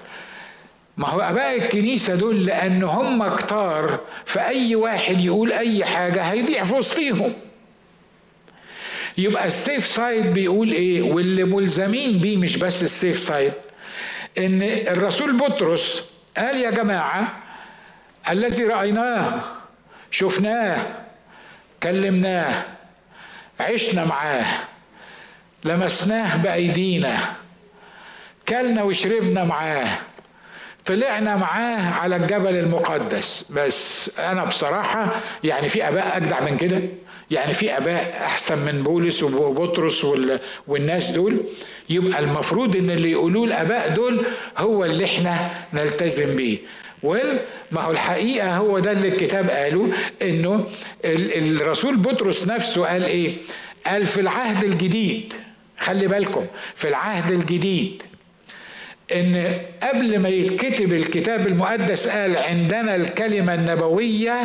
ما 0.97 1.09
هو 1.09 1.21
أباء 1.21 1.57
الكنيسة 1.57 2.15
دول 2.15 2.47
لأن 2.47 2.83
هم 2.83 3.37
كتار 3.37 4.01
فأي 4.25 4.75
واحد 4.75 5.21
يقول 5.21 5.53
أي 5.53 5.85
حاجة 5.85 6.23
هيضيع 6.23 6.65
في 6.65 6.75
وسطيهم. 6.75 7.33
يبقى 9.19 9.47
ال 9.47 9.55
safe 9.55 9.87
side 9.87 10.27
بيقول 10.33 10.73
إيه؟ 10.73 11.03
واللي 11.03 11.45
ملزمين 11.45 12.19
بيه 12.19 12.37
مش 12.37 12.57
بس 12.57 12.83
ال 12.83 12.90
safe 12.90 13.19
side 13.19 13.53
إن 14.39 14.63
الرسول 14.63 15.37
بطرس 15.37 16.11
قال 16.37 16.57
يا 16.57 16.71
جماعة 16.71 17.37
الذي 18.31 18.65
رأيناه 18.65 19.41
شفناه 20.11 20.87
كلمناه 21.83 22.65
عشنا 23.61 24.05
معاه 24.05 24.47
لمسناه 25.65 26.37
بأيدينا 26.37 27.19
كلنا 28.49 28.83
وشربنا 28.83 29.45
معاه. 29.45 29.89
طلعنا 30.87 31.37
معاه 31.37 31.91
على 31.93 32.17
الجبل 32.17 32.57
المقدس. 32.57 33.45
بس 33.51 34.11
أنا 34.19 34.45
بصراحة 34.45 35.21
يعني 35.45 35.69
في 35.69 35.89
أباء 35.89 36.17
أجدع 36.17 36.41
من 36.41 36.57
كده. 36.57 36.81
يعني 37.31 37.55
في 37.55 37.77
أباء 37.77 38.23
أحسن 38.25 38.59
من 38.59 38.83
بولس 38.83 39.23
وبطرس 39.23 40.07
والناس 40.67 41.11
دول. 41.11 41.37
يبقى 41.91 42.19
المفروض 42.19 42.77
إن 42.77 42.91
اللي 42.91 43.11
يقولوه 43.11 43.45
الأباء 43.47 43.89
دول 43.95 44.25
هو 44.59 44.85
اللي 44.85 45.05
إحنا 45.05 45.51
نلتزم 45.73 46.37
بيه. 46.37 46.59
ما 47.73 47.81
هو 47.83 47.91
الحقيقة 47.91 48.57
هو 48.57 48.79
ده 48.79 48.93
اللي 48.93 49.09
الكتاب 49.09 49.51
قاله 49.51 49.93
إنه 50.23 50.65
الرسول 51.05 51.97
بطرس 51.97 52.47
نفسه 52.49 52.87
قال 52.87 53.05
إيه؟ 53.05 53.37
قال 53.87 54.07
في 54.07 54.21
العهد 54.21 54.65
الجديد. 54.65 55.33
خلي 55.81 56.07
بالكم 56.07 56.47
في 56.75 56.89
العهد 56.89 57.33
الجديد. 57.33 58.03
إن 59.15 59.61
قبل 59.83 60.19
ما 60.19 60.29
يتكتب 60.29 60.93
الكتاب 60.93 61.47
المقدس 61.47 62.09
قال 62.09 62.37
عندنا 62.37 62.97
الكلمة 62.97 63.55
النبوية 63.55 64.41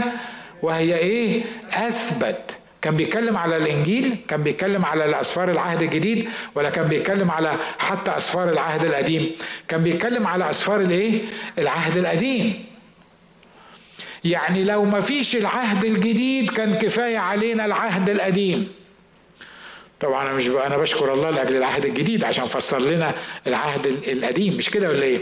وهي 0.61 0.97
إيه؟ 0.97 1.43
أثبت. 1.73 2.41
كان 2.81 2.95
بيتكلم 2.95 3.37
على 3.37 3.57
الإنجيل 3.57 4.15
كان 4.27 4.43
بيتكلم 4.43 4.85
على 4.85 5.05
الأسفار 5.05 5.51
العهد 5.51 5.81
الجديد 5.81 6.29
ولا 6.55 6.69
كان 6.69 6.87
بيتكلم 6.87 7.31
على 7.31 7.53
حتى 7.79 8.17
أسفار 8.17 8.49
العهد 8.49 8.85
القديم. 8.85 9.31
كان 9.67 9.83
بيتكلم 9.83 10.27
على 10.27 10.49
أسفار 10.49 10.81
الإيه؟ 10.81 11.21
العهد 11.57 11.97
القديم. 11.97 12.65
يعني 14.23 14.63
لو 14.63 14.85
ما 14.85 15.01
فيش 15.01 15.35
العهد 15.35 15.85
الجديد 15.85 16.49
كان 16.49 16.73
كفاية 16.73 17.17
علينا 17.17 17.65
العهد 17.65 18.09
القديم. 18.09 18.80
طبعا 20.01 20.27
أنا 20.27 20.33
مش 20.33 20.47
أنا 20.47 20.77
بشكر 20.77 21.13
الله 21.13 21.29
لأجل 21.29 21.55
العهد 21.57 21.85
الجديد 21.85 22.23
عشان 22.23 22.45
فسر 22.45 22.79
لنا 22.79 23.13
العهد 23.47 23.87
القديم 24.07 24.57
مش 24.57 24.69
كده 24.69 24.89
ولا 24.89 25.03
إيه؟ 25.03 25.19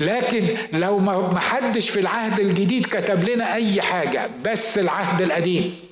لكن 0.00 0.46
لو 0.72 0.98
ما 0.98 1.40
حدش 1.40 1.90
في 1.90 2.00
العهد 2.00 2.40
الجديد 2.40 2.86
كتب 2.86 3.28
لنا 3.28 3.54
أي 3.54 3.82
حاجة 3.82 4.30
بس 4.44 4.78
العهد 4.78 5.22
القديم. 5.22 5.83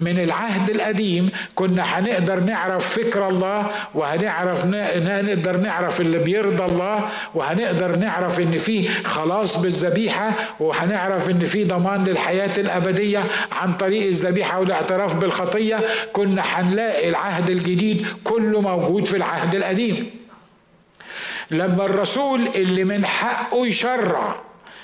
من 0.00 0.18
العهد 0.18 0.70
القديم 0.70 1.28
كنا 1.54 1.82
هنقدر 1.82 2.40
نعرف 2.40 2.94
فكر 2.98 3.28
الله 3.28 3.70
وهنعرف 3.94 4.66
نقدر 4.66 5.56
نعرف 5.56 6.00
اللي 6.00 6.18
بيرضى 6.18 6.64
الله 6.64 7.08
وهنقدر 7.34 7.96
نعرف 7.96 8.40
إن 8.40 8.56
في 8.56 8.88
خلاص 8.88 9.56
بالذبيحة 9.56 10.30
وهنعرف 10.60 11.30
إن 11.30 11.44
في 11.44 11.64
ضمان 11.64 12.04
للحياة 12.04 12.58
الأبدية 12.58 13.24
عن 13.52 13.72
طريق 13.74 14.06
الذبيحة 14.06 14.60
والاعتراف 14.60 15.14
بالخطية. 15.14 15.80
كنا 16.12 16.42
هنلاقي 16.42 17.08
العهد 17.08 17.50
الجديد 17.50 18.06
كله 18.24 18.60
موجود 18.60 19.04
في 19.04 19.16
العهد 19.16 19.54
القديم. 19.54 20.10
لما 21.50 21.84
الرسول 21.84 22.40
اللي 22.54 22.84
من 22.84 23.06
حقه 23.06 23.66
يشرع 23.66 24.36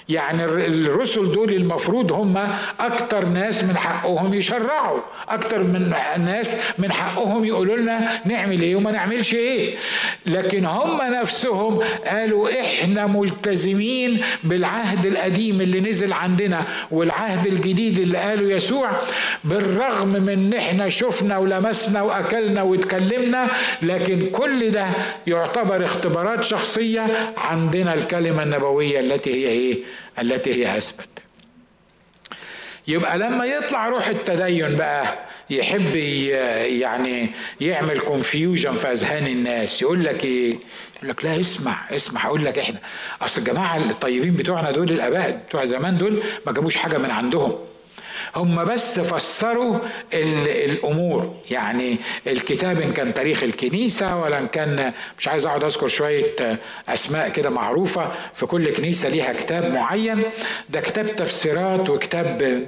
يعني 0.08 0.44
الرسل 0.44 1.32
دول 1.32 1.52
المفروض 1.52 2.12
هم 2.12 2.48
أكتر 2.80 3.24
ناس 3.24 3.64
من 3.64 3.76
حقهم 3.76 4.34
يشرعوا 4.34 5.00
أكتر 5.28 5.62
من 5.62 5.94
ناس 6.18 6.56
من 6.78 6.92
حقهم 6.92 7.44
يقولوا 7.44 7.76
لنا 7.76 8.20
نعمل 8.24 8.62
إيه 8.62 8.76
وما 8.76 8.90
نعملش 8.90 9.34
إيه. 9.34 9.76
لكن 10.26 10.64
هم 10.64 10.98
نفسهم 11.02 11.80
قالوا 12.06 12.60
إحنا 12.60 13.06
ملتزمين 13.06 14.20
بالعهد 14.44 15.06
القديم 15.06 15.60
اللي 15.60 15.80
نزل 15.80 16.12
عندنا 16.12 16.62
والعهد 16.90 17.46
الجديد 17.46 17.98
اللي 17.98 18.18
قاله 18.18 18.56
يسوع 18.56 18.90
بالرغم 19.44 20.08
من 20.08 20.28
إن 20.28 20.54
إحنا 20.54 20.88
شفنا 20.88 21.38
ولمسنا 21.38 22.02
وأكلنا 22.02 22.62
واتكلمنا 22.62 23.48
لكن 23.82 24.24
كل 24.32 24.70
ده 24.70 24.86
يعتبر 25.26 25.84
اختبارات 25.84 26.44
شخصية 26.44 27.32
عندنا 27.36 27.94
الكلمة 27.94 28.42
النبوية 28.42 29.00
التي 29.00 29.30
هي 29.32 29.48
إيه؟ 29.48 29.78
التي 30.20 30.54
هي 30.54 30.78
أثبت. 30.78 31.08
يبقى 32.88 33.18
لما 33.18 33.44
يطلع 33.44 33.88
روح 33.88 34.08
التدين 34.08 34.76
بقى 34.76 35.18
يحب 35.50 35.96
يعني 35.96 37.30
يعمل 37.60 38.00
كونفيوجن 38.00 38.72
في 38.76 38.92
أذهان 38.92 39.26
الناس 39.26 39.82
يقول 39.82 40.04
لك 40.04 40.24
إيه؟ 40.24 40.54
يقول 40.96 41.10
لك 41.10 41.24
لا 41.24 41.40
اسمع 41.40 41.78
اسمع 41.90 42.26
أقول 42.26 42.44
لك 42.44 42.58
إحنا. 42.58 42.78
أصل 43.22 43.40
الجماعة 43.40 43.76
الطيبين 43.76 44.34
بتوعنا 44.34 44.70
دول 44.70 44.90
الأباء 44.90 45.42
بتوع 45.48 45.66
زمان 45.66 45.98
دول 45.98 46.22
ما 46.46 46.52
جابوش 46.52 46.76
حاجة 46.76 46.98
من 46.98 47.10
عندهم. 47.10 47.58
هم 48.36 48.64
بس 48.64 49.00
فسروا 49.00 49.78
الأمور. 50.14 51.34
يعني 51.50 51.96
الكتاب 52.26 52.80
إن 52.80 52.92
كان 52.92 53.14
تاريخ 53.14 53.42
الكنيسة 53.42 54.16
ولا 54.16 54.38
إن 54.38 54.46
كان 54.46 54.92
مش 55.18 55.28
عايز 55.28 55.46
أقعد 55.46 55.64
أذكر 55.64 55.88
شوية 55.88 56.58
أسماء 56.88 57.28
كده 57.28 57.50
معروفة 57.50 58.12
في 58.34 58.46
كل 58.46 58.72
كنيسة 58.72 59.08
ليها 59.08 59.32
كتاب 59.32 59.72
معين. 59.72 60.22
ده 60.70 60.80
كتاب 60.80 61.06
تفسيرات 61.06 61.90
وكتاب 61.90 62.66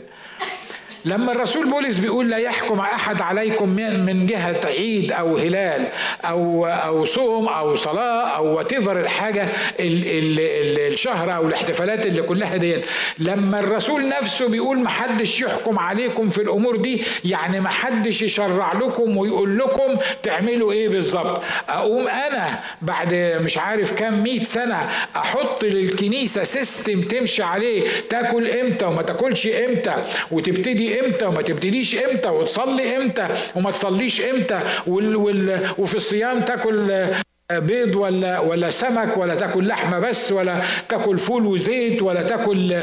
لما 1.07 1.33
الرسول 1.33 1.71
بولس 1.71 1.99
بيقول 1.99 2.31
لا 2.31 2.37
يحكم 2.37 2.81
أحد 2.81 3.21
عليكم 3.21 3.69
من 3.69 4.27
جهة 4.27 4.61
عيد 4.65 5.13
أو 5.13 5.37
هلال 5.37 5.87
أو 6.25 6.67
أو 6.67 7.05
صوم 7.05 7.49
أو 7.49 7.75
صلاة 7.75 8.29
أو 8.29 8.57
واتيفر 8.57 9.01
الحاجة 9.01 9.43
ال 9.81 10.09
ال 10.09 10.41
ال 10.41 10.93
الشهر 10.93 11.35
أو 11.37 11.47
الاحتفالات 11.49 12.07
اللي 12.07 12.23
كلها 12.23 12.57
دي. 12.57 12.77
لما 13.19 13.61
الرسول 13.61 14.09
نفسه 14.09 14.49
بيقول 14.49 14.79
ما 14.79 14.89
حدش 14.89 15.41
يحكم 15.41 15.79
عليكم 15.79 16.31
في 16.31 16.43
الأمور 16.43 16.77
دي 16.77 17.03
يعني 17.25 17.61
ما 17.61 17.69
حدش 17.69 18.23
يشرع 18.23 18.73
لكم 18.73 19.17
ويقول 19.17 19.59
لكم 19.59 19.97
تعملوا 20.23 20.73
إيه 20.73 20.89
بالظبط. 20.89 21.43
أقوم 21.69 22.09
أنا 22.09 22.61
بعد 22.83 23.15
مش 23.45 23.59
عارف 23.59 23.93
كام 23.93 24.23
مئة 24.23 24.45
سنة 24.45 24.91
أحط 25.17 25.65
للكنيسة 25.65 26.43
system 26.45 27.01
تمشي 27.01 27.43
عليه 27.43 27.89
تاكل 28.11 28.51
إمتى 28.51 28.85
وما 28.85 29.03
تاكلش 29.03 29.47
إمتى 29.47 29.95
وتبتدي 30.31 30.94
إمتى 30.95 31.25
وما 31.27 31.43
تبتديش 31.43 31.97
إمتى 31.97 32.29
وتصلي 32.29 32.97
إمتى 32.97 33.29
وما 33.55 33.71
تصليش 33.71 34.21
إمتى 34.21 34.61
وال 34.87 35.17
وال 35.17 35.75
وفي 35.79 35.95
الصيام 35.95 36.41
تاكل 36.41 37.09
بيض 37.53 37.95
ولا 37.97 38.39
ولا 38.41 38.71
سمك 38.71 39.17
ولا 39.17 39.35
تاكل 39.35 39.67
لحمه 39.69 39.99
بس 39.99 40.33
ولا 40.33 40.63
تاكل 40.89 41.19
فول 41.19 41.47
وزيت 41.47 42.03
ولا 42.03 42.23
تاكل 42.23 42.83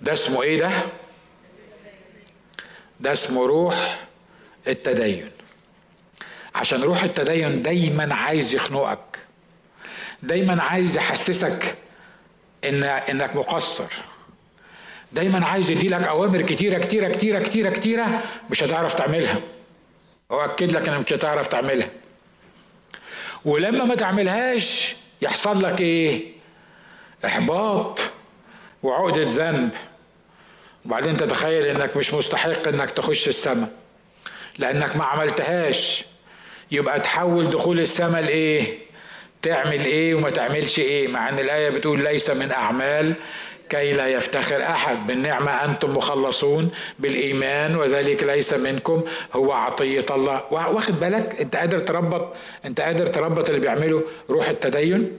ده 0.00 0.12
اسمه 0.12 0.42
إيه 0.42 0.58
ده? 0.58 0.70
ده 3.00 3.12
اسمه 3.12 3.46
روح 3.46 4.06
التدين. 4.68 5.30
عشان 6.54 6.82
روح 6.82 7.02
التدين 7.02 7.62
دايما 7.62 8.14
عايز 8.14 8.54
يخنقك 8.54 9.18
دايما 10.22 10.62
عايز 10.62 10.96
يحسسك 10.96 11.74
ان 12.64 12.84
إنك 12.84 13.36
مقصر. 13.36 13.84
دايما 15.12 15.46
عايز 15.46 15.70
يديلك 15.70 16.02
أوامر 16.06 16.42
كتيرة 16.42 16.78
كتيرة 16.78 17.08
كتيرة 17.08 17.38
كتيرة 17.38 17.70
كتيرة 17.70 18.22
مش 18.50 18.62
هتعرف 18.62 18.94
تعملها. 18.94 19.40
واكد 20.30 20.72
لك 20.72 20.88
إنك 20.88 21.06
مش 21.06 21.12
هتعرف 21.12 21.46
تعملها. 21.46 21.90
ولما 23.44 23.84
ما 23.84 23.94
تعملهاش 23.94 24.96
يحصل 25.22 25.62
لك 25.62 25.80
إيه؟ 25.80 26.22
إحباط 27.24 28.00
وعقدة 28.82 29.22
ذنب. 29.22 29.70
وبعدين 30.84 31.16
تتخيل 31.16 31.66
إنك 31.66 31.96
مش 31.96 32.14
مستحق 32.14 32.68
إنك 32.68 32.90
تخش 32.90 33.28
السماء. 33.28 33.68
لأنك 34.58 34.96
ما 34.96 35.04
عملتهاش. 35.04 36.04
يبقى 36.70 37.00
تحول 37.00 37.50
دخول 37.50 37.80
السماء 37.80 38.22
لإيه؟ 38.22 38.78
تعمل 39.42 39.84
إيه 39.84 40.14
وما 40.14 40.30
تعملش 40.30 40.78
إيه؟ 40.78 41.08
مع 41.08 41.28
إن 41.28 41.38
الآية 41.38 41.70
بتقول 41.70 42.04
ليس 42.04 42.30
من 42.30 42.52
أعمال 42.52 43.14
كي 43.68 43.92
لا 43.92 44.06
يفتخر 44.08 44.62
أحد. 44.62 45.06
بالنعمة 45.06 45.50
أنتم 45.64 45.96
مخلصون 45.96 46.70
بالإيمان 46.98 47.76
وذلك 47.76 48.24
ليس 48.24 48.54
منكم. 48.54 49.02
هو 49.34 49.52
عطية 49.52 50.06
الله. 50.10 50.42
واخد 50.50 51.00
بالك؟ 51.00 51.36
أنت 51.40 51.56
قادر 51.56 51.78
تربط 51.78 52.34
أنت 52.64 52.80
قادر 52.80 53.06
تربط 53.06 53.48
اللي 53.48 53.60
بيعمله 53.60 54.02
روح 54.30 54.48
التدين؟ 54.48 55.18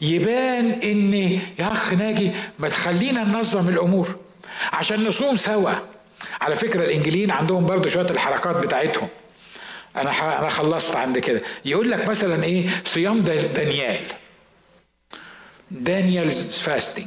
يبان 0.00 0.70
إن 0.82 1.14
يا 1.58 1.72
أخ 1.72 1.92
ناجي 1.92 2.30
ما 2.58 2.68
تخلينا 2.68 3.24
ننظم 3.24 3.68
الأمور 3.68 4.08
عشان 4.72 5.04
نصوم 5.08 5.36
سوا. 5.36 5.72
على 6.40 6.54
فكرة 6.54 6.84
الانجليين 6.84 7.30
عندهم 7.30 7.66
برضو 7.66 7.88
شوية 7.88 8.10
الحركات 8.10 8.56
بتاعتهم. 8.56 9.08
أنا 10.00 10.38
أنا 10.38 10.48
خلصت 10.48 10.96
عند 10.96 11.18
كده. 11.18 11.42
يقول 11.64 11.90
لك 11.90 12.08
مثلا 12.08 12.44
إيه؟ 12.44 12.68
صيام 12.84 13.20
دانيال. 13.20 14.00
دانيال 15.70 16.30
فاستنج 16.30 17.06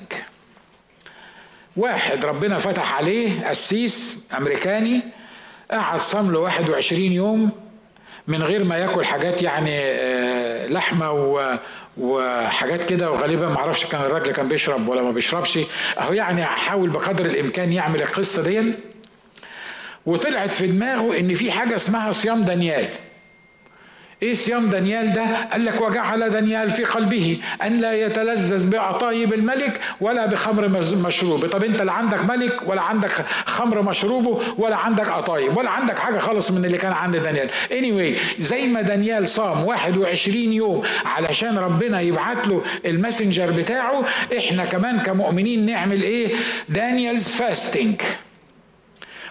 واحد 1.78 2.26
ربنا 2.26 2.58
فتح 2.58 2.94
عليه 2.94 3.48
قسيس 3.50 4.18
أمريكاني 4.38 5.02
قعد 5.72 6.02
صام 6.02 6.32
له 6.32 6.40
21 6.40 7.02
يوم 7.02 7.52
من 8.28 8.44
غير 8.44 8.64
ما 8.64 8.78
ياكل 8.78 9.06
حاجات 9.06 9.42
يعني 9.42 9.80
آه، 9.82 10.68
لحمة 10.68 11.12
وحاجات 11.98 12.90
كده 12.90 13.12
وغالبا 13.12 13.50
ما 13.50 13.58
أعرفش 13.58 13.86
كان 13.86 14.02
الراجل 14.02 14.32
كان 14.32 14.48
بيشرب 14.48 14.88
ولا 14.88 15.02
ما 15.02 15.12
بيشربش. 15.12 15.60
أهو 16.00 16.14
يعني 16.14 16.44
حاول 16.46 16.90
بقدر 16.90 17.26
الإمكان 17.26 17.72
يعمل 17.74 18.02
القصة 18.02 18.42
دي 18.42 18.74
وطلعت 20.06 20.56
في 20.56 20.68
دماغه 20.68 21.20
إن 21.20 21.34
في 21.34 21.52
حاجة 21.52 21.76
اسمها 21.76 22.12
صيام 22.12 22.44
دانيال. 22.44 22.86
إيه 24.24 24.34
صيام 24.34 24.70
دانيال 24.70 25.14
ده؟ 25.14 25.24
قال 25.52 25.66
لك 25.66 25.82
وجعل 25.82 26.30
دانيال 26.30 26.70
في 26.70 26.84
قلبه 26.84 27.38
أن 27.64 27.82
لا 27.82 27.94
يتلذذ 27.94 28.70
بعطايب 28.70 29.34
الملك 29.34 29.82
ولا 30.02 30.26
بخمر 30.26 30.68
مشروبه. 30.96 31.48
طب 31.48 31.64
أنت 31.64 31.82
لا 31.82 31.92
عندك 31.92 32.26
ملك 32.26 32.62
ولا 32.68 32.82
عندك 32.82 33.26
خمر 33.46 33.82
مشروبه 33.82 34.42
ولا 34.58 34.76
عندك 34.76 35.10
قطايب 35.10 35.58
ولا 35.58 35.70
عندك 35.70 36.00
حاجة 36.00 36.18
خالص 36.18 36.52
من 36.52 36.66
اللي 36.66 36.78
كان 36.78 36.92
عند 36.92 37.16
دانيال. 37.16 37.50
Anyway 37.70 38.42
زي 38.42 38.68
ما 38.68 38.82
دانيال 38.82 39.28
صام 39.30 39.64
21 39.66 40.36
يوم 40.54 40.84
علشان 41.06 41.58
ربنا 41.58 42.02
يبعت 42.02 42.48
له 42.48 42.62
ال 42.86 42.92
messenger 42.92 43.52
بتاعه 43.52 44.06
إحنا 44.38 44.66
كمان 44.66 45.00
كمؤمنين 45.00 45.66
نعمل 45.66 46.02
إيه؟ 46.02 46.36
Daniel's 46.70 47.28
fasting. 47.28 48.02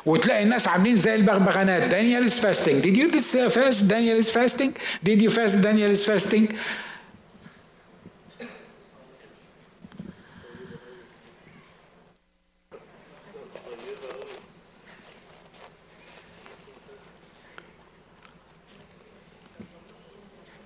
وتلاقي 0.07 0.43
الناس 0.43 0.69
عاملين 0.69 0.97
زي 0.97 1.15
البغبغانات. 1.15 1.83
Daniel's 1.83 2.41
fasting 2.41 2.85
did 2.85 2.97
you 2.97 3.21
fast? 3.55 3.85
Daniel's 3.85 4.31
fasting 4.31 4.73
did 5.07 5.21
you 5.23 5.31
fast? 5.37 5.57
Daniel's 5.57 6.05
fasting 6.05 6.51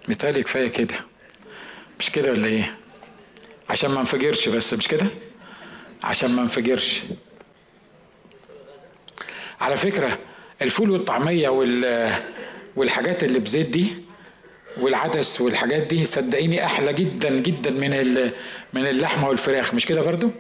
مثالي 0.09 0.43
كفاية 0.43 0.69
كده. 0.69 0.97
مش 1.99 2.11
كده 2.11 2.31
ولا 2.31 2.47
إيه؟ 2.47 2.75
عشان 3.71 3.91
ما 3.91 4.01
انفجرش 4.01 4.49
بس 4.49 4.75
مش 4.75 4.89
كده؟ 4.89 5.07
عشان 6.05 6.31
ما 6.31 6.43
انفجرش 6.43 7.03
على 9.65 9.77
فكرة 9.77 10.19
الفول 10.63 10.91
والطعمية 10.91 11.49
وال 11.49 12.13
والحاجات 12.77 13.25
اللي 13.25 13.39
بزيت 13.39 13.69
دي 13.69 13.97
والعدس 14.81 15.41
والحاجات 15.41 15.83
دي 15.83 16.05
صدقيني 16.05 16.65
أحلى 16.65 16.93
جدا 16.93 17.31
جدا 17.31 17.71
من 17.71 17.91
من 18.73 18.87
اللحمة 18.87 19.29
والفراخ 19.29 19.75
مش 19.75 19.87
كده 19.87 20.03
برضو؟ 20.03 20.31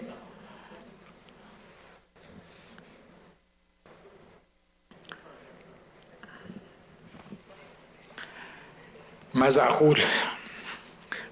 ماذا 9.35 9.62
أقول؟ 9.62 10.01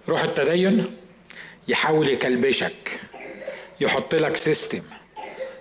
روح 0.09 0.23
التدين 0.23 0.97
يحاول 1.69 2.09
يكلبشك 2.09 3.01
يحط 3.81 4.15
لك 4.15 4.37
system 4.37 4.83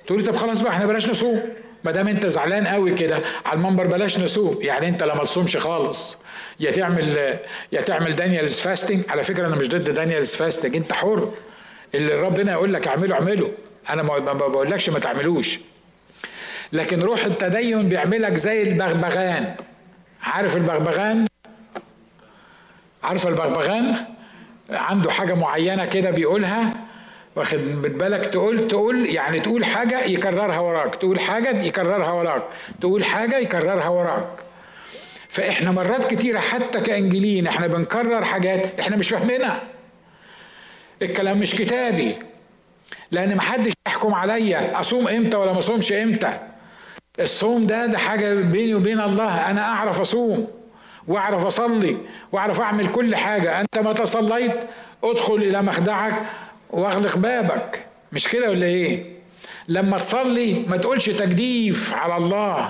تقول 0.08 0.20
لي 0.22 0.26
طب 0.28 0.36
خلاص 0.36 0.62
بقى 0.62 0.72
إحنا 0.74 0.86
بلاش 0.86 1.10
نصوم 1.10 1.54
ما 1.84 1.92
دام 1.92 2.08
انت 2.08 2.26
زعلان 2.26 2.68
قوي 2.68 2.94
كده 2.94 3.20
على 3.46 3.58
المنبر 3.58 3.88
بلاش 3.88 4.20
نصوم 4.20 4.58
يعني 4.62 4.88
انت 4.88 5.04
لما 5.04 5.24
تصومش 5.24 5.58
خالص. 5.58 6.18
يا 6.60 6.72
تعمل 6.72 7.38
يا 7.72 7.82
تعمل 7.82 8.16
Daniel's 8.16 8.60
fasting 8.60 9.04
على 9.10 9.24
فكرة 9.24 9.48
أنا 9.48 9.56
مش 9.56 9.70
ضد 9.70 9.90
Daniel's 9.90 10.36
fasting 10.36 10.76
أنت 10.76 10.94
حر. 10.94 11.34
اللي 11.96 12.14
ربنا 12.14 12.52
يقول 12.52 12.74
لك 12.74 12.88
اعمله 12.88 13.16
اعمله. 13.16 13.52
أنا 13.90 14.04
ما 14.04 14.34
بقولكش 14.34 14.90
ما 14.90 15.00
تعملوش. 15.00 15.60
لكن 16.74 17.02
روح 17.02 17.26
التدين 17.26 17.90
بيعملك 17.90 18.34
زي 18.36 18.62
البغبغان. 18.62 19.56
عارف 20.24 20.58
البغبغان؟ 20.58 21.28
عارف 23.04 23.28
البغبغان؟ 23.28 23.96
عنده 24.70 25.12
حاجة 25.12 25.34
معينة 25.34 25.86
كده 25.86 26.10
بيقولها. 26.10 26.74
واخد 27.36 27.58
بالك 27.82 28.26
تقول 28.26 28.68
تقول 28.68 29.06
يعني 29.06 29.40
تقول 29.40 29.66
حاجة 29.66 30.04
يكررها 30.06 30.60
وراك 30.60 30.96
تقول 30.96 31.20
حاجة 31.20 31.62
يكررها 31.64 32.12
وراك 32.12 32.44
تقول 32.82 33.04
حاجة 33.06 33.38
يكررها 33.38 33.90
وراك. 33.90 34.28
فإحنا 35.30 35.72
مرات 35.72 36.14
كتيرة 36.14 36.40
حتى 36.40 36.80
كانجيلين 36.80 37.48
إحنا 37.48 37.68
بنكرر 37.68 38.26
حاجات 38.26 38.80
إحنا 38.80 38.98
مش 38.98 39.10
فاهمينها. 39.10 39.62
الكلام 41.02 41.38
مش 41.40 41.56
كتابي. 41.56 42.16
لأن 43.12 43.36
محدش 43.36 43.74
يحكم 43.88 44.14
عليا 44.14 44.80
أصوم 44.80 45.08
إمتى 45.08 45.38
ولا 45.38 45.54
ما 45.54 45.60
أصومش 45.60 45.94
إمتى. 45.94 46.40
الصوم 47.20 47.68
ده 47.68 47.86
ده 47.86 47.98
حاجة 47.98 48.34
بيني 48.36 48.76
وبين 48.76 49.00
الله 49.02 49.50
أنا 49.52 49.62
أعرف 49.70 50.00
أصوم 50.00 50.48
وأعرف 51.08 51.46
أصلي 51.46 51.98
وأعرف 52.32 52.62
أعمل 52.62 52.92
كل 52.92 53.16
حاجة. 53.16 53.62
أنت 53.62 53.78
متى 53.80 54.06
صليت 54.06 54.60
ادخل 55.04 55.36
إلى 55.36 55.62
مخدعك 55.62 56.14
واغلق 56.72 57.18
بابك. 57.18 57.86
مش 58.12 58.28
كده 58.28 58.50
ولا 58.50 58.66
إيه؟ 58.66 59.06
لما 59.68 59.98
تصلي 60.00 60.54
ما 60.54 60.78
تقولش 60.78 61.10
تجديف 61.10 61.94
على 61.94 62.18
الله 62.18 62.70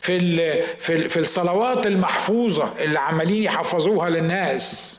في 0.00 0.16
ال 0.16 0.62
في 0.78 0.94
ال 0.94 1.08
في 1.08 1.18
الصلوات 1.18 1.86
المحفوظة 1.86 2.72
اللي 2.78 2.98
عمالين 2.98 3.42
يحفظوها 3.42 4.10
للناس. 4.10 4.98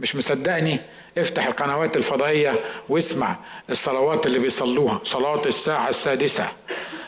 مش 0.00 0.16
مصدقني؟ 0.16 0.78
افتح 1.18 1.46
القنوات 1.46 1.96
الفضائية 1.96 2.54
واسمع 2.88 3.36
الصلوات 3.70 4.26
اللي 4.26 4.38
بيصلوها. 4.38 5.00
صلاة 5.04 5.44
الساعة 5.46 5.88
السادسة. 5.88 6.48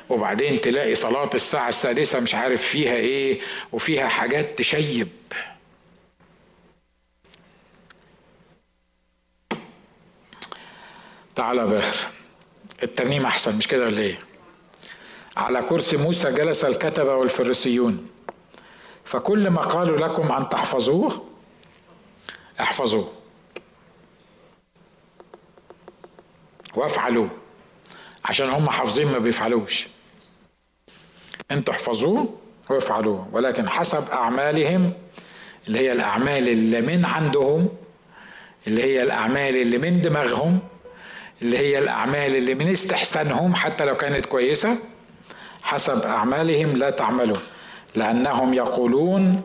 وبعدين 0.08 0.60
تلاقي 0.60 0.94
صلاة 0.94 1.30
الساعة 1.34 1.68
السادسة 1.68 2.20
مش 2.20 2.34
عارف 2.34 2.62
فيها 2.62 2.92
إيه 2.94 3.40
وفيها 3.72 4.08
حاجات 4.08 4.58
تشيب. 4.58 5.08
تعالى 11.40 11.66
باهر 11.66 11.96
الترنيم 12.82 13.26
أحسن 13.26 13.56
مش 13.56 13.68
كده 13.68 13.84
ولا 13.84 13.98
إيه؟ 13.98 14.18
على 15.36 15.62
كرسي 15.62 15.96
موسى 15.96 16.30
جلس 16.30 16.64
الكتبه 16.64 17.14
والفريسيون. 17.14 18.08
فكل 19.04 19.50
ما 19.50 19.60
قالوا 19.60 19.98
لكم 19.98 20.32
أن 20.32 20.48
تحفظوه 20.48 21.26
احفظوه. 22.60 23.12
وافعلوه 26.74 27.30
عشان 28.24 28.48
هم 28.48 28.70
حافظين 28.70 29.12
ما 29.12 29.18
بيفعلوش. 29.18 29.88
أنتوا 31.50 31.74
احفظوه 31.74 32.38
وافعلوه. 32.70 33.28
ولكن 33.32 33.68
حسب 33.68 34.08
أعمالهم 34.10 34.92
اللي 35.68 35.78
هي 35.78 35.92
الأعمال 35.92 36.48
اللي 36.48 36.80
من 36.80 37.04
عندهم 37.04 37.68
اللي 38.66 38.82
هي 38.82 39.02
الأعمال 39.02 39.56
اللي 39.56 39.78
من 39.78 40.02
دماغهم 40.02 40.60
اللي 41.42 41.58
هي 41.58 41.78
الأعمال 41.78 42.36
اللي 42.36 42.54
من 42.54 42.68
استحسانهم 42.68 43.54
حتى 43.54 43.84
لو 43.84 43.96
كانت 43.96 44.26
كويسة 44.26 44.76
حسب 45.62 46.02
أعمالهم 46.02 46.76
لا 46.76 46.90
تعملوا 46.90 47.36
لأنهم 47.94 48.54
يقولون 48.54 49.42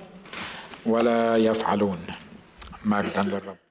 ولا 0.86 1.38
يفعلون. 1.38 2.00
مجدا 2.86 3.22
للرب. 3.24 3.65